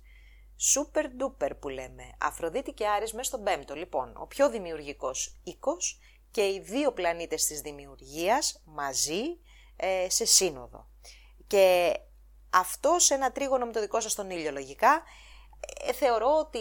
Σούπερ 0.62 1.10
ντούπερ 1.10 1.56
που 1.56 1.70
λέμε. 1.70 2.16
Αφροδίτη 2.20 2.72
και 2.72 2.88
Άρης 2.88 3.14
μέσα 3.14 3.28
στον 3.28 3.44
πέμπτο, 3.44 3.76
λοιπόν. 3.76 4.14
Ο 4.18 4.28
πιο 4.28 4.50
δημιουργικός 4.50 5.40
οίκος 5.44 6.00
και 6.32 6.42
οι 6.42 6.60
δύο 6.60 6.92
πλανήτες 6.92 7.46
της 7.46 7.62
δημιουργίας 7.62 8.62
μαζί 8.66 9.22
ε, 9.76 10.10
σε 10.10 10.26
σύνοδο. 10.26 10.88
Και 11.48 11.96
αυτό 12.50 13.00
σε 13.00 13.14
ένα 13.14 13.32
τρίγωνο 13.32 13.66
με 13.66 13.72
το 13.72 13.80
δικό 13.80 14.00
σας 14.00 14.16
τον 14.16 14.30
ήλιο 14.30 14.52
λογικά, 14.52 15.04
ε, 15.88 15.94
θεωρώ 15.94 16.38
ότι 16.38 16.60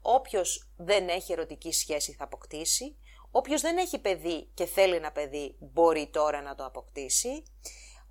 όποιος 0.00 0.68
δεν 0.76 1.08
έχει 1.08 1.32
ερωτική 1.32 1.72
σχέση 1.72 2.12
θα 2.12 2.24
αποκτήσει, 2.24 2.96
όποιος 3.30 3.60
δεν 3.60 3.76
έχει 3.76 3.98
παιδί 3.98 4.50
και 4.54 4.64
θέλει 4.64 4.94
ένα 4.94 5.12
παιδί 5.12 5.56
μπορεί 5.58 6.08
τώρα 6.12 6.42
να 6.42 6.54
το 6.54 6.64
αποκτήσει, 6.64 7.42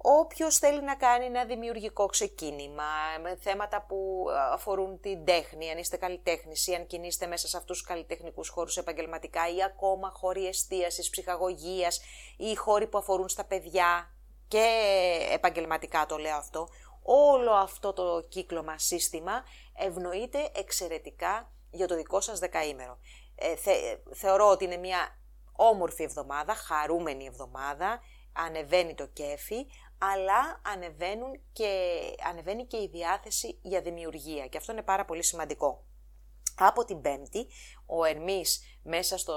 όποιος 0.05 0.57
θέλει 0.57 0.81
να 0.83 0.95
κάνει 0.95 1.25
ένα 1.25 1.45
δημιουργικό 1.45 2.05
ξεκίνημα 2.05 2.83
με 3.21 3.35
θέματα 3.35 3.85
που 3.87 4.25
αφορούν 4.51 4.99
την 4.99 5.25
τέχνη, 5.25 5.69
αν 5.69 5.77
είστε 5.77 5.97
καλλιτέχνης 5.97 6.67
ή 6.67 6.73
αν 6.73 6.87
κινείστε 6.87 7.27
μέσα 7.27 7.47
σε 7.47 7.57
αυτούς 7.57 7.77
τους 7.77 7.87
καλλιτεχνικούς 7.87 8.49
χώρους 8.49 8.77
επαγγελματικά 8.77 9.49
ή 9.55 9.63
ακόμα 9.63 10.09
χώροι 10.09 10.47
εστίασης, 10.47 11.09
ψυχαγωγίας 11.09 12.01
ή 12.37 12.55
χώροι 12.55 12.87
που 12.87 12.97
αφορούν 12.97 13.29
στα 13.29 13.45
παιδιά 13.45 14.15
και 14.47 14.67
επαγγελματικά 15.31 16.05
το 16.05 16.17
λέω 16.17 16.35
αυτό, 16.35 16.67
όλο 17.03 17.51
αυτό 17.51 17.93
το 17.93 18.25
κύκλωμα 18.29 18.77
σύστημα 18.77 19.43
ευνοείται 19.77 20.49
εξαιρετικά 20.55 21.51
για 21.71 21.87
το 21.87 21.95
δικό 21.95 22.21
σας 22.21 22.39
δεκαήμερο. 22.39 22.97
Ε, 23.35 23.53
θεωρώ 24.13 24.49
ότι 24.49 24.63
είναι 24.63 24.77
μια 24.77 25.17
όμορφη 25.55 26.03
εβδομάδα, 26.03 26.53
χαρούμενη 26.53 27.25
εβδομάδα, 27.25 28.01
ανεβαίνει 28.33 28.95
το 28.95 29.07
κέφι, 29.07 29.65
αλλά 29.97 30.61
ανεβαίνουν 30.73 31.39
και, 31.53 31.99
ανεβαίνει 32.29 32.65
και 32.65 32.77
η 32.77 32.89
διάθεση 32.91 33.59
για 33.61 33.81
δημιουργία 33.81 34.47
και 34.47 34.57
αυτό 34.57 34.71
είναι 34.71 34.81
πάρα 34.81 35.05
πολύ 35.05 35.23
σημαντικό. 35.23 35.85
Από 36.55 36.85
την 36.85 37.01
Πέμπτη, 37.01 37.47
ο 37.97 38.03
Ερμής 38.03 38.61
μέσα 38.83 39.17
στο 39.17 39.33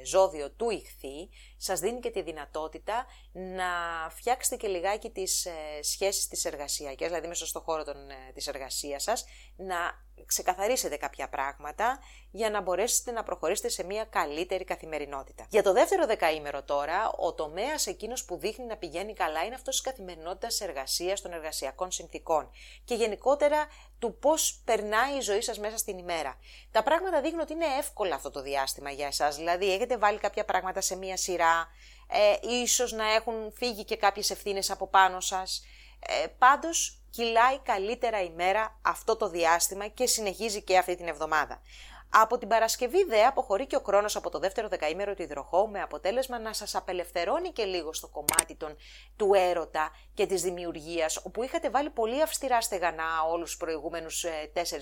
ε, 0.00 0.04
ζώδιο 0.04 0.50
του 0.50 0.70
ηχθή, 0.70 1.28
σας 1.56 1.80
δίνει 1.80 2.00
και 2.00 2.10
τη 2.10 2.22
δυνατότητα 2.22 3.06
να 3.32 3.64
φτιάξετε 4.10 4.56
και 4.56 4.68
λιγάκι 4.68 5.10
τις 5.10 5.46
ε, 5.46 5.52
σχέσεις 5.82 6.28
της 6.28 6.44
εργασιακές, 6.44 7.08
δηλαδή 7.08 7.26
μέσα 7.26 7.46
στο 7.46 7.60
χώρο 7.60 7.84
των, 7.84 8.10
ε, 8.10 8.32
της 8.34 8.46
εργασίας 8.46 9.02
σας, 9.02 9.24
να 9.56 10.06
ξεκαθαρίσετε 10.26 10.96
κάποια 10.96 11.28
πράγματα 11.28 11.98
για 12.30 12.50
να 12.50 12.60
μπορέσετε 12.60 13.10
να 13.10 13.22
προχωρήσετε 13.22 13.68
σε 13.68 13.84
μια 13.84 14.04
καλύτερη 14.04 14.64
καθημερινότητα. 14.64 15.46
Για 15.50 15.62
το 15.62 15.72
δεύτερο 15.72 16.06
δεκαήμερο 16.06 16.62
τώρα, 16.62 17.10
ο 17.10 17.34
τομέας 17.34 17.86
εκείνος 17.86 18.24
που 18.24 18.36
δείχνει 18.36 18.66
να 18.66 18.76
πηγαίνει 18.76 19.12
καλά 19.12 19.44
είναι 19.44 19.54
αυτός 19.54 19.74
της 19.74 19.84
καθημερινότητας 19.84 20.60
εργασίας, 20.60 21.20
των 21.20 21.32
εργασιακών 21.32 21.90
συνθήκων 21.90 22.50
και 22.84 22.94
γενικότερα 22.94 23.66
του 23.98 24.18
πώς 24.18 24.60
περνάει 24.64 25.16
η 25.16 25.20
ζωή 25.20 25.40
σας 25.40 25.58
μέσα 25.58 25.76
στην 25.76 25.98
ημέρα. 25.98 26.38
Τα 26.72 26.82
πράγματα 26.82 27.20
δείχνουν 27.20 27.40
ότι 27.40 27.52
είναι 27.52 27.66
εύκολα 27.78 28.14
αυτό 28.14 28.30
το 28.30 28.42
διάστημα 28.42 28.90
για 28.90 29.06
εσάς, 29.06 29.36
δηλαδή 29.36 29.72
έχετε 29.72 29.98
βάλει 29.98 30.18
κάποια 30.18 30.44
πράγματα 30.44 30.80
σε 30.80 30.96
μία 30.96 31.16
σειρά, 31.16 31.68
ε, 32.08 32.48
ίσως 32.48 32.92
να 32.92 33.12
έχουν 33.12 33.52
φύγει 33.56 33.84
και 33.84 33.96
κάποιες 33.96 34.30
ευθύνες 34.30 34.70
από 34.70 34.88
πάνω 34.88 35.20
σας, 35.20 35.64
ε, 36.00 36.26
πάντως 36.38 37.02
κυλάει 37.10 37.58
καλύτερα 37.58 38.22
η 38.22 38.30
μέρα 38.30 38.78
αυτό 38.82 39.16
το 39.16 39.28
διάστημα 39.28 39.86
και 39.86 40.06
συνεχίζει 40.06 40.62
και 40.62 40.78
αυτή 40.78 40.96
την 40.96 41.08
εβδομάδα. 41.08 41.62
Από 42.10 42.38
την 42.38 42.48
Παρασκευή 42.48 43.04
δε 43.04 43.24
αποχωρεί 43.24 43.66
και 43.66 43.76
ο 43.76 43.80
χρόνος 43.80 44.16
από 44.16 44.30
το 44.30 44.38
δεύτερο 44.38 44.68
δεκαήμερο 44.68 45.14
του 45.14 45.22
υδροχώου 45.22 45.68
με 45.68 45.80
αποτέλεσμα 45.80 46.38
να 46.38 46.52
σας 46.52 46.74
απελευθερώνει 46.74 47.50
και 47.52 47.64
λίγο 47.64 47.92
στο 47.92 48.08
κομμάτι 48.08 48.54
των, 48.54 48.76
του 49.16 49.34
έρωτα 49.34 49.90
και 50.14 50.26
της 50.26 50.42
δημιουργίας 50.42 51.16
όπου 51.16 51.42
είχατε 51.42 51.70
βάλει 51.70 51.90
πολύ 51.90 52.22
αυστηρά 52.22 52.60
στεγανά 52.60 53.22
όλους 53.30 53.48
τους 53.48 53.58
προηγούμενους 53.58 54.24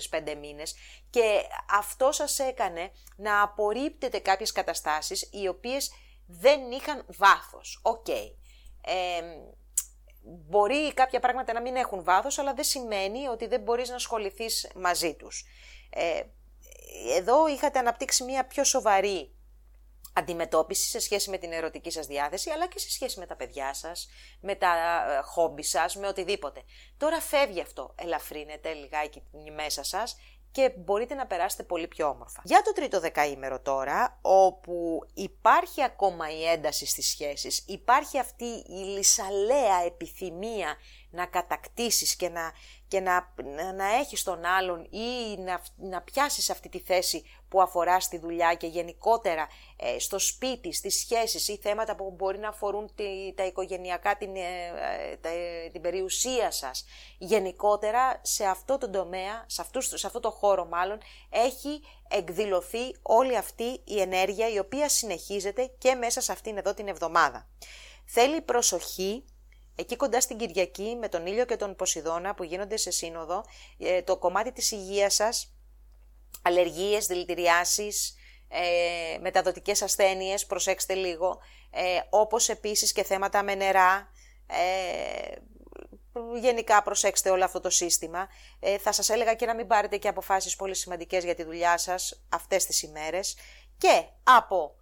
4-5 0.09 0.27
ε, 0.27 0.35
μήνες 0.35 0.75
και 1.09 1.41
αυτό 1.71 2.11
σας 2.11 2.39
έκανε 2.39 2.91
να 3.15 3.41
απορρίπτετε 3.41 4.19
κάποιες 4.19 4.51
καταστάσεις 4.51 5.29
οι 5.31 5.47
οποίες 5.47 5.91
δεν 6.27 6.71
είχαν 6.71 7.05
βάθος. 7.07 7.79
Οκ. 7.83 8.07
Ε, 8.07 9.21
μπορεί 10.21 10.93
κάποια 10.93 11.19
πράγματα 11.19 11.53
να 11.53 11.61
μην 11.61 11.75
έχουν 11.75 12.03
βάθος, 12.03 12.37
αλλά 12.37 12.53
δεν 12.53 12.63
σημαίνει 12.63 13.27
ότι 13.27 13.47
δεν 13.47 13.61
μπορείς 13.61 13.89
να 13.89 13.95
ασχοληθείς 13.95 14.71
μαζί 14.75 15.15
τους. 15.15 15.45
Ε, 15.89 16.21
εδώ 17.15 17.47
είχατε 17.47 17.79
αναπτύξει 17.79 18.23
μια 18.23 18.45
πιο 18.45 18.63
σοβαρή 18.63 19.31
αντιμετώπιση 20.13 20.89
σε 20.89 20.99
σχέση 20.99 21.29
με 21.29 21.37
την 21.37 21.51
ερωτική 21.51 21.91
σας 21.91 22.07
διάθεση, 22.07 22.49
αλλά 22.49 22.67
και 22.67 22.79
σε 22.79 22.91
σχέση 22.91 23.19
με 23.19 23.25
τα 23.25 23.35
παιδιά 23.35 23.73
σας, 23.73 24.09
με 24.41 24.55
τα 24.55 24.67
ε, 24.67 25.21
χόμπι 25.21 25.63
σας, 25.63 25.95
με 25.95 26.07
οτιδήποτε. 26.07 26.63
Τώρα 26.97 27.19
φεύγει 27.19 27.61
αυτό, 27.61 27.93
ελαφρύνεται 27.95 28.73
λιγάκι 28.73 29.23
μέσα 29.55 29.83
σας 29.83 30.17
και 30.51 30.73
μπορείτε 30.77 31.13
να 31.13 31.27
περάσετε 31.27 31.63
πολύ 31.63 31.87
πιο 31.87 32.07
όμορφα. 32.07 32.41
Για 32.43 32.61
το 32.61 32.73
τρίτο 32.73 32.99
δεκαήμερο 32.99 33.59
τώρα, 33.59 34.19
όπου 34.21 34.99
υπάρχει 35.13 35.83
ακόμα 35.83 36.31
η 36.31 36.45
ένταση 36.45 36.85
στις 36.85 37.09
σχέσεις, 37.09 37.63
υπάρχει 37.67 38.19
αυτή 38.19 38.45
η 38.67 38.83
λυσαλέα 38.95 39.83
επιθυμία 39.85 40.75
να 41.09 41.25
κατακτήσεις 41.25 42.15
και 42.15 42.29
να, 42.29 42.51
και 42.87 42.99
να, 42.99 43.33
να 43.75 43.95
έχεις 43.99 44.23
τον 44.23 44.45
άλλον 44.45 44.87
ή 44.89 45.37
να, 45.37 45.61
να 45.75 46.01
πιάσεις 46.01 46.49
αυτή 46.49 46.69
τη 46.69 46.79
θέση 46.79 47.25
που 47.49 47.61
αφορά 47.61 47.99
στη 47.99 48.17
δουλειά 48.17 48.53
και 48.53 48.67
γενικότερα 48.67 49.47
ε, 49.75 49.99
στο 49.99 50.19
σπίτι, 50.19 50.73
στις 50.73 50.99
σχέσεις 50.99 51.47
ή 51.47 51.57
θέματα 51.57 51.95
που 51.95 52.13
μπορεί 52.17 52.37
να 52.37 52.47
αφορούν 52.47 52.91
τη, 52.95 53.33
τα 53.35 53.45
οικογενειακά, 53.45 54.17
την, 54.17 54.35
ε, 54.35 55.69
την 55.71 55.81
περιουσία 55.81 56.51
σας. 56.51 56.85
Γενικότερα 57.17 58.19
σε 58.21 58.45
αυτό 58.45 58.77
το 58.77 58.89
τομέα, 58.89 59.43
σε, 59.47 59.61
αυτούς, 59.61 59.87
σε 59.87 60.07
αυτό 60.07 60.19
το 60.19 60.31
χώρο 60.31 60.65
μάλλον, 60.65 60.97
έχει 61.29 61.81
εκδηλωθεί 62.07 62.95
όλη 63.01 63.37
αυτή 63.37 63.81
η 63.83 64.01
ενέργεια 64.01 64.49
η 64.49 64.59
οποία 64.59 64.89
συνεχίζεται 64.89 65.71
και 65.77 65.95
μέσα 65.95 66.21
σε 66.21 66.31
αυτήν 66.31 66.57
εδώ 66.57 66.73
την 66.73 66.87
εβδομάδα. 66.87 67.47
Θέλει 68.05 68.41
προσοχή 68.41 69.23
Εκεί 69.79 69.95
κοντά 69.95 70.21
στην 70.21 70.37
Κυριακή 70.37 70.97
με 70.99 71.09
τον 71.09 71.25
ήλιο 71.25 71.45
και 71.45 71.55
τον 71.55 71.75
Ποσειδώνα 71.75 72.35
που 72.35 72.43
γίνονται 72.43 72.77
σε 72.77 72.91
σύνοδο, 72.91 73.43
ε, 73.77 74.01
το 74.01 74.17
κομμάτι 74.17 74.51
της 74.51 74.71
υγείας 74.71 75.13
σας, 75.13 75.53
αλλεργίες, 76.41 77.05
δηλητηριάσεις, 77.05 78.15
ε, 78.47 79.17
μεταδοτικές 79.19 79.81
ασθένειες, 79.81 80.45
προσέξτε 80.45 80.93
λίγο, 80.93 81.39
ε, 81.71 81.99
όπως 82.09 82.49
επίσης 82.49 82.91
και 82.91 83.03
θέματα 83.03 83.43
με 83.43 83.55
νερά, 83.55 84.11
ε, 84.47 85.35
γενικά 86.39 86.83
προσέξτε 86.83 87.29
όλο 87.29 87.43
αυτό 87.43 87.59
το 87.59 87.69
σύστημα. 87.69 88.27
Ε, 88.59 88.77
θα 88.77 88.91
σας 88.91 89.09
έλεγα 89.09 89.33
και 89.33 89.45
να 89.45 89.55
μην 89.55 89.67
πάρετε 89.67 89.97
και 89.97 90.07
αποφάσεις 90.07 90.55
πολύ 90.55 90.75
σημαντικές 90.75 91.23
για 91.23 91.35
τη 91.35 91.43
δουλειά 91.43 91.77
σας 91.77 92.25
αυτές 92.29 92.65
τις 92.65 92.81
ημέρες 92.81 93.35
και 93.77 94.05
από 94.23 94.75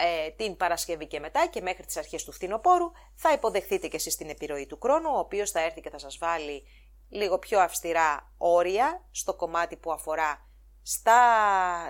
ε, 0.00 0.30
την 0.30 0.56
Παρασκευή 0.56 1.06
και 1.06 1.20
μετά 1.20 1.46
και 1.46 1.60
μέχρι 1.60 1.84
τις 1.84 1.96
αρχές 1.96 2.24
του 2.24 2.32
φθινοπόρου 2.32 2.90
θα 3.14 3.32
υποδεχθείτε 3.32 3.88
και 3.88 3.96
εσείς 3.96 4.16
την 4.16 4.28
επιρροή 4.28 4.66
του 4.66 4.78
χρόνου, 4.82 5.10
ο 5.14 5.18
οποίος 5.18 5.50
θα 5.50 5.60
έρθει 5.60 5.80
και 5.80 5.90
θα 5.90 5.98
σας 5.98 6.18
βάλει 6.18 6.64
λίγο 7.08 7.38
πιο 7.38 7.60
αυστηρά 7.60 8.32
όρια 8.38 9.08
στο 9.10 9.34
κομμάτι 9.34 9.76
που 9.76 9.92
αφορά 9.92 10.48
στα, 10.82 11.18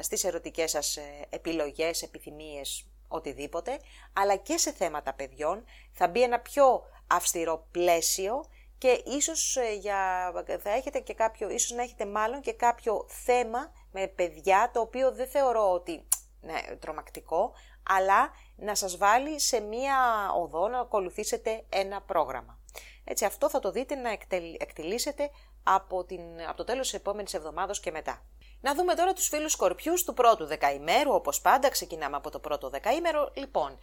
στις 0.02 0.24
ερωτικές 0.24 0.70
σας 0.70 0.96
ε, 0.96 1.26
επιλογές, 1.30 2.02
επιθυμίες, 2.02 2.86
οτιδήποτε, 3.08 3.78
αλλά 4.12 4.36
και 4.36 4.56
σε 4.56 4.72
θέματα 4.72 5.14
παιδιών. 5.14 5.64
Θα 5.92 6.08
μπει 6.08 6.22
ένα 6.22 6.40
πιο 6.40 6.82
αυστηρό 7.06 7.66
πλαίσιο 7.70 8.44
και 8.78 9.02
ίσως, 9.06 9.56
ε, 9.56 9.72
για, 9.74 10.32
θα 10.60 10.70
έχετε 10.70 11.00
και 11.00 11.14
κάποιο, 11.14 11.50
ίσως 11.50 11.70
να 11.70 11.82
έχετε 11.82 12.06
μάλλον 12.06 12.40
και 12.40 12.52
κάποιο 12.52 13.06
θέμα 13.08 13.72
με 13.92 14.06
παιδιά 14.06 14.70
το 14.72 14.80
οποίο 14.80 15.12
δεν 15.12 15.28
θεωρώ 15.28 15.72
ότι 15.72 16.06
ναι, 16.40 16.76
τρομακτικό, 16.78 17.52
αλλά 17.98 18.30
να 18.56 18.74
σας 18.74 18.96
βάλει 18.96 19.40
σε 19.40 19.60
μία 19.60 19.96
οδό 20.36 20.68
να 20.68 20.80
ακολουθήσετε 20.80 21.64
ένα 21.68 22.00
πρόγραμμα. 22.00 22.58
Έτσι 23.04 23.24
αυτό 23.24 23.50
θα 23.50 23.60
το 23.60 23.70
δείτε 23.70 23.94
να 23.94 24.10
εκτελήσετε 24.58 25.30
από, 25.62 26.04
την, 26.04 26.20
από 26.48 26.56
το 26.56 26.64
τέλος 26.64 26.90
της 26.90 26.98
επόμενης 26.98 27.34
εβδομάδας 27.34 27.80
και 27.80 27.90
μετά. 27.90 28.22
Να 28.60 28.74
δούμε 28.74 28.94
τώρα 28.94 29.12
τους 29.12 29.28
φίλους 29.28 29.52
σκορπιούς 29.52 30.04
του 30.04 30.14
πρώτου 30.14 30.46
δεκαημέρου, 30.46 31.12
όπως 31.12 31.40
πάντα 31.40 31.68
ξεκινάμε 31.68 32.16
από 32.16 32.30
το 32.30 32.38
πρώτο 32.38 32.68
δεκαήμερο. 32.68 33.30
Λοιπόν, 33.34 33.78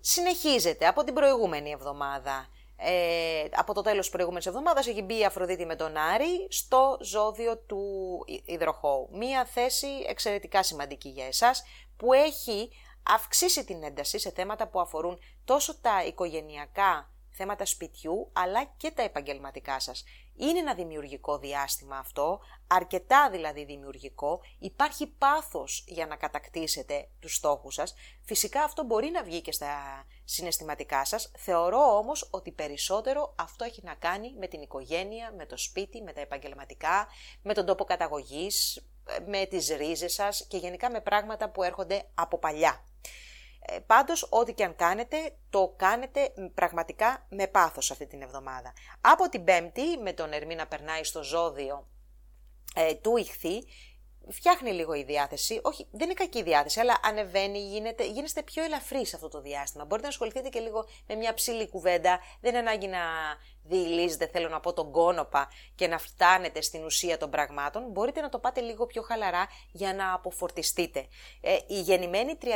συνεχίζεται 0.00 0.86
από 0.86 1.04
την 1.04 1.14
προηγούμενη 1.14 1.70
εβδομάδα. 1.70 2.48
Ε, 2.76 3.44
από 3.56 3.74
το 3.74 3.82
τέλος 3.82 4.00
της 4.00 4.10
προηγούμενης 4.10 4.46
εβδομάδας 4.46 4.86
έχει 4.86 5.02
μπει 5.02 5.18
η 5.18 5.24
Αφροδίτη 5.24 5.66
με 5.66 5.76
τον 5.76 5.96
Άρη 5.96 6.46
στο 6.50 6.98
ζώδιο 7.00 7.58
του 7.58 7.84
υδροχώου. 8.44 9.08
Μία 9.12 9.44
θέση 9.44 9.86
εξαιρετικά 10.08 10.62
σημαντική 10.62 11.08
για 11.08 11.26
εσάς 11.26 11.62
που 11.96 12.12
έχει 12.12 12.70
αυξήσει 13.02 13.64
την 13.64 13.82
ένταση 13.82 14.18
σε 14.18 14.30
θέματα 14.30 14.68
που 14.68 14.80
αφορούν 14.80 15.18
τόσο 15.44 15.80
τα 15.80 16.04
οικογενειακά 16.04 17.10
θέματα 17.30 17.64
σπιτιού, 17.66 18.30
αλλά 18.32 18.64
και 18.64 18.90
τα 18.90 19.02
επαγγελματικά 19.02 19.80
σας. 19.80 20.04
Είναι 20.36 20.58
ένα 20.58 20.74
δημιουργικό 20.74 21.38
διάστημα 21.38 21.96
αυτό, 21.96 22.40
αρκετά 22.66 23.30
δηλαδή 23.30 23.64
δημιουργικό, 23.64 24.40
υπάρχει 24.58 25.06
πάθος 25.06 25.84
για 25.86 26.06
να 26.06 26.16
κατακτήσετε 26.16 27.08
τους 27.20 27.34
στόχους 27.34 27.74
σας. 27.74 27.94
Φυσικά 28.24 28.62
αυτό 28.62 28.84
μπορεί 28.84 29.10
να 29.10 29.22
βγει 29.22 29.40
και 29.40 29.52
στα 29.52 30.04
συναισθηματικά 30.24 31.04
σας, 31.04 31.30
θεωρώ 31.38 31.96
όμως 31.96 32.28
ότι 32.30 32.52
περισσότερο 32.52 33.34
αυτό 33.38 33.64
έχει 33.64 33.80
να 33.84 33.94
κάνει 33.94 34.34
με 34.38 34.46
την 34.46 34.62
οικογένεια, 34.62 35.32
με 35.36 35.46
το 35.46 35.56
σπίτι, 35.56 36.02
με 36.02 36.12
τα 36.12 36.20
επαγγελματικά, 36.20 37.08
με 37.42 37.54
τον 37.54 37.66
τόπο 37.66 37.84
καταγωγής, 37.84 38.86
με 39.26 39.46
τις 39.46 39.68
ρίζες 39.68 40.12
σας 40.12 40.46
και 40.48 40.56
γενικά 40.56 40.90
με 40.90 41.00
πράγματα 41.00 41.50
που 41.50 41.62
έρχονται 41.62 42.10
από 42.14 42.38
παλιά. 42.38 42.84
Ε, 43.66 43.78
πάντως, 43.78 44.26
ό,τι 44.30 44.54
και 44.54 44.64
αν 44.64 44.76
κάνετε, 44.76 45.36
το 45.50 45.74
κάνετε 45.76 46.32
πραγματικά 46.54 47.26
με 47.28 47.46
πάθος 47.46 47.90
αυτή 47.90 48.06
την 48.06 48.22
εβδομάδα. 48.22 48.72
Από 49.00 49.28
την 49.28 49.44
Πέμπτη, 49.44 49.98
με 50.02 50.12
τον 50.12 50.32
Ερμή 50.32 50.54
να 50.54 50.66
περνάει 50.66 51.04
στο 51.04 51.22
ζώδιο 51.22 51.88
ε, 52.74 52.94
του 52.94 53.16
ηχθή, 53.16 53.64
φτιάχνει 54.28 54.70
λίγο 54.70 54.94
η 54.94 55.02
διάθεση. 55.02 55.60
Όχι, 55.62 55.86
δεν 55.90 56.04
είναι 56.04 56.14
κακή 56.14 56.38
η 56.38 56.42
διάθεση, 56.42 56.80
αλλά 56.80 57.00
ανεβαίνει, 57.02 57.58
γίνεται, 57.58 58.06
γίνεστε 58.06 58.42
πιο 58.42 58.64
ελαφρύς 58.64 59.08
σε 59.08 59.16
αυτό 59.16 59.28
το 59.28 59.40
διάστημα. 59.40 59.84
Μπορείτε 59.84 60.06
να 60.06 60.12
ασχοληθείτε 60.12 60.48
και 60.48 60.60
λίγο 60.60 60.86
με 61.06 61.14
μια 61.14 61.34
ψηλή 61.34 61.68
κουβέντα. 61.68 62.20
Δεν 62.40 62.50
είναι 62.50 62.58
ανάγκη 62.58 62.86
να 62.86 62.98
διηλίζετε, 63.62 64.26
θέλω 64.26 64.48
να 64.48 64.60
πω, 64.60 64.72
τον 64.72 64.90
κόνοπα 64.90 65.48
και 65.74 65.86
να 65.86 65.98
φτάνετε 65.98 66.60
στην 66.60 66.84
ουσία 66.84 67.18
των 67.18 67.30
πραγμάτων. 67.30 67.90
Μπορείτε 67.90 68.20
να 68.20 68.28
το 68.28 68.38
πάτε 68.38 68.60
λίγο 68.60 68.86
πιο 68.86 69.02
χαλαρά 69.02 69.46
για 69.72 69.94
να 69.94 70.12
αποφορτιστείτε. 70.12 71.06
Ε, 71.40 71.56
η 71.66 71.80
γεννημένη 71.80 72.38
31 72.42 72.46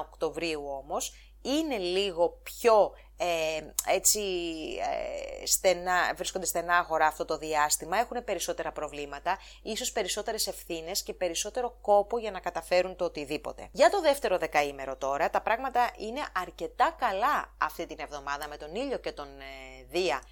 Οκτωβρίου 0.00 0.64
όμως 0.66 1.12
είναι 1.42 1.78
λίγο 1.78 2.40
πιο 2.42 2.92
ε, 3.16 3.60
έτσι 3.86 4.20
ε, 5.40 5.46
στενά, 5.46 6.12
βρίσκονται 6.16 6.46
στενάχωρα 6.46 7.06
αυτό 7.06 7.24
το 7.24 7.38
διάστημα, 7.38 7.98
έχουν 7.98 8.24
περισσότερα 8.24 8.72
προβλήματα, 8.72 9.38
ίσως 9.62 9.92
περισσότερες 9.92 10.46
ευθύνες 10.46 11.02
και 11.02 11.14
περισσότερο 11.14 11.78
κόπο 11.80 12.18
για 12.18 12.30
να 12.30 12.40
καταφέρουν 12.40 12.96
το 12.96 13.04
οτιδήποτε. 13.04 13.68
Για 13.72 13.90
το 13.90 14.00
δεύτερο 14.00 14.38
δεκαήμερο 14.38 14.96
τώρα, 14.96 15.30
τα 15.30 15.40
πράγματα 15.40 15.90
είναι 15.98 16.20
αρκετά 16.32 16.96
καλά 16.98 17.54
αυτή 17.58 17.86
την 17.86 17.96
εβδομάδα 18.00 18.48
με 18.48 18.56
τον 18.56 18.74
ήλιο 18.74 18.98
και 18.98 19.12
τον 19.12 19.26
ε, 19.26 19.84
Δία 19.88 20.22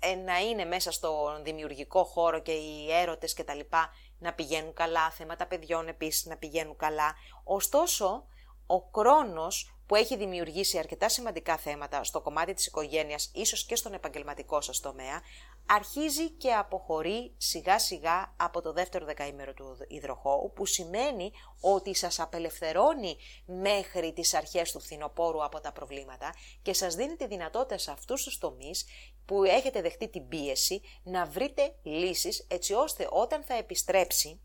ε, 0.00 0.14
να 0.14 0.38
είναι 0.38 0.64
μέσα 0.64 0.92
στο 0.92 1.40
δημιουργικό 1.42 2.04
χώρο 2.04 2.40
και 2.40 2.52
οι 2.52 2.92
έρωτες 2.92 3.34
και 3.34 3.44
τα 3.44 3.54
λοιπά 3.54 3.90
να 4.18 4.32
πηγαίνουν 4.32 4.74
καλά, 4.74 5.10
θέματα 5.10 5.46
παιδιών 5.46 5.88
επίσης 5.88 6.26
να 6.26 6.36
πηγαίνουν 6.36 6.76
καλά. 6.76 7.14
Ωστόσο, 7.44 8.26
ο 8.66 8.82
κρόνος 8.82 9.77
που 9.88 9.94
έχει 9.94 10.16
δημιουργήσει 10.16 10.78
αρκετά 10.78 11.08
σημαντικά 11.08 11.56
θέματα 11.56 12.04
στο 12.04 12.20
κομμάτι 12.20 12.54
της 12.54 12.66
οικογένειας, 12.66 13.30
ίσως 13.34 13.64
και 13.64 13.76
στον 13.76 13.92
επαγγελματικό 13.92 14.60
σας 14.60 14.80
τομέα, 14.80 15.20
αρχίζει 15.66 16.30
και 16.30 16.52
αποχωρεί 16.52 17.34
σιγά 17.36 17.78
σιγά 17.78 18.34
από 18.36 18.60
το 18.60 18.72
δεύτερο 18.72 19.04
δεκαήμερο 19.04 19.54
του 19.54 19.76
υδροχώου, 19.88 20.52
που 20.54 20.66
σημαίνει 20.66 21.32
ότι 21.60 21.94
σας 21.94 22.20
απελευθερώνει 22.20 23.16
μέχρι 23.44 24.12
τις 24.12 24.34
αρχές 24.34 24.72
του 24.72 24.80
φθινοπόρου 24.80 25.44
από 25.44 25.60
τα 25.60 25.72
προβλήματα 25.72 26.34
και 26.62 26.72
σας 26.72 26.94
δίνει 26.94 27.16
τη 27.16 27.26
δυνατότητα 27.26 27.78
σε 27.78 27.90
αυτούς 27.90 28.22
τους 28.24 28.38
τομείς 28.38 28.86
που 29.24 29.44
έχετε 29.44 29.80
δεχτεί 29.80 30.08
την 30.08 30.28
πίεση 30.28 30.80
να 31.02 31.26
βρείτε 31.26 31.74
λύσεις 31.82 32.46
έτσι 32.48 32.72
ώστε 32.72 33.08
όταν 33.10 33.42
θα 33.42 33.54
επιστρέψει 33.54 34.40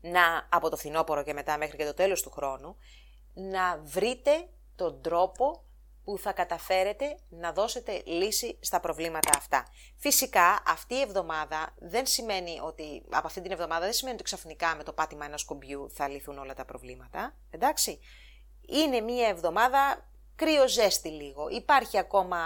να, 0.00 0.48
από 0.50 0.70
το 0.70 0.76
φθινόπωρο 0.76 1.22
και 1.22 1.32
μετά 1.32 1.58
μέχρι 1.58 1.76
και 1.76 1.84
το 1.84 1.94
τέλος 1.94 2.22
του 2.22 2.30
χρόνου, 2.30 2.76
να 3.36 3.80
βρείτε 3.82 4.48
τον 4.76 5.02
τρόπο 5.02 5.64
που 6.04 6.18
θα 6.18 6.32
καταφέρετε 6.32 7.16
να 7.28 7.52
δώσετε 7.52 8.02
λύση 8.06 8.58
στα 8.60 8.80
προβλήματα 8.80 9.30
αυτά. 9.36 9.66
Φυσικά 9.96 10.62
αυτή 10.66 10.94
η 10.94 11.00
εβδομάδα 11.00 11.74
δεν 11.78 12.06
σημαίνει 12.06 12.60
ότι, 12.62 13.02
από 13.10 13.26
αυτή 13.26 13.40
την 13.40 13.52
εβδομάδα 13.52 13.84
δεν 13.84 13.92
σημαίνει 13.92 14.14
ότι 14.14 14.24
ξαφνικά 14.24 14.74
με 14.76 14.82
το 14.82 14.92
πάτημα 14.92 15.24
ενός 15.24 15.44
κουμπιού 15.44 15.90
θα 15.90 16.08
λυθούν 16.08 16.38
όλα 16.38 16.54
τα 16.54 16.64
προβλήματα, 16.64 17.36
εντάξει. 17.50 17.98
Είναι 18.68 19.00
μία 19.00 19.28
εβδομάδα 19.28 20.08
κρύο-ζέστη 20.36 21.08
λίγο. 21.08 21.48
Υπάρχει 21.48 21.98
ακόμα 21.98 22.38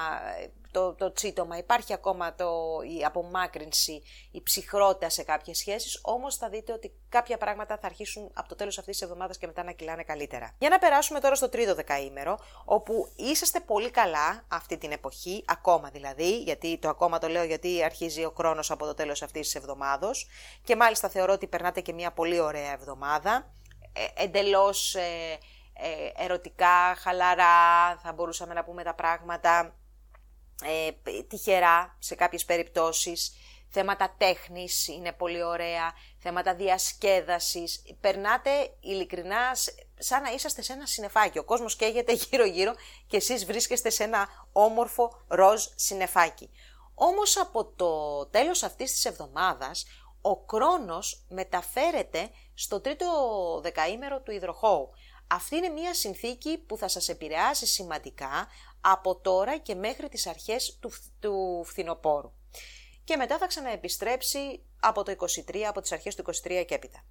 το, 0.70 0.94
το 0.94 1.12
τσίτομα, 1.12 1.58
υπάρχει 1.58 1.92
ακόμα 1.92 2.34
το, 2.34 2.50
η 2.98 3.04
απομάκρυνση, 3.04 4.02
η 4.30 4.42
ψυχρότητα 4.42 5.08
σε 5.08 5.22
κάποιες 5.22 5.58
σχέσεις, 5.58 5.98
όμως 6.02 6.36
θα 6.36 6.48
δείτε 6.48 6.72
ότι 6.72 6.92
κάποια 7.08 7.38
πράγματα 7.38 7.78
θα 7.78 7.86
αρχίσουν 7.86 8.30
από 8.34 8.48
το 8.48 8.54
τέλος 8.54 8.78
αυτής 8.78 8.98
της 8.98 9.06
εβδομάδας 9.06 9.38
και 9.38 9.46
μετά 9.46 9.64
να 9.64 9.72
κυλάνε 9.72 10.02
καλύτερα. 10.02 10.54
Για 10.58 10.68
να 10.68 10.78
περάσουμε 10.78 11.20
τώρα 11.20 11.34
στο 11.34 11.48
τρίτο 11.48 11.74
δεκαήμερο, 11.74 12.38
όπου 12.64 13.12
είσαστε 13.16 13.60
πολύ 13.60 13.90
καλά 13.90 14.44
αυτή 14.48 14.76
την 14.78 14.92
εποχή, 14.92 15.44
ακόμα 15.46 15.88
δηλαδή, 15.88 16.38
γιατί 16.38 16.78
το 16.78 16.88
ακόμα 16.88 17.18
το 17.18 17.28
λέω 17.28 17.44
γιατί 17.44 17.84
αρχίζει 17.84 18.24
ο 18.24 18.32
χρόνος 18.36 18.70
από 18.70 18.86
το 18.86 18.94
τέλος 18.94 19.22
αυτής 19.22 19.40
της 19.40 19.54
εβδομάδος. 19.54 20.28
Και 20.64 20.76
μάλιστα 20.76 21.08
θεωρώ 21.08 21.32
ότι 21.32 21.46
περνάτε 21.46 21.80
και 21.80 21.92
μια 21.92 22.12
πολύ 22.12 22.40
ωραία 22.40 22.72
εβδομάδα, 22.72 23.52
ε, 23.92 24.22
εντελώς... 24.22 24.94
Ε, 24.94 25.38
ε, 25.82 26.24
ερωτικά, 26.24 26.94
χαλαρά, 26.98 27.96
θα 28.02 28.12
μπορούσαμε 28.12 28.54
να 28.54 28.64
πούμε 28.64 28.82
τα 28.82 28.94
πράγματα 28.94 29.74
ε, 30.62 31.22
τυχερά 31.28 31.96
σε 31.98 32.14
κάποιες 32.14 32.44
περιπτώσεις, 32.44 33.32
θέματα 33.70 34.14
τέχνης 34.18 34.88
είναι 34.88 35.12
πολύ 35.12 35.42
ωραία, 35.42 35.92
θέματα 36.18 36.54
διασκέδασης. 36.54 37.82
Περνάτε 38.00 38.50
ειλικρινά 38.80 39.56
σαν 39.98 40.22
να 40.22 40.30
είσαστε 40.30 40.62
σε 40.62 40.72
ένα 40.72 40.86
συνεφάκι. 40.86 41.38
Ο 41.38 41.44
κόσμος 41.44 41.76
καίγεται 41.76 42.12
γύρω-γύρω 42.30 42.74
και 43.06 43.16
εσείς 43.16 43.44
βρίσκεστε 43.44 43.90
σε 43.90 44.04
ένα 44.04 44.28
όμορφο 44.52 45.22
ροζ 45.28 45.64
συνεφάκι. 45.74 46.50
Όμως 46.94 47.36
από 47.36 47.64
το 47.64 48.26
τέλος 48.26 48.62
αυτής 48.62 48.92
της 48.92 49.04
εβδομάδας, 49.04 49.86
ο 50.20 50.36
κρόνος 50.36 51.24
μεταφέρεται 51.28 52.30
στο 52.54 52.80
τρίτο 52.80 53.06
δεκαήμερο 53.62 54.20
του 54.20 54.30
υδροχώου. 54.30 54.90
Αυτή 55.26 55.56
είναι 55.56 55.68
μια 55.68 55.94
συνθήκη 55.94 56.58
που 56.58 56.76
θα 56.76 56.88
σας 56.88 57.08
επηρεάσει 57.08 57.66
σημαντικά 57.66 58.48
από 58.80 59.16
τώρα 59.16 59.58
και 59.58 59.74
μέχρι 59.74 60.08
τις 60.08 60.26
αρχές 60.26 60.78
του, 60.80 60.90
του 61.20 61.62
φθινοπόρου. 61.64 62.32
Και 63.04 63.16
μετά 63.16 63.38
θα 63.38 63.46
ξαναεπιστρέψει 63.46 64.64
από 64.80 65.02
το 65.02 65.14
23, 65.46 65.58
από 65.68 65.80
τις 65.80 65.92
αρχές 65.92 66.14
του 66.14 66.24
23 66.26 66.64
και 66.66 66.74
έπειτα. 66.74 67.04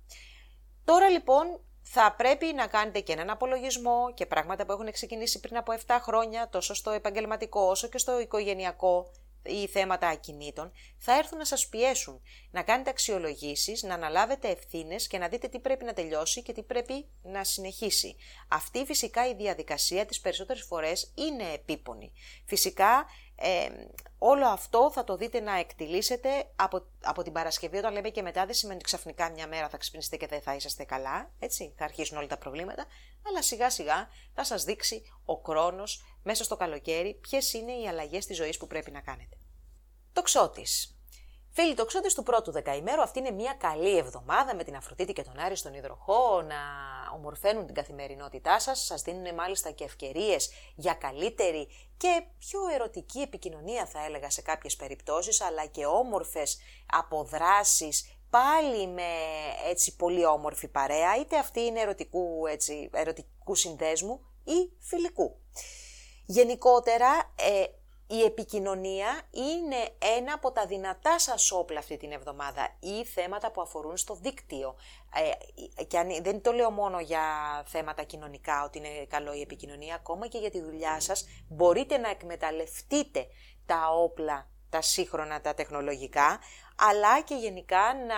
Τώρα 0.84 1.10
λοιπόν 1.10 1.62
θα 1.82 2.14
πρέπει 2.18 2.54
να 2.54 2.68
κάνετε 2.68 3.00
και 3.00 3.12
έναν 3.12 3.30
απολογισμό 3.30 4.14
και 4.14 4.26
πράγματα 4.26 4.66
που 4.66 4.72
έχουν 4.72 4.92
ξεκινήσει 4.92 5.40
πριν 5.40 5.58
από 5.58 5.74
7 5.86 5.98
χρόνια, 6.02 6.50
τόσο 6.50 6.74
στο 6.74 6.92
επαγγελματικό 6.92 7.62
όσο 7.62 7.88
και 7.88 7.98
στο 7.98 8.20
οικογενειακό 8.20 9.12
ή 9.44 9.68
θέματα 9.68 10.08
ακινήτων, 10.08 10.72
θα 10.98 11.18
έρθουν 11.18 11.38
να 11.38 11.46
σας 11.46 11.68
πιέσουν, 11.68 12.22
να 12.52 12.64
κάνετε 12.64 12.90
αξιολογήσεις, 12.90 13.84
να 13.84 13.94
αναλάβετε 13.94 14.48
ευθύνες 14.48 15.08
και 15.08 15.18
να 15.18 15.28
δείτε 15.28 15.48
τι 15.48 15.60
πρέπει 15.60 15.86
να 15.86 15.94
τελειώσει 15.94 16.42
και 16.42 16.54
τι 16.54 16.64
πρέπει 16.64 17.06
να 17.22 17.44
συνεχίσει. 17.44 18.16
Αυτή 18.48 18.86
φυσικά 18.86 19.28
η 19.28 19.36
διαδικασία 19.36 20.06
τις 20.06 20.20
περισσότερες 20.20 20.64
φορές 20.64 21.14
είναι 21.16 21.54
επίπονη. 21.54 22.12
Φυσικά 22.46 23.06
ε, 23.42 23.70
όλο 24.18 24.48
αυτό 24.48 24.92
θα 24.92 25.04
το 25.04 25.18
δείτε 25.18 25.40
να 25.40 25.60
εκτιλήσετε 25.60 26.30
από, 26.56 26.86
από 27.04 27.24
την 27.24 27.34
Παρασκευή, 27.34 27.78
όταν 27.78 27.94
λέμε 27.94 28.10
και 28.10 28.22
μετά 28.22 28.46
δεν 28.46 28.54
σημαίνει 28.56 28.78
ότι 28.78 28.86
ξαφνικά 28.86 29.32
μια 29.32 29.48
μέρα 29.48 29.70
θα 29.70 29.78
ξυπνήσετε 29.78 30.18
και 30.18 30.28
δεν 30.28 30.42
θα 30.42 30.56
είσαστε 30.56 30.84
καλά, 30.84 31.32
έτσι, 31.40 31.74
θα 31.78 31.84
αρχίσουν 31.84 32.18
όλα 32.18 32.28
τα 32.28 32.38
προβλήματα, 32.38 32.86
αλλά 33.28 33.42
σιγά 33.42 33.70
σιγά 33.70 34.08
θα 34.34 34.44
σας 34.44 34.64
δείξει 34.64 35.02
ο 35.26 35.34
χρόνος 35.34 36.18
μέσα 36.24 36.44
στο 36.44 36.56
καλοκαίρι 36.56 37.14
ποιες 37.14 37.54
είναι 37.54 37.72
οι 37.72 37.88
αλλαγές 37.88 38.26
της 38.26 38.38
ζωής 38.38 38.58
που 38.58 38.68
πρέπει 38.68 38.92
να 38.92 39.02
κάνετε. 39.02 39.38
Τοξότης. 40.14 40.99
Φίλοι 41.52 41.74
τοξότες 41.74 42.14
του 42.14 42.24
πρώτου 42.24 42.52
δεκαημέρου, 42.52 43.02
αυτή 43.02 43.20
είναι 43.20 43.32
μια 43.32 43.54
καλή 43.54 43.98
εβδομάδα 43.98 44.56
με 44.56 44.64
την 44.64 44.76
Αφροδίτη 44.76 45.14
και 45.14 45.24
τον 45.24 45.40
Άρη 45.40 45.56
στον 45.56 45.74
υδροχό 45.74 46.42
να 46.42 46.56
ομορφαίνουν 47.16 47.66
την 47.66 47.76
καθημερινότητά 47.76 48.60
σας, 48.60 48.86
σας 48.86 49.02
δίνουν 49.02 49.34
μάλιστα 49.34 49.72
και 49.72 49.84
ευκαιρίες 49.84 50.50
για 50.76 50.94
καλύτερη 50.94 51.68
και 51.98 52.24
πιο 52.40 52.60
ερωτική 52.74 53.20
επικοινωνία 53.20 53.86
θα 53.86 54.06
έλεγα 54.06 54.30
σε 54.30 54.42
κάποιες 54.42 54.76
περιπτώσεις, 54.76 55.42
αλλά 55.42 55.66
και 55.66 55.86
όμορφες 55.86 56.58
αποδράσεις 56.86 58.20
πάλι 58.30 58.88
με 58.88 59.12
έτσι 59.70 59.96
πολύ 59.96 60.26
όμορφη 60.26 60.68
παρέα, 60.68 61.18
είτε 61.20 61.38
αυτή 61.38 61.60
είναι 61.62 61.80
ερωτικού, 61.80 62.46
έτσι, 62.48 62.90
ερωτικού 62.94 63.56
συνδέσμου 63.56 64.20
ή 64.44 64.72
φιλικού. 64.80 65.36
Γενικότερα, 66.26 67.34
ε, 67.36 67.64
η 68.12 68.24
επικοινωνία 68.24 69.22
είναι 69.32 69.90
ένα 70.18 70.34
από 70.34 70.52
τα 70.52 70.66
δυνατά 70.66 71.20
σας 71.20 71.52
όπλα 71.52 71.80
αυτή 71.80 71.98
την 71.98 72.12
εβδομάδα 72.12 72.76
ή 72.80 73.06
θέματα 73.06 73.52
που 73.52 73.62
αφορούν 73.62 73.98
στο 73.98 74.16
δίκτυο. 74.16 74.76
Ε, 75.78 75.84
και 75.84 75.98
αν, 75.98 76.08
δεν 76.22 76.42
το 76.42 76.52
λέω 76.52 76.72
μόνο 76.72 77.00
για 77.00 77.22
θέματα 77.66 78.04
κοινωνικά 78.04 78.64
ότι 78.64 78.78
είναι 78.78 79.06
καλό 79.10 79.34
η 79.34 79.42
επικοινωνία, 79.42 79.96
ακόμα 79.96 80.28
και 80.28 80.38
για 80.38 80.50
τη 80.50 80.62
δουλειά 80.62 81.00
σας 81.00 81.28
μπορείτε 81.48 81.98
να 81.98 82.10
εκμεταλλευτείτε 82.10 83.28
τα 83.66 83.90
όπλα, 83.90 84.50
τα 84.70 84.82
σύγχρονα, 84.82 85.42
τα 85.42 85.54
τεχνολογικά, 85.54 86.40
αλλά 86.76 87.22
και 87.22 87.36
γενικά 87.36 87.94
να 88.08 88.16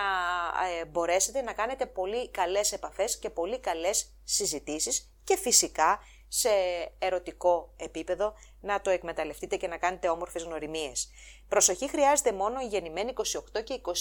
ε, 0.67 0.85
μπορέσετε 0.85 1.41
να 1.41 1.53
κάνετε 1.53 1.85
πολύ 1.85 2.29
καλές 2.29 2.71
επαφές 2.71 3.19
και 3.19 3.29
πολύ 3.29 3.59
καλές 3.59 4.13
συζητήσεις 4.23 5.13
και 5.23 5.37
φυσικά 5.37 5.99
σε 6.33 6.49
ερωτικό 6.99 7.73
επίπεδο 7.77 8.33
να 8.61 8.81
το 8.81 8.89
εκμεταλλευτείτε 8.89 9.55
και 9.55 9.67
να 9.67 9.77
κάνετε 9.77 10.09
όμορφες 10.09 10.43
γνωριμίες. 10.43 11.09
Προσοχή 11.47 11.89
χρειάζεται 11.89 12.31
μόνο 12.31 12.59
η 12.61 12.65
γεννημένη 12.65 13.13
28 13.57 13.63
και 13.63 13.81
29 13.83 13.91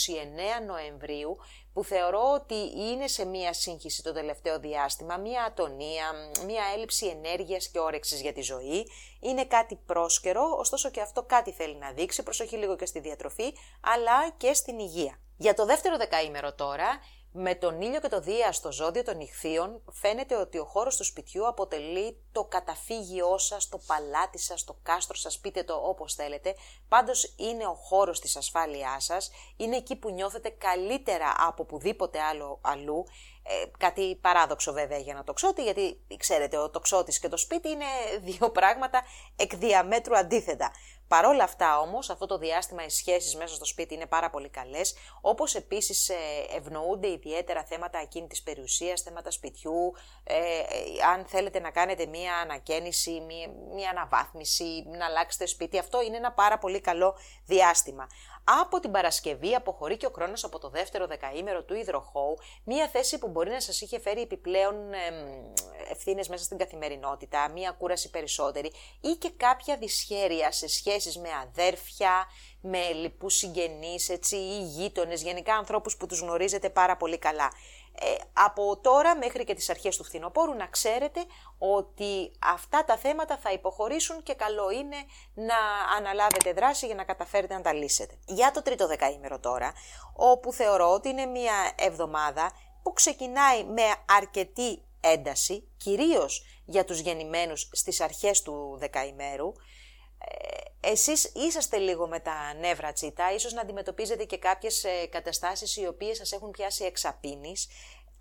Νοεμβρίου 0.66 1.37
που 1.72 1.85
θεωρώ 1.85 2.22
ότι 2.35 2.55
είναι 2.76 3.07
σε 3.07 3.24
μία 3.24 3.53
σύγχυση 3.53 4.03
το 4.03 4.12
τελευταίο 4.12 4.59
διάστημα, 4.59 5.16
μία 5.16 5.45
ατονία, 5.45 6.12
μία 6.47 6.62
έλλειψη 6.74 7.07
ενέργειας 7.07 7.68
και 7.68 7.78
όρεξης 7.78 8.20
για 8.20 8.33
τη 8.33 8.41
ζωή. 8.41 8.87
Είναι 9.20 9.45
κάτι 9.45 9.76
πρόσκαιρο, 9.87 10.57
ωστόσο 10.59 10.91
και 10.91 11.01
αυτό 11.01 11.22
κάτι 11.22 11.53
θέλει 11.53 11.76
να 11.76 11.93
δείξει, 11.93 12.22
προσοχή 12.22 12.57
λίγο 12.57 12.76
και 12.76 12.87
στη 12.87 13.01
διατροφή, 13.01 13.53
αλλά 13.81 14.31
και 14.37 14.53
στην 14.53 14.78
υγεία. 14.78 15.20
Για 15.37 15.55
το 15.55 15.64
δεύτερο 15.66 15.97
δεκαήμερο 15.97 16.55
τώρα, 16.55 17.01
με 17.33 17.55
τον 17.55 17.81
ήλιο 17.81 18.01
και 18.01 18.09
το 18.09 18.20
Δία 18.20 18.53
στο 18.53 18.72
ζώδιο 18.72 19.03
των 19.03 19.16
νυχθείων 19.16 19.83
φαίνεται 19.93 20.37
ότι 20.37 20.59
ο 20.59 20.64
χώρος 20.64 20.97
του 20.97 21.05
σπιτιού 21.05 21.47
αποτελεί 21.47 22.16
το 22.33 22.45
καταφύγιό 22.45 23.39
σας, 23.39 23.68
το 23.68 23.81
παλάτι 23.87 24.39
σας, 24.39 24.64
το 24.64 24.76
κάστρο 24.83 25.16
σας, 25.16 25.39
πείτε 25.39 25.62
το 25.62 25.74
όπως 25.74 26.14
θέλετε. 26.14 26.55
Πάντως 26.89 27.35
είναι 27.37 27.66
ο 27.66 27.74
χώρος 27.74 28.20
της 28.20 28.37
ασφάλειάς 28.37 29.05
σας, 29.05 29.31
είναι 29.57 29.76
εκεί 29.76 29.97
που 29.97 30.11
νιώθετε 30.11 30.49
καλύτερα 30.49 31.35
από 31.39 31.62
οπουδήποτε 31.62 32.20
άλλο 32.20 32.59
αλλού. 32.62 33.05
Ε, 33.43 33.64
κάτι 33.78 34.18
παράδοξο 34.20 34.72
βέβαια 34.72 34.99
για 34.99 35.14
να 35.14 35.24
το 35.24 35.33
ξώτη, 35.33 35.62
γιατί 35.62 36.01
ξέρετε 36.16 36.57
ο 36.57 36.70
τοξότης 36.70 37.18
και 37.18 37.28
το 37.28 37.37
σπίτι 37.37 37.68
είναι 37.68 37.85
δύο 38.31 38.51
πράγματα 38.51 39.03
εκ 39.37 39.57
διαμέτρου 39.57 40.16
αντίθετα. 40.16 40.72
Παρόλα 41.11 41.45
αυτά 41.45 41.79
όμως, 41.81 42.11
αυτό 42.11 42.27
το 42.27 42.39
διάστημα 42.39 42.85
οι 42.85 42.89
σχέσεις 42.89 43.37
μέσα 43.37 43.55
στο 43.55 43.65
σπίτι 43.65 43.95
είναι 43.95 44.07
πάρα 44.07 44.31
πολύ 44.31 44.49
καλές, 44.49 44.95
όπως 45.21 45.55
επίσης 45.55 46.09
ε, 46.09 46.15
ευνοούνται 46.57 47.11
ιδιαίτερα 47.11 47.65
θέματα 47.65 47.99
ακίνητης 47.99 48.43
περιουσίας, 48.43 49.01
θέματα 49.03 49.31
σπιτιού, 49.31 49.95
ε, 50.25 50.37
αν 51.13 51.25
θέλετε 51.27 51.61
να 51.61 51.71
κάνετε 51.71 52.07
μία 52.07 52.37
ανακαίνιση, 52.37 53.11
μία, 53.21 53.49
μία 53.75 53.91
αναβάθμιση, 53.91 54.85
να 54.99 55.07
αλλάξετε 55.07 55.47
σπίτι, 55.47 55.79
αυτό 55.79 56.03
είναι 56.03 56.17
ένα 56.17 56.33
πάρα 56.33 56.59
πολύ 56.59 56.81
καλό 56.81 57.17
διάστημα. 57.47 58.07
Από 58.45 58.80
την 58.80 58.91
Παρασκευή 58.91 59.55
αποχωρεί 59.55 59.97
και 59.97 60.07
ο 60.07 60.11
χρόνο 60.11 60.32
από 60.43 60.59
το 60.59 60.68
δεύτερο 60.68 61.07
δεκαήμερο 61.07 61.62
του 61.62 61.74
υδροχώου, 61.74 62.36
μία 62.64 62.88
θέση 62.88 63.18
που 63.18 63.28
μπορεί 63.28 63.51
να 63.51 63.61
σας 63.61 63.80
είχε 63.80 64.01
φέρει 64.01 64.20
επιπλέον 64.20 64.74
ευθύνες 65.91 66.28
μέσα 66.28 66.45
στην 66.45 66.59
καθημερινότητα, 66.59 67.51
μία 67.51 67.70
κούραση 67.70 68.11
περισσότερη 68.11 68.72
ή 69.01 69.12
και 69.12 69.30
κάποια 69.36 69.76
δυσχέρεια 69.76 70.53
σε 70.53 70.68
σχέση 70.68 70.88
σχέσεις 70.91 71.18
με 71.18 71.28
αδέρφια, 71.43 72.26
με 72.61 72.93
λοιπούς 72.93 73.34
συγγενείς, 73.34 74.09
έτσι, 74.09 74.36
ή 74.36 74.62
γείτονες, 74.62 75.22
γενικά 75.22 75.55
ανθρώπους 75.55 75.97
που 75.97 76.07
τους 76.07 76.20
γνωρίζετε 76.20 76.70
πάρα 76.70 76.97
πολύ 76.97 77.18
καλά. 77.18 77.53
Ε, 78.03 78.15
από 78.33 78.79
τώρα 78.81 79.17
μέχρι 79.17 79.45
και 79.45 79.55
τις 79.55 79.71
αρχές 79.71 79.97
του 79.97 80.05
φθινοπόρου 80.05 80.55
να 80.55 80.67
ξέρετε 80.67 81.25
ότι 81.59 82.31
αυτά 82.39 82.85
τα 82.85 82.97
θέματα 82.97 83.37
θα 83.37 83.53
υποχωρήσουν 83.53 84.23
και 84.23 84.35
καλό 84.35 84.71
είναι 84.71 84.97
να 85.35 85.57
αναλάβετε 85.97 86.53
δράση 86.53 86.87
για 86.87 86.95
να 86.95 87.05
καταφέρετε 87.05 87.55
να 87.55 87.61
τα 87.61 87.73
λύσετε. 87.73 88.15
Για 88.27 88.51
το 88.51 88.63
τρίτο 88.63 88.87
δεκαήμερο 88.87 89.39
τώρα, 89.39 89.73
όπου 90.17 90.53
θεωρώ 90.53 90.93
ότι 90.93 91.09
είναι 91.09 91.27
μια 91.27 91.73
εβδομάδα 91.77 92.53
που 92.83 92.93
ξεκινάει 92.93 93.65
με 93.65 93.83
αρκετή 94.17 94.83
ένταση, 95.01 95.69
κυρίως 95.77 96.45
για 96.65 96.85
τους 96.85 96.99
γεννημένους 96.99 97.69
στις 97.73 98.01
αρχές 98.01 98.43
του 98.43 98.77
δεκαημέρου, 98.79 99.49
ε, 99.49 99.55
εσείς 100.81 101.33
είσαστε 101.35 101.77
λίγο 101.79 102.09
με 102.09 102.21
τα 102.21 102.55
νεύρα 102.59 102.93
τσίτα, 102.93 103.33
ίσως 103.35 103.53
να 103.53 103.61
αντιμετωπίζετε 103.61 104.25
και 104.25 104.39
κάποιες 104.39 104.85
ε, 104.85 105.07
καταστάσεις 105.07 105.77
οι 105.77 105.87
οποίες 105.87 106.16
σας 106.16 106.33
έχουν 106.33 106.51
πιάσει 106.51 106.85
εξαπίνης. 106.85 107.68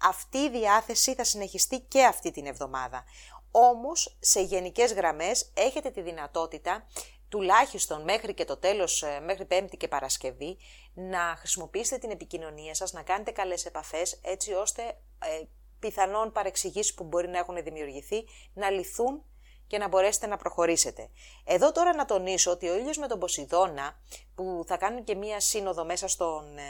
Αυτή 0.01 0.37
η 0.37 0.49
διάθεση 0.49 1.15
θα 1.15 1.23
συνεχιστεί 1.23 1.79
και 1.79 2.05
αυτή 2.05 2.31
την 2.31 2.45
εβδομάδα. 2.45 3.03
Όμως, 3.51 4.17
σε 4.19 4.41
γενικές 4.41 4.93
γραμμές, 4.93 5.51
έχετε 5.53 5.89
τη 5.89 6.01
δυνατότητα 6.01 6.87
τουλάχιστον 7.29 8.03
μέχρι 8.03 8.33
και 8.33 8.45
το 8.45 8.57
τέλος, 8.57 9.03
ε, 9.03 9.19
μέχρι 9.19 9.45
Πέμπτη 9.45 9.77
και 9.77 9.87
Παρασκευή, 9.87 10.57
να 10.93 11.35
χρησιμοποιήσετε 11.37 11.97
την 11.97 12.11
επικοινωνία 12.11 12.73
σας, 12.73 12.93
να 12.93 13.01
κάνετε 13.01 13.31
καλές 13.31 13.65
επαφές, 13.65 14.19
έτσι 14.23 14.53
ώστε 14.53 14.83
ε, 15.19 15.43
πιθανόν 15.79 16.31
παρεξηγήσεις 16.31 16.93
που 16.93 17.03
μπορεί 17.03 17.27
να 17.27 17.37
έχουν 17.37 17.63
δημιουργηθεί 17.63 18.25
να 18.53 18.69
λυθούν 18.69 19.23
και 19.69 19.77
να 19.77 19.87
μπορέσετε 19.87 20.27
να 20.27 20.37
προχωρήσετε. 20.37 21.09
Εδώ 21.45 21.71
τώρα 21.71 21.95
να 21.95 22.05
τονίσω 22.05 22.51
ότι 22.51 22.67
ο 22.69 22.77
ήλιος 22.77 22.97
με 22.97 23.07
τον 23.07 23.19
Ποσειδώνα, 23.19 24.01
που 24.35 24.63
θα 24.67 24.77
κάνουν 24.77 25.03
και 25.03 25.15
μία 25.15 25.39
σύνοδο 25.39 25.85
μέσα 25.85 26.07
στον 26.07 26.57
ε, 26.57 26.61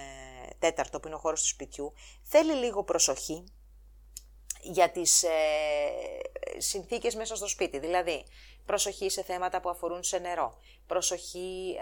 τέταρτο 0.60 1.00
που 1.00 1.08
είναι 1.08 1.16
ο 1.16 1.20
χώρος 1.20 1.42
του 1.42 1.48
σπιτιού, 1.48 1.94
θέλει 2.24 2.54
λίγο 2.54 2.84
προσοχή 2.84 3.44
για 4.62 4.90
τις 4.92 5.24
ε, 5.24 5.30
συνθήκες 6.58 7.16
μέσα 7.16 7.36
στο 7.36 7.48
σπίτι. 7.48 7.80
Δηλαδή, 7.80 8.24
προσοχή 8.70 9.10
σε 9.10 9.24
θέματα 9.24 9.62
που 9.62 9.70
αφορούν 9.70 10.04
σε 10.04 10.18
νερό, 10.18 10.60
προσοχή 10.88 11.76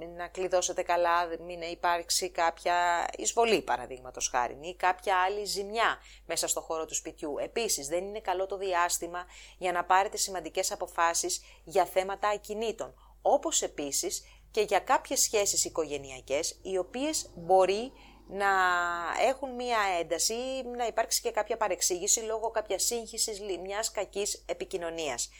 ε, 0.00 0.06
να 0.06 0.28
κλειδώσετε 0.28 0.82
καλά, 0.82 1.26
μην 1.46 1.60
υπάρξει 1.60 2.30
κάποια 2.30 3.08
εισβολή 3.16 3.62
παραδείγματος 3.62 4.28
χάρη 4.28 4.58
ή 4.60 4.74
κάποια 4.74 5.16
άλλη 5.16 5.44
ζημιά 5.44 5.98
μέσα 6.26 6.48
στο 6.48 6.60
χώρο 6.60 6.84
του 6.84 6.94
σπιτιού. 6.94 7.38
Επίσης 7.38 7.88
δεν 7.88 8.04
είναι 8.04 8.20
καλό 8.20 8.46
το 8.46 8.56
διάστημα 8.56 9.24
για 9.58 9.72
να 9.72 9.84
πάρετε 9.84 10.16
σημαντικές 10.16 10.72
αποφάσεις 10.72 11.42
για 11.64 11.84
θέματα 11.84 12.28
ακινήτων, 12.28 12.94
όπως 13.22 13.62
επίσης 13.62 14.24
και 14.50 14.60
για 14.60 14.78
κάποιες 14.78 15.20
σχέσεις 15.20 15.64
οικογενειακές 15.64 16.58
οι 16.62 16.78
οποίες 16.78 17.30
μπορεί 17.34 17.92
να 18.28 18.50
έχουν 19.28 19.54
μία 19.54 19.78
ένταση 20.00 20.34
ή 20.34 20.62
να 20.76 20.86
υπάρξει 20.86 21.20
και 21.20 21.30
κάποια 21.30 21.56
παρεξήγηση 21.56 22.20
λόγω 22.20 22.50
κάποια 22.50 22.78
σύγχυσης 22.78 23.40
μιας 23.62 23.90
κακής 23.90 24.44
επικοινωνίας. 24.46 25.30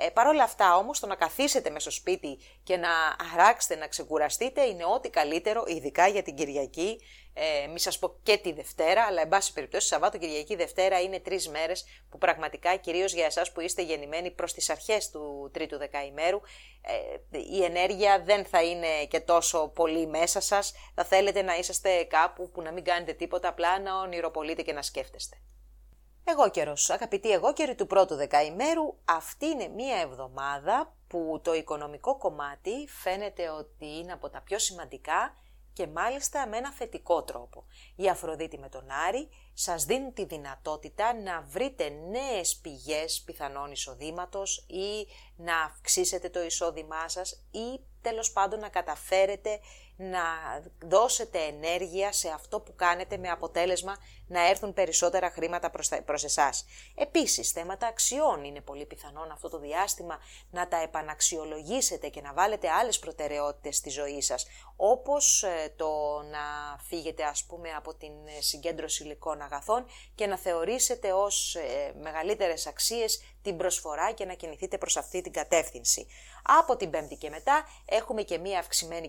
Ε, 0.00 0.10
Παρ' 0.10 0.26
όλα 0.26 0.42
αυτά 0.42 0.76
όμως 0.76 1.00
το 1.00 1.06
να 1.06 1.14
καθίσετε 1.14 1.70
μέσα 1.70 1.90
στο 1.90 2.00
σπίτι 2.00 2.38
και 2.62 2.76
να 2.76 2.90
αράξετε, 3.34 3.76
να 3.76 3.86
ξεκουραστείτε 3.86 4.62
είναι 4.62 4.84
ό,τι 4.84 5.10
καλύτερο, 5.10 5.64
ειδικά 5.66 6.06
για 6.06 6.22
την 6.22 6.34
Κυριακή, 6.34 7.00
ε, 7.32 7.66
μη 7.66 7.80
σας 7.80 7.98
πω 7.98 8.18
και 8.22 8.36
τη 8.36 8.52
Δευτέρα, 8.52 9.04
αλλά 9.04 9.20
εν 9.20 9.28
πάση 9.28 9.52
περιπτώσει 9.52 9.86
Σαββάτο, 9.86 10.18
Κυριακή, 10.18 10.56
Δευτέρα 10.56 11.00
είναι 11.00 11.20
τρεις 11.20 11.48
μέρες 11.48 11.84
που 12.08 12.18
πραγματικά 12.18 12.76
κυρίως 12.76 13.12
για 13.12 13.24
εσάς 13.24 13.52
που 13.52 13.60
είστε 13.60 13.82
γεννημένοι 13.82 14.30
προς 14.30 14.52
τις 14.52 14.70
αρχές 14.70 15.10
του 15.10 15.50
τρίτου 15.52 15.78
δεκαημέρου, 15.78 16.40
ε, 17.30 17.38
η 17.38 17.64
ενέργεια 17.64 18.22
δεν 18.24 18.44
θα 18.44 18.62
είναι 18.62 19.04
και 19.08 19.20
τόσο 19.20 19.68
πολύ 19.68 20.06
μέσα 20.06 20.40
σας, 20.40 20.72
θα 20.94 21.04
θέλετε 21.04 21.42
να 21.42 21.56
είσαστε 21.56 22.04
κάπου 22.04 22.50
που 22.50 22.62
να 22.62 22.72
μην 22.72 22.84
κάνετε 22.84 23.12
τίποτα, 23.12 23.48
απλά 23.48 23.80
να 23.80 24.00
ονειροπολείτε 24.00 24.62
και 24.62 24.72
να 24.72 24.82
σκέφτεστε. 24.82 25.36
Εγώ 26.30 26.50
καιρο, 26.50 26.74
αγαπητοί 26.88 27.30
εγώ 27.30 27.52
καιροι 27.52 27.74
του 27.74 27.86
πρώτου 27.86 28.14
δεκαημέρου, 28.14 28.94
αυτή 29.04 29.46
είναι 29.46 29.68
μία 29.68 29.96
εβδομάδα 29.96 30.94
που 31.08 31.40
το 31.44 31.54
οικονομικό 31.54 32.16
κομμάτι 32.18 32.88
φαίνεται 32.88 33.48
ότι 33.48 33.86
είναι 33.86 34.12
από 34.12 34.30
τα 34.30 34.40
πιο 34.40 34.58
σημαντικά 34.58 35.34
και 35.72 35.86
μάλιστα 35.86 36.46
με 36.46 36.56
ένα 36.56 36.72
θετικό 36.72 37.22
τρόπο. 37.22 37.64
Η 37.96 38.08
Αφροδίτη 38.08 38.58
με 38.58 38.68
τον 38.68 38.90
Άρη 39.08 39.28
σας 39.54 39.84
δίνουν 39.84 40.12
τη 40.12 40.24
δυνατότητα 40.24 41.14
να 41.14 41.42
βρείτε 41.48 41.88
νέες 41.88 42.56
πηγές 42.56 43.22
πιθανών 43.26 43.70
εισοδήματος 43.70 44.66
ή 44.68 45.06
να 45.36 45.62
αυξήσετε 45.62 46.28
το 46.28 46.42
εισόδημά 46.42 47.08
σας 47.08 47.32
ή 47.50 47.80
τέλος 48.02 48.32
πάντων 48.32 48.60
να 48.60 48.68
καταφέρετε 48.68 49.60
να 50.00 50.20
δώσετε 50.84 51.38
ενέργεια 51.38 52.12
σε 52.12 52.28
αυτό 52.28 52.60
που 52.60 52.74
κάνετε 52.74 53.16
με 53.16 53.28
αποτέλεσμα 53.28 53.96
να 54.26 54.48
έρθουν 54.48 54.72
περισσότερα 54.72 55.30
χρήματα 55.30 55.70
προς, 55.70 55.88
τα, 55.88 56.02
προς 56.02 56.24
εσάς. 56.24 56.64
Επίσης, 56.94 57.50
θέματα 57.50 57.86
αξιών 57.86 58.44
είναι 58.44 58.60
πολύ 58.60 58.86
πιθανόν 58.86 59.30
αυτό 59.30 59.48
το 59.48 59.58
διάστημα 59.58 60.18
να 60.50 60.68
τα 60.68 60.82
επαναξιολογήσετε 60.82 62.08
και 62.08 62.20
να 62.20 62.32
βάλετε 62.32 62.68
άλλες 62.68 62.98
προτεραιότητες 62.98 63.76
στη 63.76 63.90
ζωή 63.90 64.20
σας, 64.20 64.46
όπως 64.76 65.42
ε, 65.42 65.72
το 65.76 66.22
να 66.30 66.78
φύγετε 66.82 67.24
ας 67.24 67.44
πούμε 67.44 67.70
από 67.70 67.94
την 67.94 68.12
ε, 68.38 68.40
συγκέντρωση 68.40 69.02
υλικών 69.02 69.40
αγαθών 69.40 69.86
και 70.14 70.26
να 70.26 70.38
θεωρήσετε 70.38 71.12
ως 71.12 71.54
ε, 71.54 71.92
μεγαλύτερες 72.00 72.66
αξίες 72.66 73.22
την 73.42 73.56
προσφορά 73.56 74.12
και 74.12 74.24
να 74.24 74.34
κινηθείτε 74.34 74.78
προς 74.78 74.96
αυτή 74.96 75.20
την 75.20 75.32
κατεύθυνση. 75.32 76.06
Από 76.42 76.76
την 76.76 76.90
Πέμπτη 76.90 77.16
και 77.16 77.30
μετά 77.30 77.68
έχουμε 77.84 78.22
και 78.22 78.38
μία 78.38 78.58
αυξημένη 78.58 79.08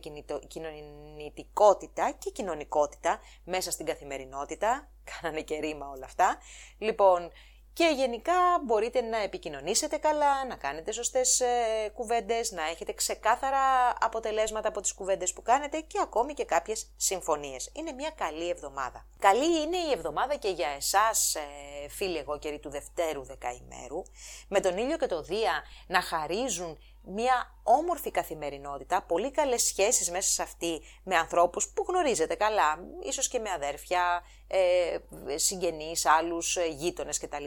κινητικότητα 0.79 2.11
και 2.19 2.29
κοινωνικότητα 2.29 3.19
μέσα 3.43 3.71
στην 3.71 3.85
καθημερινότητα. 3.85 4.89
Κάνανε 5.21 5.41
και 5.41 5.59
ρήμα 5.59 5.89
όλα 5.89 6.05
αυτά. 6.05 6.37
Λοιπόν, 6.77 7.31
και 7.73 7.93
γενικά 7.95 8.33
μπορείτε 8.65 9.01
να 9.01 9.17
επικοινωνήσετε 9.17 9.97
καλά, 9.97 10.45
να 10.45 10.55
κάνετε 10.55 10.91
σωστές 10.91 11.39
ε, 11.39 11.89
κουβέντες, 11.93 12.51
να 12.51 12.63
έχετε 12.63 12.93
ξεκάθαρα 12.93 13.59
αποτελέσματα 13.99 14.67
από 14.67 14.81
τις 14.81 14.93
κουβέντες 14.93 15.33
που 15.33 15.41
κάνετε 15.41 15.79
και 15.79 15.99
ακόμη 16.01 16.33
και 16.33 16.45
κάποιες 16.45 16.93
συμφωνίες. 16.95 17.69
Είναι 17.73 17.91
μια 17.91 18.09
καλή 18.09 18.49
εβδομάδα. 18.49 19.05
Καλή 19.19 19.61
είναι 19.61 19.77
η 19.77 19.91
εβδομάδα 19.91 20.35
και 20.35 20.49
για 20.49 20.67
εσάς 20.67 21.35
ε, 21.35 21.89
φίλοι 21.89 22.17
εγώ 22.17 22.39
καιροί 22.39 22.59
του 22.59 22.69
Δευτέρου 22.69 23.23
Δεκαημέρου, 23.23 24.01
με 24.47 24.59
τον 24.59 24.77
ήλιο 24.77 24.97
και 24.97 25.07
το 25.07 25.21
Δία 25.21 25.63
να 25.87 26.01
χαρίζουν 26.01 26.77
μια 27.01 27.59
όμορφη 27.63 28.11
καθημερινότητα, 28.11 29.01
πολύ 29.01 29.31
καλές 29.31 29.61
σχέσεις 29.61 30.11
μέσα 30.11 30.29
σε 30.29 30.41
αυτή 30.41 30.81
με 31.03 31.15
ανθρώπους 31.15 31.67
που 31.67 31.85
γνωρίζετε 31.87 32.35
καλά, 32.35 32.79
ίσως 33.03 33.27
και 33.27 33.39
με 33.39 33.49
αδέρφια, 33.49 34.23
ε, 34.47 34.97
συγγενείς, 35.35 36.05
άλλους 36.05 36.57
ε, 36.57 36.65
γείτονες 36.65 37.19
κτλ. 37.19 37.45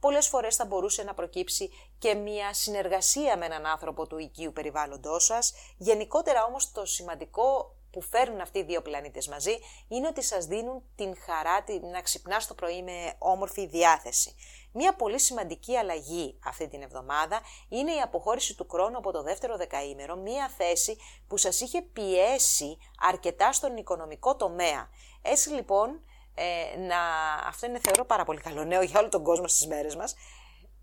Πολλές 0.00 0.28
φορές 0.28 0.56
θα 0.56 0.64
μπορούσε 0.64 1.02
να 1.02 1.14
προκύψει 1.14 1.70
και 1.98 2.14
μια 2.14 2.54
συνεργασία 2.54 3.36
με 3.36 3.44
έναν 3.44 3.66
άνθρωπο 3.66 4.06
του 4.06 4.18
οικείου 4.18 4.52
περιβάλλοντός 4.52 5.24
σας. 5.24 5.54
Γενικότερα 5.76 6.44
όμως 6.44 6.72
το 6.72 6.84
σημαντικό 6.84 7.76
που 7.94 8.00
φέρνουν 8.00 8.40
αυτοί 8.40 8.58
οι 8.58 8.62
δύο 8.62 8.82
πλανήτες 8.82 9.28
μαζί 9.28 9.58
είναι 9.88 10.06
ότι 10.06 10.22
σας 10.22 10.46
δίνουν 10.46 10.82
την 10.96 11.14
χαρά 11.26 11.64
να 11.92 12.00
ξυπνάς 12.00 12.46
το 12.46 12.54
πρωί 12.54 12.82
με 12.82 13.14
όμορφη 13.18 13.66
διάθεση. 13.66 14.34
Μία 14.76 14.94
πολύ 14.94 15.20
σημαντική 15.20 15.76
αλλαγή 15.76 16.38
αυτή 16.44 16.68
την 16.68 16.82
εβδομάδα 16.82 17.40
είναι 17.68 17.92
η 17.92 18.00
αποχώρηση 18.00 18.56
του 18.56 18.66
χρόνου 18.70 18.96
από 18.96 19.12
το 19.12 19.22
δεύτερο 19.22 19.56
δεκαήμερο, 19.56 20.16
μία 20.16 20.48
θέση 20.48 20.96
που 21.28 21.36
σας 21.36 21.60
είχε 21.60 21.82
πιέσει 21.82 22.78
αρκετά 23.00 23.52
στον 23.52 23.76
οικονομικό 23.76 24.36
τομέα. 24.36 24.88
Έτσι 25.22 25.50
λοιπόν, 25.50 26.00
ε, 26.34 26.78
να... 26.78 26.98
αυτό 27.46 27.66
είναι 27.66 27.78
θεωρώ 27.78 28.04
πάρα 28.04 28.24
πολύ 28.24 28.40
καλό 28.40 28.64
νέο 28.64 28.82
για 28.82 29.00
όλο 29.00 29.08
τον 29.08 29.22
κόσμο 29.22 29.48
στις 29.48 29.66
μέρες 29.66 29.96
μας, 29.96 30.14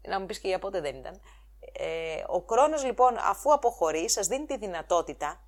να 0.02 0.20
μου 0.20 0.26
πεις 0.26 0.40
και 0.40 0.48
για 0.48 0.60
πότε 0.60 0.82
δεν 0.82 0.96
ήταν. 0.96 1.22
Ε, 1.74 2.24
ο 2.28 2.46
χρόνος 2.50 2.84
λοιπόν 2.84 3.18
αφού 3.18 3.54
αποχωρεί 3.54 4.10
σας 4.10 4.28
δίνει 4.28 4.46
τη 4.46 4.58
δυνατότητα 4.58 5.44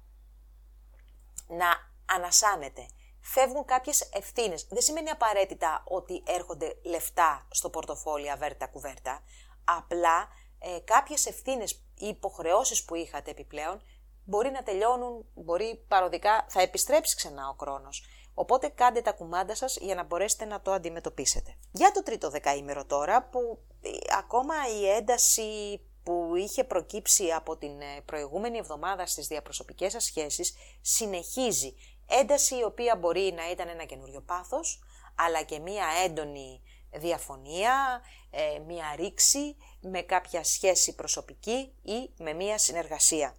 να 1.48 1.92
ανασάνετε. 2.16 2.86
Φεύγουν 3.26 3.66
κάποιες 3.66 4.10
ευθύνες. 4.14 4.68
Δεν 4.70 4.82
σημαίνει 4.82 5.10
απαραίτητα 5.10 5.84
ότι 5.88 6.24
έρχονται 6.28 6.78
λεφτά 6.84 7.48
στο 7.52 7.70
πορτοφόλι 7.70 8.32
αβέρτα 8.32 8.68
κουβέρτα. 8.68 9.24
Απλά 9.64 10.28
ε, 10.60 10.80
κάποιες 10.80 11.26
ευθύνες 11.26 11.72
ή 11.72 12.08
υποχρεώσεις 12.08 12.86
που 12.86 12.96
είχατε 12.96 13.32
επιπλέον 13.32 13.82
μπορεί 14.26 14.52
να 14.52 14.64
τελειώνουν, 14.64 15.26
μπορεί 15.34 15.86
παροδικά, 15.88 16.46
θα 16.50 16.62
επιστρέψει 16.62 17.16
ξανά 17.16 17.50
ο 17.50 17.56
χρόνος. 17.60 18.04
Οπότε 18.34 18.68
κάντε 18.68 19.02
τα 19.02 19.12
κουμάντα 19.12 19.56
σας 19.56 19.78
για 19.82 19.96
να 19.96 20.04
μπορέσετε 20.04 20.46
να 20.46 20.62
το 20.62 20.72
αντιμετωπίσετε. 20.72 21.58
Για 21.72 21.92
το 21.92 22.04
τρίτο 22.04 22.30
δεκαήμερο 22.30 22.86
τώρα 22.86 23.24
που 23.24 23.60
ε, 23.82 23.90
ακόμα 24.18 24.54
η 24.80 24.90
ένταση 24.90 25.82
που 26.04 26.32
είχε 26.36 26.64
προκύψει 26.64 27.32
από 27.32 27.58
την 27.58 27.82
ε, 27.82 28.02
προηγούμενη 28.06 28.58
εβδομάδα 28.58 29.06
στις 29.06 29.28
διαπροσωπικές 29.28 29.92
σας 29.92 30.04
σχέσεις 30.04 30.54
συνεχίζει. 30.82 31.74
Ένταση 32.20 32.56
η 32.56 32.64
οποία 32.64 32.96
μπορεί 32.96 33.34
να 33.36 33.52
ήταν 33.52 33.68
ένα 33.68 33.84
καινούριο 33.84 34.22
πάθος, 34.22 34.84
αλλά 35.16 35.44
και 35.44 35.60
μία 35.60 35.86
έντονη 36.06 36.62
διαφωνία, 36.92 38.02
ε, 38.30 38.60
μία 38.68 38.86
ρήξη 38.96 39.56
με 39.82 40.02
κάποια 40.02 40.44
σχέση 40.44 40.96
προσωπική 40.96 41.74
ή 41.82 42.10
με 42.18 42.34
μία 42.34 42.58
συνεργασία. 42.58 43.36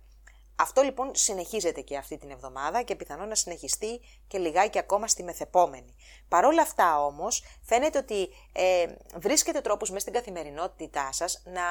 Αυτό 0.56 0.82
λοιπόν 0.82 1.10
συνεχίζεται 1.14 1.80
και 1.80 1.96
αυτή 1.96 2.18
την 2.18 2.30
εβδομάδα 2.30 2.82
και 2.82 2.96
πιθανόν 2.96 3.28
να 3.28 3.34
συνεχιστεί 3.34 4.00
και 4.28 4.38
λιγάκι 4.38 4.78
ακόμα 4.78 5.08
στη 5.08 5.22
μεθεπόμενη. 5.22 5.94
Παρ' 6.28 6.44
όλα 6.44 6.62
αυτά 6.62 7.04
όμως 7.04 7.42
φαίνεται 7.62 7.98
ότι 7.98 8.28
ε, 8.52 8.86
βρίσκετε 9.16 9.60
τρόπους 9.60 9.88
μέσα 9.88 10.00
στην 10.00 10.12
καθημερινότητά 10.12 11.12
σας 11.12 11.42
να 11.44 11.62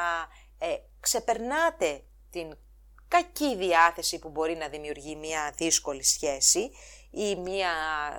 ε, 0.58 0.78
ξεπερνάτε 1.00 2.04
την 2.30 2.58
κακή 3.14 3.56
διάθεση 3.56 4.20
που 4.20 4.30
μπορεί 4.30 4.56
να 4.56 4.68
δημιουργεί 4.68 5.16
μια 5.16 5.54
δύσκολη 5.58 6.04
σχέση 6.04 6.72
ή 7.12 7.36
μια 7.36 7.72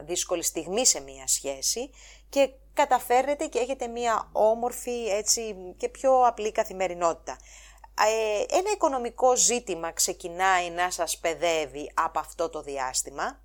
δύσκολη 0.05 0.43
στιγμή 0.43 0.87
σε 0.87 1.01
μια 1.01 1.27
σχέση 1.27 1.91
και 2.29 2.51
καταφέρνετε 2.75 3.47
και 3.47 3.59
έχετε 3.59 3.87
μια 3.87 4.29
όμορφη 4.33 5.07
έτσι 5.07 5.57
και 5.77 5.89
πιο 5.89 6.27
απλή 6.27 6.53
καθημερινότητα. 6.53 7.39
Ε, 7.99 8.57
ένα 8.57 8.71
οικονομικό 8.75 9.37
ζήτημα 9.37 9.93
ξεκινάει 9.93 10.71
να 10.71 10.91
σας 10.91 11.19
παιδεύει 11.19 11.91
από 11.95 12.19
αυτό 12.19 12.49
το 12.49 12.63
διάστημα 12.63 13.41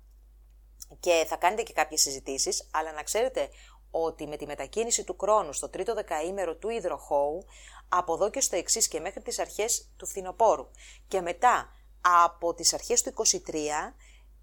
και 1.00 1.24
θα 1.28 1.36
κάνετε 1.36 1.62
και 1.62 1.72
κάποιες 1.72 2.00
συζητήσεις, 2.00 2.68
αλλά 2.70 2.92
να 2.92 3.02
ξέρετε 3.02 3.48
ότι 3.90 4.26
με 4.26 4.36
τη 4.36 4.46
μετακίνηση 4.46 5.04
του 5.04 5.16
χρόνου 5.20 5.52
στο 5.52 5.68
τρίτο 5.68 5.94
δεκαήμερο 5.94 6.56
του 6.56 6.68
υδροχώου, 6.68 7.44
από 7.88 8.14
εδώ 8.14 8.30
και 8.30 8.40
στο 8.40 8.56
εξής 8.56 8.88
και 8.88 9.00
μέχρι 9.00 9.22
τις 9.22 9.38
αρχές 9.38 9.88
του 9.96 10.06
φθινοπόρου. 10.06 10.70
Και 11.08 11.20
μετά 11.20 11.68
από 12.00 12.54
τις 12.54 12.74
αρχές 12.74 13.02
του 13.02 13.12
23 13.12 13.94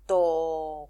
το, 0.07 0.15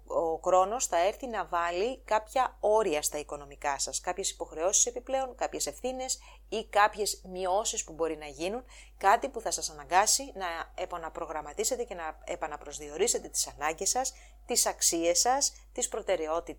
ο 0.06 0.40
χρόνος 0.44 0.86
θα 0.86 1.06
έρθει 1.06 1.26
να 1.26 1.44
βάλει 1.44 1.98
κάποια 2.04 2.56
όρια 2.60 3.02
στα 3.02 3.18
οικονομικά 3.18 3.78
σας, 3.78 4.00
κάποιες 4.00 4.30
υποχρεώσεις 4.30 4.86
επιπλέον, 4.86 5.34
κάποιες 5.34 5.66
ευθύνες 5.66 6.18
ή 6.48 6.64
κάποιες 6.64 7.22
μειώσεις 7.28 7.84
που 7.84 7.92
μπορεί 7.92 8.16
να 8.16 8.26
γίνουν, 8.26 8.64
κάτι 8.98 9.28
που 9.28 9.40
θα 9.40 9.50
σας 9.50 9.70
αναγκάσει 9.70 10.32
να 10.34 10.46
επαναπρογραμματίσετε 10.74 11.84
και 11.84 11.94
να 11.94 12.18
επαναπροσδιορίσετε 12.24 13.28
τις 13.28 13.46
ανάγκες 13.46 13.90
σας, 13.90 14.12
τις 14.46 14.66
αξίες 14.66 15.20
σας, 15.20 15.52
τις 15.72 15.88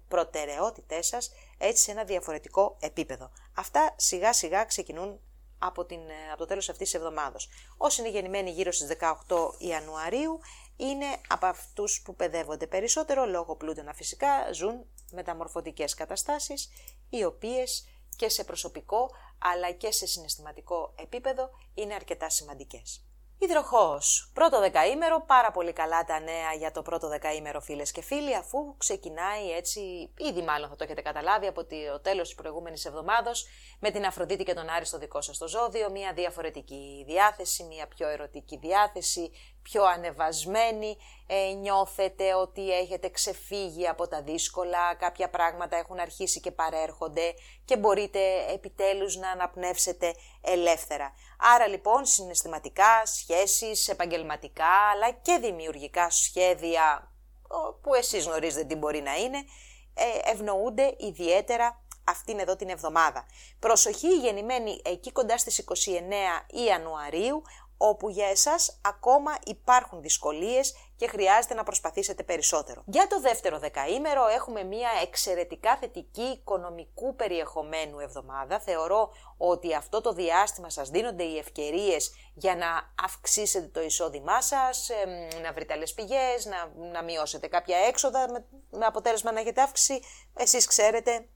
προτεραιότητές 0.08 1.08
σας, 1.08 1.32
έτσι 1.62 1.84
σε 1.84 1.92
ένα 1.92 2.04
διαφορετικό 2.04 2.78
επίπεδο. 2.80 3.32
Αυτά 3.56 3.94
σιγά 3.98 4.34
σιγά 4.34 4.64
ξεκινούν 4.64 5.20
από, 5.60 5.86
την, 5.86 6.00
από 6.30 6.38
το 6.38 6.46
τέλος 6.46 6.70
αυτής 6.70 6.90
της 6.90 7.00
εβδομάδας. 7.00 7.48
Όσοι 7.78 8.02
είναι 8.02 8.10
γεννημένοι 8.10 8.52
γύρω 8.52 8.72
στις 8.72 8.98
18 9.28 9.54
Ιανουαρίου, 9.58 10.40
είναι 10.76 11.06
από 11.28 11.46
αυτούς 11.46 12.02
που 12.02 12.16
παιδεύονται 12.16 12.68
περισσότερο 12.68 13.26
λόγω 13.26 13.56
πλούτονα 13.56 13.94
φυσικά, 13.94 14.54
ζουν 14.54 14.86
μεταμορφωτικές 15.12 15.94
καταστάσεις, 15.94 16.70
οι 17.10 17.24
οποίες 17.24 17.88
και 18.16 18.30
σε 18.30 18.44
προσωπικό 18.44 19.10
αλλά 19.40 19.72
και 19.72 19.92
σε 19.92 20.06
συναισθηματικό 20.06 20.94
επίπεδο 20.98 21.50
είναι 21.74 21.94
αρκετά 21.94 22.30
σημαντικές. 22.30 23.09
Υδροχός. 23.42 24.32
Πρώτο 24.34 24.60
δεκαήμερο, 24.60 25.24
πάρα 25.28 25.52
πολύ 25.52 25.74
καλά 25.74 26.04
τα 26.04 26.20
νέα 26.20 26.54
για 26.58 26.72
το 26.72 26.82
πρώτο 26.82 27.08
δεκαήμερο 27.08 27.60
φίλες 27.62 27.92
και 27.92 28.02
φίλοι, 28.02 28.36
αφού 28.36 28.78
ξεκινάει 28.78 29.52
έτσι, 29.52 30.14
ήδη 30.18 30.42
μάλλον 30.42 30.70
θα 30.70 30.76
το 30.76 30.84
έχετε 30.84 31.02
καταλάβει 31.02 31.48
από 31.48 31.66
το 31.66 32.00
τέλος 32.02 32.28
της 32.28 32.36
προηγούμενης 32.36 32.86
εβδομάδος, 32.86 33.48
με 33.80 33.92
την 33.92 34.06
Αφροδίτη 34.06 34.44
και 34.44 34.54
τον 34.54 34.70
Άρη 34.70 34.86
στο 34.86 34.98
δικό 34.98 35.22
σας 35.22 35.38
το 35.38 35.48
ζώδιο, 35.48 35.90
μια 35.90 36.14
διαφορετική 36.14 37.04
διάθεση, 37.08 37.64
μια 37.64 37.88
πιο 37.88 38.08
ερωτική 38.08 38.58
διάθεση, 38.58 39.32
πιο 39.62 39.84
ανεβασμένη, 39.84 40.98
ε, 41.28 41.54
νιώθετε 41.54 42.36
ότι 42.36 42.72
έχετε 42.72 43.10
ξεφύγει 43.10 43.88
από 43.88 44.08
τα 44.08 44.22
δύσκολα, 44.22 44.96
κάποια 44.96 45.30
πράγματα 45.30 45.78
έχουν 45.78 46.00
αρχίσει 46.00 46.40
και 46.40 46.52
παρέρχονται 46.52 47.34
και 47.66 47.78
μπορείτε 47.78 48.20
επιτέλους 48.54 49.16
να 49.18 49.30
αναπνεύσετε 49.30 50.14
ελεύθερα. 50.42 51.14
Άρα 51.56 51.68
λοιπόν 51.68 52.06
συναισθηματικά, 52.06 53.06
σχέσεις, 53.06 53.88
επαγγελματικά 53.88 54.72
αλλά 54.94 55.12
και 55.12 55.38
δημιουργικά 55.42 56.10
σχέδια 56.10 57.12
που 57.82 57.94
εσείς 57.94 58.26
γνωρίζετε 58.26 58.66
τι 58.66 58.76
μπορεί 58.76 59.02
να 59.02 59.16
είναι, 59.16 59.38
ε, 59.94 60.32
ευνοούνται 60.32 60.96
ιδιαίτερα 60.98 61.84
αυτήν 62.10 62.40
εδώ 62.40 62.56
την 62.56 62.70
εβδομάδα. 62.70 63.26
Προσοχή 63.60 64.18
γεννημένη 64.18 64.82
εκεί 64.86 65.12
κοντά 65.12 65.38
στις 65.38 65.58
29 65.58 66.46
Ιανουαρίου, 66.66 67.42
όπου 67.82 68.10
για 68.10 68.28
εσάς 68.28 68.80
ακόμα 68.82 69.38
υπάρχουν 69.46 70.02
δυσκολίες 70.02 70.76
και 70.96 71.08
χρειάζεται 71.08 71.54
να 71.54 71.64
προσπαθήσετε 71.64 72.24
περισσότερο. 72.24 72.84
Για 72.86 73.08
το 73.08 73.20
δεύτερο 73.20 73.60
δεκαήμερο 73.60 74.28
έχουμε 74.28 74.64
μια 74.64 74.90
εξαιρετικά 75.02 75.78
θετική 75.78 76.22
οικονομικού 76.22 77.16
περιεχομένου 77.16 78.00
εβδομάδα. 78.00 78.60
Θεωρώ 78.60 79.12
ότι 79.38 79.76
αυτό 79.76 80.02
το 80.02 80.14
διάστημα 80.14 80.70
σας 80.70 80.90
δίνονται 80.90 81.24
οι 81.24 81.38
ευκαιρίες 81.38 82.14
για 82.34 82.56
να 82.56 82.94
αυξήσετε 83.04 83.68
το 83.68 83.82
εισόδημά 83.82 84.42
σας, 84.42 84.90
να 85.44 85.54
βρείτε 85.54 85.74
άλλες 85.74 85.94
πηγές, 85.94 86.46
να, 86.46 86.90
να 86.92 87.04
μειώσετε 87.04 87.48
κάποια 87.48 87.78
έξοδα 87.78 88.32
με, 88.32 88.46
με 88.72 88.86
αποτέλεσμα 88.86 89.32
να 89.32 89.40
έχετε 89.40 89.62
αύξηση. 89.62 90.02
Εσείς 90.34 90.66
ξέρετε 90.66 91.28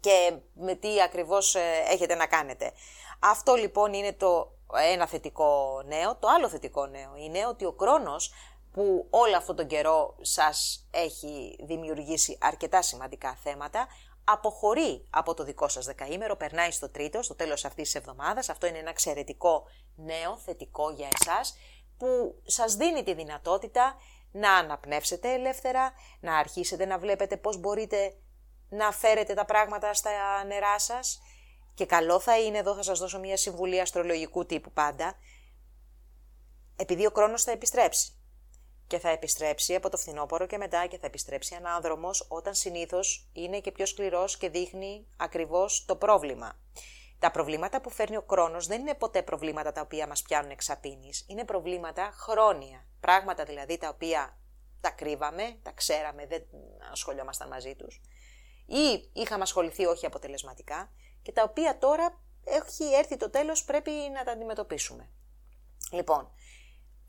και 0.00 0.32
με 0.54 0.74
τι 0.74 1.02
ακριβώς 1.02 1.54
ε, 1.54 1.60
έχετε 1.88 2.14
να 2.14 2.26
κάνετε. 2.26 2.72
Αυτό 3.20 3.54
λοιπόν 3.54 3.92
είναι 3.92 4.12
το 4.12 4.57
ένα 4.76 5.06
θετικό 5.06 5.82
νέο. 5.86 6.16
Το 6.16 6.28
άλλο 6.28 6.48
θετικό 6.48 6.86
νέο 6.86 7.16
είναι 7.16 7.46
ότι 7.46 7.64
ο 7.64 7.72
Κρόνος 7.72 8.32
που 8.72 9.06
όλο 9.10 9.36
αυτόν 9.36 9.56
τον 9.56 9.66
καιρό 9.66 10.16
σας 10.20 10.86
έχει 10.90 11.58
δημιουργήσει 11.66 12.38
αρκετά 12.40 12.82
σημαντικά 12.82 13.38
θέματα, 13.42 13.86
αποχωρεί 14.24 15.06
από 15.10 15.34
το 15.34 15.44
δικό 15.44 15.68
σας 15.68 15.86
δεκαήμερο, 15.86 16.36
περνάει 16.36 16.70
στο 16.70 16.88
τρίτο, 16.90 17.22
στο 17.22 17.34
τέλος 17.34 17.64
αυτής 17.64 17.84
της 17.84 17.94
εβδομάδας. 17.94 18.48
Αυτό 18.48 18.66
είναι 18.66 18.78
ένα 18.78 18.90
εξαιρετικό 18.90 19.64
νέο, 19.96 20.36
θετικό 20.36 20.90
για 20.90 21.08
εσάς, 21.20 21.56
που 21.96 22.42
σας 22.46 22.74
δίνει 22.74 23.02
τη 23.02 23.14
δυνατότητα 23.14 23.96
να 24.32 24.54
αναπνεύσετε 24.54 25.32
ελεύθερα, 25.32 25.92
να 26.20 26.36
αρχίσετε 26.36 26.84
να 26.84 26.98
βλέπετε 26.98 27.36
πώς 27.36 27.56
μπορείτε 27.56 28.16
να 28.68 28.92
φέρετε 28.92 29.34
τα 29.34 29.44
πράγματα 29.44 29.94
στα 29.94 30.10
νερά 30.46 30.78
σας 30.78 31.20
και 31.78 31.86
καλό 31.86 32.20
θα 32.20 32.38
είναι, 32.40 32.58
εδώ 32.58 32.74
θα 32.74 32.82
σας 32.82 32.98
δώσω 32.98 33.18
μια 33.18 33.36
συμβουλή 33.36 33.80
αστρολογικού 33.80 34.46
τύπου 34.46 34.72
πάντα, 34.72 35.14
επειδή 36.76 37.06
ο 37.06 37.10
χρόνος 37.14 37.42
θα 37.42 37.50
επιστρέψει. 37.50 38.12
Και 38.86 38.98
θα 38.98 39.08
επιστρέψει 39.08 39.74
από 39.74 39.88
το 39.90 39.96
φθινόπωρο 39.96 40.46
και 40.46 40.58
μετά 40.58 40.86
και 40.86 40.98
θα 40.98 41.06
επιστρέψει 41.06 41.54
ανάδρομος 41.54 42.26
όταν 42.28 42.54
συνήθως 42.54 43.28
είναι 43.32 43.60
και 43.60 43.72
πιο 43.72 43.86
σκληρός 43.86 44.36
και 44.36 44.48
δείχνει 44.48 45.06
ακριβώς 45.16 45.84
το 45.84 45.96
πρόβλημα. 45.96 46.58
Τα 47.18 47.30
προβλήματα 47.30 47.80
που 47.80 47.90
φέρνει 47.90 48.16
ο 48.16 48.24
χρόνος 48.30 48.66
δεν 48.66 48.80
είναι 48.80 48.94
ποτέ 48.94 49.22
προβλήματα 49.22 49.72
τα 49.72 49.80
οποία 49.80 50.06
μας 50.06 50.22
πιάνουν 50.22 50.50
εξαπίνης. 50.50 51.24
Είναι 51.28 51.44
προβλήματα 51.44 52.10
χρόνια. 52.12 52.86
Πράγματα 53.00 53.44
δηλαδή 53.44 53.78
τα 53.78 53.88
οποία 53.88 54.38
τα 54.80 54.90
κρύβαμε, 54.90 55.58
τα 55.62 55.72
ξέραμε, 55.72 56.26
δεν 56.26 56.42
ασχολιόμασταν 56.92 57.48
μαζί 57.48 57.74
τους. 57.74 58.00
Ή 58.66 59.10
είχαμε 59.12 59.42
ασχοληθεί 59.42 59.86
όχι 59.86 60.06
αποτελεσματικά 60.06 60.90
και 61.28 61.34
τα 61.34 61.42
οποία 61.42 61.78
τώρα 61.78 62.20
έχει 62.44 62.94
έρθει 62.94 63.16
το 63.16 63.30
τέλος, 63.30 63.64
πρέπει 63.64 63.90
να 64.14 64.24
τα 64.24 64.32
αντιμετωπίσουμε. 64.32 65.08
Λοιπόν, 65.90 66.30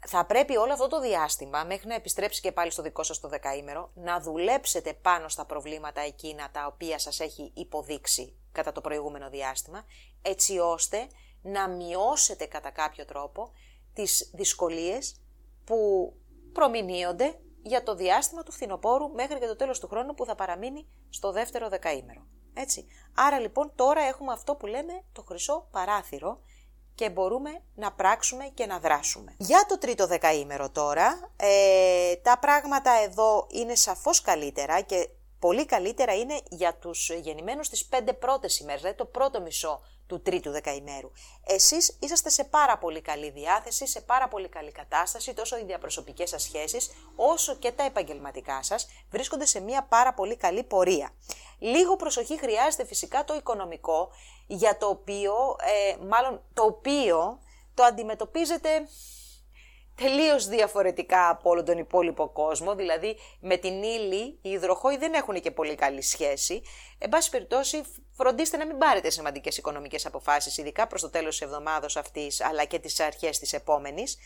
θα 0.08 0.26
πρέπει 0.26 0.58
όλο 0.58 0.74
αυτό 0.74 0.88
το 0.88 1.00
διάστημα, 1.00 1.64
μέχρι 1.64 1.88
να 1.88 1.96
επιστρέψει 1.96 2.42
και 2.42 2.52
πάλι 2.52 2.72
στο 2.72 2.82
δικό 2.82 3.04
σας 3.04 3.20
το 3.20 3.28
δεκαήμερο, 3.28 3.92
να 3.94 4.22
δουλέψετε 4.22 4.94
πάνω 4.94 5.28
στα 5.28 5.46
προβλήματα 5.46 6.02
εκείνα 6.02 6.52
τα 6.52 6.66
οποία 6.66 7.00
σας 7.00 7.20
έχει 7.20 7.52
υποδείξει 7.56 8.38
κατά 8.52 8.72
το 8.72 8.82
προηγούμενο 8.82 9.30
διάστημα, 9.30 9.84
έτσι 10.22 10.58
ώστε 10.58 11.08
να 11.42 11.70
μειώσετε 11.70 12.46
κατά 12.46 12.70
κάποιο 12.70 13.06
τρόπο 13.06 13.52
τις 13.94 14.32
δυσκολίες 14.34 15.22
που 15.64 16.14
προμηνύονται 16.54 17.40
για 17.62 17.84
το 17.84 17.96
διάστημα 17.96 18.44
του 18.44 18.52
φθινοπόρου 18.52 19.10
μέχρι 19.10 19.40
και 19.40 19.48
το 19.48 19.56
τέλος 19.56 19.80
του 19.80 19.88
χρόνου 19.88 20.14
που 20.14 20.26
θα 20.26 20.36
παραμείνει 20.36 20.88
στο 21.10 21.32
δεύτερο 21.32 21.70
δεκαήμερο. 21.70 22.28
Έτσι. 22.62 22.86
Άρα 23.16 23.40
λοιπόν 23.40 23.72
τώρα 23.76 24.02
έχουμε 24.02 24.32
αυτό 24.32 24.56
που 24.56 24.66
λέμε 24.66 25.04
το 25.12 25.24
χρυσό 25.28 25.68
παράθυρο 25.72 26.40
και 26.96 27.10
μπορούμε 27.10 27.62
να 27.76 27.92
πράξουμε 27.92 28.52
και 28.54 28.66
να 28.66 28.80
δράσουμε. 28.80 29.36
Για 29.38 29.66
το 29.68 29.78
τρίτο 29.78 30.08
δεκαήμερο 30.08 30.70
τώρα, 30.70 31.32
ε, 31.36 32.16
τα 32.16 32.38
πράγματα 32.40 32.92
εδώ 32.92 33.48
είναι 33.50 33.76
σαφώς 33.76 34.22
καλύτερα 34.22 34.82
και 34.82 35.10
πολύ 35.40 35.66
καλύτερα 35.66 36.14
είναι 36.14 36.42
για 36.50 36.76
τους 36.76 37.10
γεννημένους 37.10 37.70
τις 37.70 37.86
πέντε 37.86 38.14
πρώτες 38.14 38.60
ημέρες, 38.60 38.82
δηλαδή 38.82 38.98
το 38.98 39.06
πρώτο 39.06 39.42
μισό 39.42 39.82
του 40.08 40.22
τρίτου 40.22 40.52
δεκαημέρου. 40.52 41.12
Εσείς 41.46 41.98
είσαστε 42.00 42.30
σε 42.30 42.44
πάρα 42.44 42.78
πολύ 42.78 43.02
καλή 43.02 43.30
διάθεση, 43.30 43.88
σε 43.88 44.02
πάρα 44.02 44.28
πολύ 44.28 44.50
καλή 44.50 44.72
κατάσταση, 44.72 45.34
τόσο 45.34 45.58
οι 45.58 45.64
διαπροσωπικές 45.64 46.30
σας 46.30 46.44
σχέσεις, 46.44 46.90
όσο 47.16 47.56
και 47.56 47.72
τα 47.72 47.84
επαγγελματικά 47.84 48.64
σας 48.64 48.88
βρίσκονται 49.10 49.46
σε 49.46 49.60
μια 49.60 49.84
πάρα 49.84 50.14
πολύ 50.14 50.36
καλή 50.36 50.64
πορεία. 50.64 51.14
Λίγο 51.60 51.96
προσοχή 51.96 52.38
χρειάζεται 52.38 52.86
φυσικά 52.86 53.24
το 53.24 53.36
οικονομικό, 53.36 54.10
για 54.48 54.78
το 54.78 54.88
οποίο, 54.88 55.34
ε, 55.60 56.06
μάλλον 56.06 56.42
το 56.54 56.64
οποίο 56.64 57.40
το 57.74 57.84
αντιμετωπίζετε 57.84 58.70
τελείως 60.00 60.48
διαφορετικά 60.48 61.30
από 61.30 61.50
όλο 61.50 61.64
τον 61.64 61.78
υπόλοιπο 61.78 62.30
κόσμο, 62.30 62.76
δηλαδή 62.76 63.18
με 63.40 63.58
την 63.58 63.84
ύλη 63.84 64.40
οι 64.42 64.50
υδροχόοι 64.50 64.98
δεν 64.98 65.14
έχουν 65.14 65.42
και 65.42 65.52
πολύ 65.52 65.76
καλή 65.76 66.02
σχέση. 66.02 66.62
Εν 66.98 67.10
πάση 67.10 67.30
περιπτώσει, 67.30 67.82
φροντίστε 68.12 68.58
να 68.58 68.66
μην 68.66 68.78
πάρετε 68.78 69.10
σημαντικές 69.10 69.58
οικονομικές 69.58 70.06
αποφάσεις, 70.06 70.58
ειδικά 70.58 70.88
προς 70.88 71.02
το 71.02 71.10
τέλος 71.10 71.38
της 71.38 71.48
εβδομάδας 71.48 71.96
αυτής, 71.96 72.42
αλλά 72.42 72.66
και 72.66 72.80
τις 72.80 73.00
αρχές 73.00 73.40
της 73.40 73.54
επόμενης. 73.54 74.18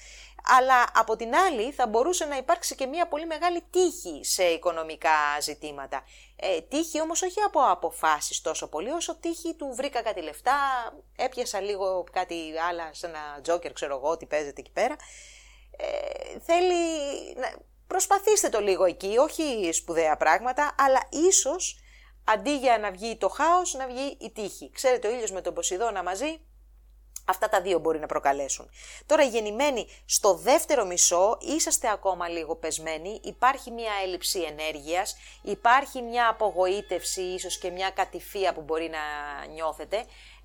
Αλλά 0.59 0.85
από 0.95 1.15
την 1.15 1.35
άλλη 1.35 1.71
θα 1.71 1.87
μπορούσε 1.87 2.25
να 2.25 2.37
υπάρξει 2.37 2.75
και 2.75 2.85
μια 2.85 3.07
πολύ 3.07 3.25
μεγάλη 3.25 3.63
τύχη 3.69 4.19
σε 4.23 4.43
οικονομικά 4.43 5.39
ζητήματα. 5.41 6.03
Ε, 6.35 6.61
τύχη 6.61 7.01
όμως 7.01 7.21
όχι 7.21 7.41
από 7.41 7.59
αποφάσεις 7.59 8.41
τόσο 8.41 8.67
πολύ, 8.67 8.89
όσο 8.89 9.15
τύχη 9.15 9.53
του 9.53 9.73
βρήκα 9.75 10.01
κάτι 10.01 10.21
λεφτά, 10.21 10.53
έπιασα 11.15 11.61
λίγο 11.61 12.03
κάτι 12.11 12.35
άλλα 12.69 12.89
σε 12.93 13.07
ένα 13.07 13.39
τζόκερ, 13.41 13.73
ξέρω 13.73 13.95
εγώ, 13.95 14.17
τι 14.17 14.25
παίζεται 14.25 14.61
εκεί 14.61 14.71
πέρα. 14.71 14.95
Ε, 15.77 16.39
θέλει 16.39 16.75
να 17.35 17.53
προσπαθήστε 17.87 18.49
το 18.49 18.59
λίγο 18.59 18.85
εκεί, 18.85 19.17
όχι 19.17 19.69
σπουδαία 19.73 20.17
πράγματα, 20.17 20.75
αλλά 20.77 21.07
ίσως 21.09 21.77
αντί 22.23 22.57
για 22.57 22.77
να 22.77 22.91
βγει 22.91 23.17
το 23.17 23.29
χάος, 23.29 23.73
να 23.73 23.87
βγει 23.87 24.17
η 24.19 24.31
τύχη. 24.31 24.69
Ξέρετε, 24.73 25.07
ο 25.07 25.11
ήλιος 25.11 25.31
με 25.31 25.41
τον 25.41 25.53
Ποσειδώνα 25.53 26.03
μαζί, 26.03 26.39
αυτά 27.25 27.49
τα 27.49 27.61
δύο 27.61 27.79
μπορεί 27.79 27.99
να 27.99 28.05
προκαλέσουν. 28.05 28.69
Τώρα, 29.05 29.23
γεννημένοι 29.23 29.87
στο 30.05 30.33
δεύτερο 30.33 30.85
μισό, 30.85 31.37
είσαστε 31.41 31.89
ακόμα 31.89 32.27
λίγο 32.27 32.55
πεσμένοι, 32.55 33.19
υπάρχει 33.23 33.71
μια 33.71 33.91
έλλειψη 34.03 34.39
ενέργειας, 34.39 35.15
υπάρχει 35.41 36.01
μια 36.01 36.27
απογοήτευση, 36.27 37.21
ίσως 37.21 37.57
και 37.57 37.69
μια 37.69 37.89
κατηφία 37.89 38.53
που 38.53 38.61
μπορεί 38.61 38.89
να 38.89 38.99
νιώθετε, 39.45 39.97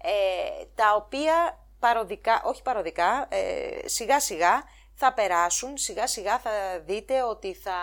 ε, 0.03 0.65
τα 0.75 0.95
οποία 0.95 1.67
παροδικά, 1.79 2.43
όχι 2.45 2.63
παροδικά, 2.63 3.27
ε, 3.31 3.89
σιγά 3.89 4.21
σιγά 4.21 4.63
θα 4.99 5.13
περάσουν, 5.13 5.77
σιγά 5.77 6.07
σιγά 6.07 6.39
θα 6.39 6.81
δείτε 6.85 7.23
ότι 7.23 7.55
θα 7.55 7.77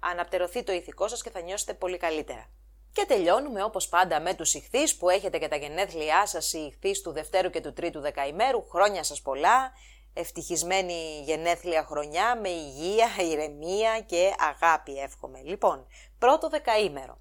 αναπτερωθεί 0.00 0.62
το 0.62 0.72
ηθικό 0.72 1.08
σας 1.08 1.22
και 1.22 1.30
θα 1.30 1.40
νιώσετε 1.40 1.74
πολύ 1.74 1.96
καλύτερα. 1.96 2.50
Και 2.92 3.04
τελειώνουμε 3.04 3.62
όπως 3.62 3.88
πάντα 3.88 4.20
με 4.20 4.34
τους 4.34 4.54
ηχθείς 4.54 4.96
που 4.96 5.08
έχετε 5.08 5.38
και 5.38 5.48
τα 5.48 5.56
γενέθλιά 5.56 6.26
σας 6.26 6.52
οι 6.52 6.58
ηχθείς 6.58 7.00
του 7.02 7.12
Δευτέρου 7.12 7.50
και 7.50 7.60
του 7.60 7.72
Τρίτου 7.72 8.00
Δεκαημέρου. 8.00 8.68
Χρόνια 8.68 9.02
σας 9.02 9.22
πολλά, 9.22 9.72
ευτυχισμένη 10.14 11.22
γενέθλια 11.24 11.84
χρονιά 11.84 12.40
με 12.40 12.48
υγεία, 12.48 13.08
ηρεμία 13.18 14.00
και 14.00 14.34
αγάπη 14.38 14.98
εύχομαι. 14.98 15.40
Λοιπόν, 15.44 15.86
πρώτο 16.18 16.48
δεκαήμερο. 16.48 17.18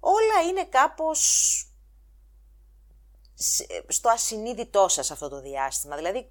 Όλα 0.00 0.48
είναι 0.48 0.64
κάπως 0.64 1.20
στο 3.88 4.08
ασυνείδητό 4.08 4.88
σας 4.88 5.10
αυτό 5.10 5.28
το 5.28 5.40
διάστημα. 5.40 5.96
Δηλαδή 5.96 6.30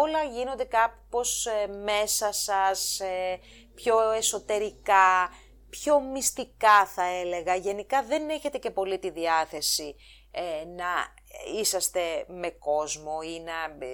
όλα 0.00 0.22
γίνονται 0.22 0.64
κάπως 0.64 1.46
ε, 1.46 1.66
μέσα 1.66 2.32
σας, 2.32 3.00
ε, 3.00 3.40
πιο 3.74 4.10
εσωτερικά, 4.10 5.30
πιο 5.70 6.00
μυστικά 6.00 6.86
θα 6.86 7.04
έλεγα. 7.04 7.54
Γενικά 7.54 8.02
δεν 8.02 8.28
έχετε 8.28 8.58
και 8.58 8.70
πολύ 8.70 8.98
τη 8.98 9.10
διάθεση 9.10 9.96
ε, 10.30 10.64
να 10.64 11.14
είσαστε 11.58 12.24
με 12.28 12.50
κόσμο 12.50 13.18
ή 13.24 13.40
να 13.40 13.86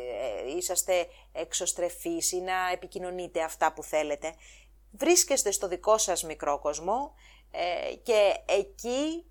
είσαστε 0.56 1.06
εξωστρεφείς 1.32 2.32
ή 2.32 2.40
να 2.40 2.70
επικοινωνείτε 2.72 3.42
αυτά 3.42 3.72
που 3.72 3.82
θέλετε. 3.82 4.34
Βρίσκεστε 4.92 5.50
στο 5.50 5.68
δικό 5.68 5.98
σας 5.98 6.22
μικρό 6.22 6.58
κόσμο 6.58 7.14
και 8.02 8.34
εκεί 8.46 9.26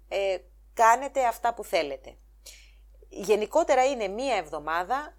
κάνετε 0.73 1.25
αυτά 1.25 1.53
που 1.53 1.63
θέλετε 1.63 2.17
γενικότερα 3.09 3.85
είναι 3.85 4.07
μία 4.07 4.35
εβδομάδα 4.35 5.17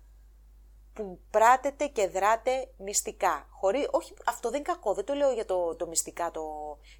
που 0.92 1.20
πράτετε 1.30 1.86
και 1.86 2.08
δράτε 2.08 2.68
μυστικά. 2.78 3.48
Χωρί, 3.50 3.88
όχι, 3.90 4.14
αυτό 4.26 4.50
δεν 4.50 4.60
είναι 4.60 4.72
κακό, 4.72 4.94
δεν 4.94 5.04
το 5.04 5.14
λέω 5.14 5.32
για 5.32 5.44
το, 5.44 5.76
το 5.76 5.86
μυστικά, 5.86 6.30
το, 6.30 6.42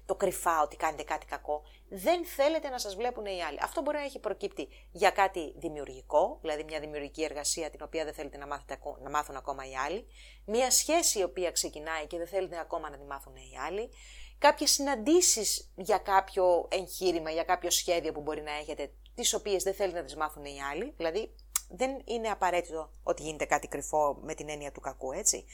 το 0.05 0.15
κρυφά, 0.15 0.61
ότι 0.61 0.75
κάνετε 0.75 1.03
κάτι 1.03 1.25
κακό. 1.25 1.63
Δεν 1.89 2.25
θέλετε 2.25 2.69
να 2.69 2.77
σας 2.77 2.95
βλέπουν 2.95 3.25
οι 3.25 3.43
άλλοι. 3.43 3.59
Αυτό 3.61 3.81
μπορεί 3.81 3.97
να 3.97 4.03
έχει 4.03 4.19
προκύπτει 4.19 4.67
για 4.91 5.09
κάτι 5.09 5.53
δημιουργικό, 5.57 6.37
δηλαδή 6.41 6.63
μια 6.63 6.79
δημιουργική 6.79 7.23
εργασία 7.23 7.69
την 7.69 7.79
οποία 7.83 8.03
δεν 8.03 8.13
θέλετε 8.13 8.37
να, 8.37 8.47
μάθετε, 8.47 8.79
να 9.03 9.09
μάθουν 9.09 9.35
ακόμα 9.35 9.69
οι 9.69 9.75
άλλοι. 9.75 10.05
Μια 10.45 10.71
σχέση 10.71 11.19
η 11.19 11.23
οποία 11.23 11.51
ξεκινάει 11.51 12.07
και 12.07 12.17
δεν 12.17 12.27
θέλετε 12.27 12.59
ακόμα 12.59 12.89
να 12.89 12.97
τη 12.97 13.03
μάθουν 13.03 13.35
οι 13.35 13.57
άλλοι. 13.67 13.89
Κάποιες 14.37 14.71
συναντήσεις 14.71 15.71
για 15.75 15.97
κάποιο 15.97 16.67
εγχείρημα, 16.71 17.31
για 17.31 17.43
κάποιο 17.43 17.69
σχέδιο 17.69 18.11
που 18.11 18.21
μπορεί 18.21 18.41
να 18.41 18.51
έχετε 18.51 18.91
τις 19.15 19.33
οποίες 19.33 19.63
δεν 19.63 19.73
θέλει 19.73 19.93
να 19.93 20.03
τις 20.03 20.15
μάθουν 20.15 20.45
οι 20.45 20.61
άλλοι, 20.71 20.93
δηλαδή 20.97 21.35
δεν 21.69 22.01
είναι 22.05 22.29
απαραίτητο 22.29 22.91
ότι 23.03 23.23
γίνεται 23.23 23.45
κάτι 23.45 23.67
κρυφό 23.67 24.17
με 24.21 24.33
την 24.33 24.49
έννοια 24.49 24.71
του 24.71 24.79
κακού, 24.79 25.11
έτσι. 25.11 25.45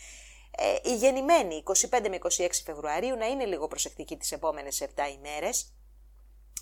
Ε, 0.52 0.90
οι 0.90 0.96
γεννημένοι 0.96 1.64
25 1.66 2.10
με 2.10 2.18
26 2.38 2.50
Φεβρουαρίου 2.66 3.16
να 3.16 3.26
είναι 3.26 3.46
λίγο 3.46 3.68
προσεκτικοί 3.68 4.18
τις 4.18 4.32
επόμενες 4.32 4.82
7 4.82 4.88
ημέρες 5.18 5.74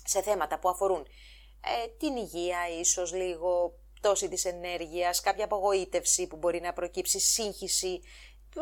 σε 0.04 0.22
θέματα 0.22 0.58
που 0.58 0.68
αφορούν 0.68 1.06
ε, 1.60 1.88
την 1.98 2.16
υγεία, 2.16 2.58
ίσως 2.80 3.12
λίγο 3.12 3.78
πτώση 3.94 4.28
της 4.28 4.44
ενέργειας, 4.44 5.20
κάποια 5.20 5.44
απογοήτευση 5.44 6.26
που 6.26 6.36
μπορεί 6.36 6.60
να 6.60 6.72
προκύψει, 6.72 7.20
σύγχυση. 7.20 8.00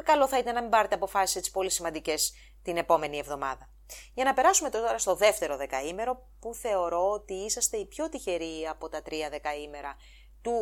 Καλό 0.05 0.29
θα 0.29 0.39
ήταν 0.39 0.55
να 0.55 0.61
μην 0.61 0.71
πάρετε 0.71 0.95
αποφάσεις 0.95 1.37
έτσι 1.37 1.51
πολύ 1.51 1.71
σημαντικές 1.71 2.35
την 2.63 2.77
επόμενη 2.77 3.19
εβδομάδα. 3.19 3.74
Για 4.15 4.25
να 4.25 4.35
περάσουμε 4.35 4.71
τώρα 4.71 4.99
στο 4.99 5.15
δεύτερο 5.15 5.57
δεκαήμερο 5.57 6.27
που 6.41 6.55
θεωρώ 6.55 7.11
ότι 7.11 7.35
είσαστε 7.35 7.77
οι 7.77 7.87
πιο 7.87 8.09
τυχεροί 8.09 8.67
από 8.71 8.89
τα 8.89 9.03
τρία 9.03 9.29
δεκαήμερα 9.29 9.97
του 10.45 10.53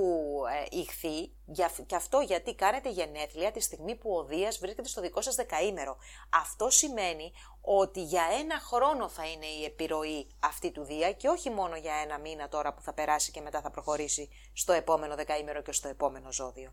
ε, 0.70 0.76
ηχθή, 0.78 1.32
και 1.86 1.94
αυτό 1.94 2.20
γιατί 2.20 2.54
κάνετε 2.54 2.90
γενέθλια 2.90 3.50
τη 3.50 3.60
στιγμή 3.60 3.96
που 3.96 4.12
ο 4.16 4.24
Δίας 4.24 4.58
βρίσκεται 4.58 4.88
στο 4.88 5.00
δικό 5.00 5.20
σας 5.20 5.34
δεκαήμερο. 5.34 5.96
Αυτό 6.30 6.70
σημαίνει 6.70 7.32
ότι 7.64 8.02
για 8.02 8.22
ένα 8.40 8.58
χρόνο 8.58 9.08
θα 9.08 9.26
είναι 9.26 9.46
η 9.46 9.64
επιρροή 9.64 10.26
αυτή 10.40 10.70
του 10.70 10.84
Δία 10.84 11.12
και 11.12 11.28
όχι 11.28 11.50
μόνο 11.50 11.76
για 11.76 11.94
ένα 12.04 12.18
μήνα 12.18 12.48
τώρα 12.48 12.74
που 12.74 12.82
θα 12.82 12.92
περάσει 12.92 13.30
και 13.30 13.40
μετά 13.40 13.60
θα 13.60 13.70
προχωρήσει 13.70 14.28
στο 14.52 14.72
επόμενο 14.72 15.14
δεκαήμερο 15.14 15.62
και 15.62 15.72
στο 15.72 15.88
επόμενο 15.88 16.32
ζώδιο. 16.32 16.72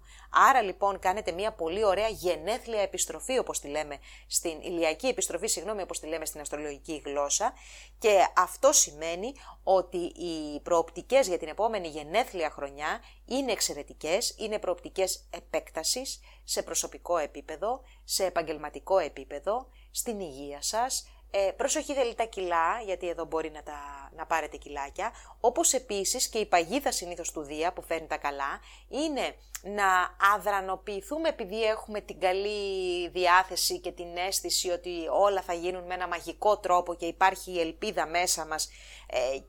Άρα 0.49 0.61
λοιπόν 0.61 0.99
κάνετε 0.99 1.31
μια 1.31 1.51
πολύ 1.51 1.83
ωραία 1.83 2.07
γενέθλια 2.07 2.81
επιστροφή 2.81 3.37
όπως 3.37 3.59
τη 3.59 3.67
λέμε 3.67 3.97
στην 4.27 4.61
ηλιακή 4.61 5.07
επιστροφή, 5.07 5.47
συγγνώμη 5.47 5.81
όπως 5.81 5.99
τη 5.99 6.07
λέμε 6.07 6.25
στην 6.25 6.41
αστρολογική 6.41 7.01
γλώσσα 7.05 7.53
και 7.99 8.27
αυτό 8.35 8.71
σημαίνει 8.71 9.33
ότι 9.63 9.97
οι 9.97 10.59
προοπτικές 10.63 11.27
για 11.27 11.37
την 11.37 11.47
επόμενη 11.47 11.87
γενέθλια 11.87 12.49
χρονιά 12.49 13.01
είναι 13.25 13.51
εξαιρετικές, 13.51 14.35
είναι 14.37 14.59
προοπτικές 14.59 15.27
επέκτασης 15.29 16.19
σε 16.43 16.63
προσωπικό 16.63 17.17
επίπεδο, 17.17 17.81
σε 18.03 18.25
επαγγελματικό 18.25 18.97
επίπεδο, 18.97 19.67
στην 19.91 20.19
υγεία 20.19 20.61
σας, 20.61 21.07
ε, 21.31 21.51
προσοχή 21.57 21.93
τα 22.15 22.23
κιλά, 22.23 22.81
γιατί 22.85 23.09
εδώ 23.09 23.25
μπορεί 23.25 23.51
να, 23.51 23.63
τα, 23.63 24.09
να 24.15 24.25
πάρετε 24.25 24.57
κιλάκια. 24.57 25.11
Όπως 25.39 25.73
επίσης 25.73 26.27
και 26.27 26.37
η 26.37 26.45
παγίδα 26.45 26.91
συνήθως 26.91 27.31
του 27.31 27.41
Δία 27.41 27.73
που 27.73 27.81
φέρνει 27.81 28.07
τα 28.07 28.17
καλά, 28.17 28.59
είναι 28.87 29.35
να 29.61 30.15
αδρανοποιηθούμε 30.35 31.29
επειδή 31.29 31.63
έχουμε 31.63 32.01
την 32.01 32.19
καλή 32.19 33.09
διάθεση 33.09 33.79
και 33.79 33.91
την 33.91 34.17
αίσθηση 34.17 34.69
ότι 34.69 34.91
όλα 35.11 35.41
θα 35.41 35.53
γίνουν 35.53 35.83
με 35.83 35.93
ένα 35.93 36.07
μαγικό 36.07 36.57
τρόπο 36.57 36.95
και 36.95 37.05
υπάρχει 37.05 37.51
η 37.51 37.59
ελπίδα 37.59 38.07
μέσα 38.07 38.45
μας 38.45 38.65
ε, 38.65 38.71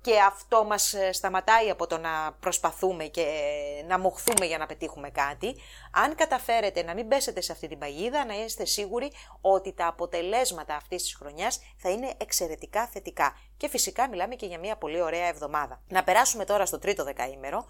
και 0.01 0.19
αυτό 0.19 0.65
μας 0.65 0.95
ε, 0.95 1.13
σταματάει 1.13 1.71
από 1.71 1.87
το 1.87 1.99
να 1.99 2.33
προσπαθούμε 2.41 3.05
και 3.05 3.21
ε, 3.21 3.83
να 3.83 3.99
μοχθούμε 3.99 4.47
για 4.47 4.59
να 4.59 4.67
πετύχουμε 4.67 5.11
κάτι. 5.11 5.57
Αν 5.93 6.15
καταφέρετε 6.15 6.83
να 6.83 6.95
μην 6.95 7.09
πέσετε 7.09 7.41
σε 7.41 7.53
αυτή 7.53 7.69
την 7.69 7.79
παγίδα, 7.79 8.25
να 8.25 8.45
είστε 8.45 8.65
σίγουροι 8.65 9.13
ότι 9.41 9.73
τα 9.73 9.87
αποτελέσματα 9.87 10.75
αυτής 10.75 11.03
της 11.03 11.15
χρονιάς 11.15 11.61
θα 11.77 11.91
είναι 11.91 12.15
εξαιρετικά 12.17 12.87
θετικά. 12.87 13.37
Και 13.57 13.69
φυσικά 13.69 14.09
μιλάμε 14.09 14.35
και 14.35 14.47
για 14.47 14.59
μια 14.59 14.77
πολύ 14.77 15.01
ωραία 15.01 15.27
εβδομάδα. 15.27 15.83
Να 15.89 16.05
περάσουμε 16.05 16.45
τώρα 16.45 16.67
στο 16.67 16.79
τρίτο 16.79 17.05
δεκαήμερο, 17.05 17.65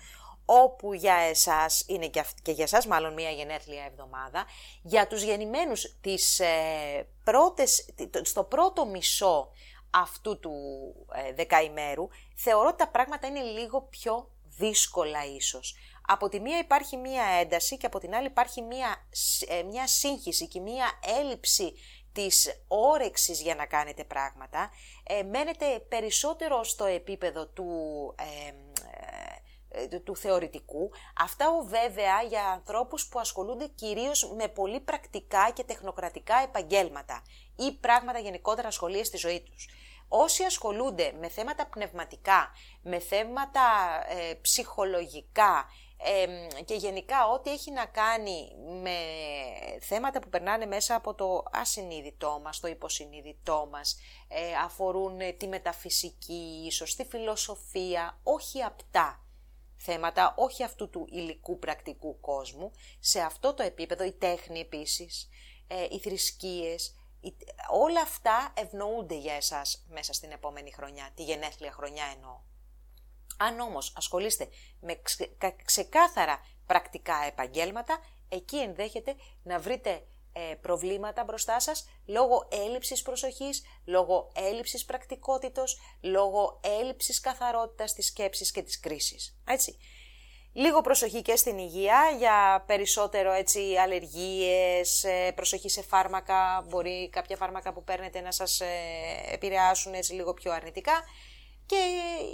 όπου 0.45 0.95
για 0.95 1.15
εσάς, 1.15 1.85
είναι 1.87 2.07
και, 2.07 2.25
για 2.45 2.65
εσάς 2.65 2.87
μάλλον 2.87 3.13
μια 3.13 3.31
γενέθλια 3.31 3.85
εβδομάδα, 3.85 4.45
για 4.83 5.07
τους 5.07 5.23
γεννημένους 5.23 5.97
τις, 6.01 6.41
ε, 6.41 7.07
πρώτες, 7.25 7.95
στο 8.23 8.45
πρώτο 8.45 8.87
μισό 8.87 9.51
αυτού 9.91 10.39
του 10.39 10.53
ε, 11.15 11.33
δεκαημέρου, 11.33 12.09
θεωρώ 12.35 12.69
ότι 12.69 12.77
τα 12.77 12.89
πράγματα 12.89 13.27
είναι 13.27 13.43
λίγο 13.43 13.81
πιο 13.83 14.31
δύσκολα 14.57 15.25
ίσως. 15.25 15.77
Από 16.07 16.29
τη 16.29 16.41
μία 16.41 16.59
υπάρχει 16.59 16.97
μία 16.97 17.25
ένταση 17.25 17.77
και 17.77 17.87
από 17.87 17.99
την 17.99 18.15
άλλη 18.15 18.27
υπάρχει 18.27 18.63
μία, 18.63 19.09
ε, 19.49 19.63
μία 19.63 19.87
σύγχυση 19.87 20.49
και 20.49 20.61
μία 20.61 20.87
έλλειψη 21.19 21.73
της 22.13 22.63
όρεξης 22.69 23.41
για 23.41 23.55
να 23.55 23.67
κάνετε 23.67 24.05
πράγματα. 24.05 24.71
Ε, 25.03 25.23
μένετε 25.23 25.79
περισσότερο 25.89 26.65
στο 26.65 26.85
επίπεδο 26.85 27.47
του... 27.47 27.69
Ε, 28.19 28.53
του 30.05 30.17
θεωρητικού. 30.17 30.91
Αυτά 31.19 31.47
βέβαια 31.65 32.23
για 32.23 32.47
ανθρώπους 32.47 33.09
που 33.09 33.19
ασχολούνται 33.19 33.67
κυρίως 33.67 34.33
με 34.37 34.49
πολύ 34.49 34.81
πρακτικά 34.81 35.51
και 35.55 35.65
τεχνοκρατικά 35.65 36.43
επαγγέλματα 36.43 37.23
ή 37.57 37.73
πράγματα 37.73 38.19
γενικότερα 38.19 38.71
σχολεία 38.71 39.05
στη 39.05 39.17
ζωή 39.17 39.41
τους. 39.41 39.69
Όσοι 40.13 40.45
ασχολούνται 40.45 41.13
με 41.21 41.29
θέματα 41.29 41.67
πνευματικά, 41.67 42.53
με 42.83 42.99
θέματα 42.99 43.61
ε, 44.09 44.35
ψυχολογικά, 44.35 45.69
και 46.65 46.75
γενικά 46.75 47.29
ό,τι 47.29 47.51
έχει 47.51 47.71
να 47.71 47.85
κάνει 47.87 48.53
με 48.83 48.97
θέματα 49.81 50.21
που 50.21 50.29
περνάνε 50.29 50.67
μέσα 50.67 50.95
από 50.95 51.15
το 51.15 51.45
ασυνείδητό 51.53 52.41
μας, 52.43 52.61
το 52.61 52.69
υποσυνείδητό 52.69 53.69
μας, 53.71 53.99
ε, 54.29 54.55
αφορούν 54.65 55.19
τη 55.37 55.49
μεταφυσική, 55.49 56.63
ίσως 56.67 56.95
τη 56.95 57.05
φιλοσοφία, 57.05 58.19
όχι 58.23 58.63
απτά 58.63 59.25
θέματα, 59.77 60.35
όχι 60.37 60.63
αυτού 60.63 60.91
του 60.91 61.07
υλικού 61.11 61.59
πρακτικού 61.59 62.21
κόσμου, 62.21 62.71
σε 63.01 63.21
αυτό 63.21 63.55
το 63.55 63.63
επίπεδο 63.63 64.05
η 64.05 64.13
τέχνη 64.13 64.61
επίσης, 64.61 65.29
ε, 65.67 65.87
οι 65.91 65.99
θρησκείες, 65.99 66.95
όλα 67.71 68.01
αυτά 68.01 68.53
ευνοούνται 68.57 69.15
για 69.15 69.35
εσάς 69.35 69.85
μέσα 69.89 70.13
στην 70.13 70.31
επόμενη 70.31 70.73
χρονιά, 70.73 71.11
τη 71.15 71.23
γενέθλια 71.23 71.73
χρονιά 71.73 72.05
εννοώ. 72.15 72.41
Αν 73.39 73.61
όμως 73.61 73.93
ασχολείστε 73.97 74.49
με 74.81 75.01
ξεκάθαρα 75.65 76.41
πρακτικά 76.67 77.25
επαγγέλματα, 77.27 77.99
εκεί 78.29 78.57
ενδέχεται 78.57 79.17
να 79.43 79.59
βρείτε 79.59 80.07
ε, 80.33 80.55
προβλήματα 80.61 81.25
μπροστά 81.25 81.61
σας 81.61 81.89
λόγω 82.07 82.49
έλλειψης 82.51 83.03
προσοχής, 83.03 83.63
λόγω 83.85 84.31
έλλειψης 84.35 84.85
πρακτικότητος, 84.85 85.81
λόγω 86.01 86.61
έλλειψης 86.63 87.21
καθαρότητας 87.21 87.93
της 87.93 88.07
σκέψης 88.07 88.51
και 88.51 88.63
της 88.63 88.81
κρίσης. 88.81 89.39
Έτσι. 89.45 89.79
Λίγο 90.53 90.81
προσοχή 90.81 91.23
και 91.23 91.37
στην 91.37 91.59
υγεία 91.59 92.15
για 92.19 92.65
περισσότερο 92.67 93.33
έτσι 93.33 93.61
αλλεργίες, 93.83 95.05
ε, 95.05 95.33
προσοχή 95.35 95.69
σε 95.69 95.83
φάρμακα, 95.83 96.67
μπορεί 96.69 97.09
κάποια 97.13 97.37
φάρμακα 97.37 97.73
που 97.73 97.85
παίρνετε 97.85 98.21
να 98.21 98.33
σας 98.33 98.61
ε, 98.61 98.67
επηρεάσουν 99.33 99.95
έτσι 99.95 100.13
λίγο 100.13 100.35
πιο 100.35 100.53
αρνητικά. 100.53 100.93
Και 101.67 101.77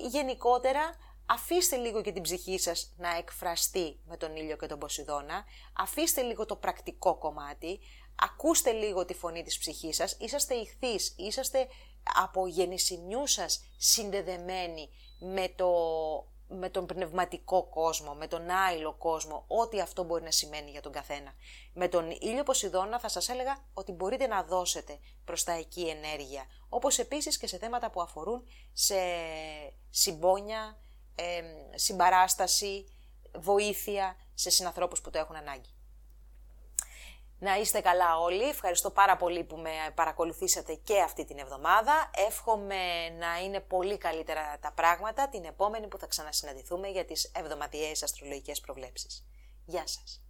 γενικότερα 0.08 0.96
αφήστε 1.26 1.76
λίγο 1.76 2.02
και 2.02 2.12
την 2.12 2.22
ψυχή 2.22 2.58
σας 2.58 2.94
να 2.96 3.16
εκφραστεί 3.16 4.00
με 4.04 4.16
τον 4.16 4.36
ήλιο 4.36 4.56
και 4.56 4.66
τον 4.66 4.78
Ποσειδώνα, 4.78 5.44
αφήστε 5.76 6.22
λίγο 6.22 6.46
το 6.46 6.56
πρακτικό 6.56 7.18
κομμάτι, 7.18 7.80
ακούστε 8.16 8.72
λίγο 8.72 9.04
τη 9.04 9.14
φωνή 9.14 9.42
της 9.42 9.58
ψυχής 9.58 9.96
σας, 9.96 10.16
είσαστε 10.20 10.54
ηχθείς, 10.54 11.14
είσαστε 11.16 11.66
από 12.24 12.46
γεννησιμιού 12.46 13.26
σας 13.26 13.64
συνδεδεμένοι 13.76 14.88
με, 15.18 15.48
το, 15.56 15.68
με 16.48 16.68
τον 16.68 16.86
πνευματικό 16.86 17.64
κόσμο, 17.68 18.14
με 18.14 18.26
τον 18.26 18.50
άειλο 18.50 18.92
κόσμο, 18.92 19.44
ό,τι 19.46 19.80
αυτό 19.80 20.04
μπορεί 20.04 20.22
να 20.22 20.30
σημαίνει 20.30 20.70
για 20.70 20.80
τον 20.82 20.92
καθένα. 20.92 21.34
Με 21.72 21.88
τον 21.88 22.10
ήλιο 22.10 22.42
Ποσειδώνα 22.42 22.98
θα 23.00 23.08
σας 23.08 23.28
έλεγα 23.28 23.58
ότι 23.74 23.92
μπορείτε 23.92 24.26
να 24.26 24.42
δώσετε 24.42 24.98
προς 25.24 25.44
τα 25.44 25.52
εκεί 25.52 25.88
ενέργεια, 25.88 26.46
όπως 26.68 26.98
επίσης 26.98 27.38
και 27.38 27.46
σε 27.46 27.58
θέματα 27.58 27.90
που 27.90 28.02
αφορούν 28.02 28.46
σε 28.72 28.94
συμπόνια, 29.90 30.78
συμπαράσταση, 31.74 32.86
βοήθεια 33.38 34.16
σε 34.34 34.50
συνανθρώπους 34.50 35.00
που 35.00 35.10
το 35.10 35.18
έχουν 35.18 35.36
ανάγκη. 35.36 35.75
Να 37.38 37.56
είστε 37.56 37.80
καλά 37.80 38.18
όλοι. 38.18 38.48
Ευχαριστώ 38.48 38.90
πάρα 38.90 39.16
πολύ 39.16 39.44
που 39.44 39.56
με 39.56 39.70
παρακολουθήσατε 39.94 40.74
και 40.74 41.00
αυτή 41.00 41.24
την 41.24 41.38
εβδομάδα. 41.38 42.10
Εύχομαι 42.28 43.08
να 43.18 43.40
είναι 43.44 43.60
πολύ 43.60 43.98
καλύτερα 43.98 44.58
τα 44.60 44.72
πράγματα 44.72 45.28
την 45.28 45.44
επόμενη 45.44 45.86
που 45.88 45.98
θα 45.98 46.06
ξανασυναντηθούμε 46.06 46.88
για 46.88 47.04
τις 47.04 47.30
εβδοματιαίες 47.34 48.02
αστρολογικές 48.02 48.60
προβλέψεις. 48.60 49.26
Γεια 49.64 49.84
σας. 49.86 50.20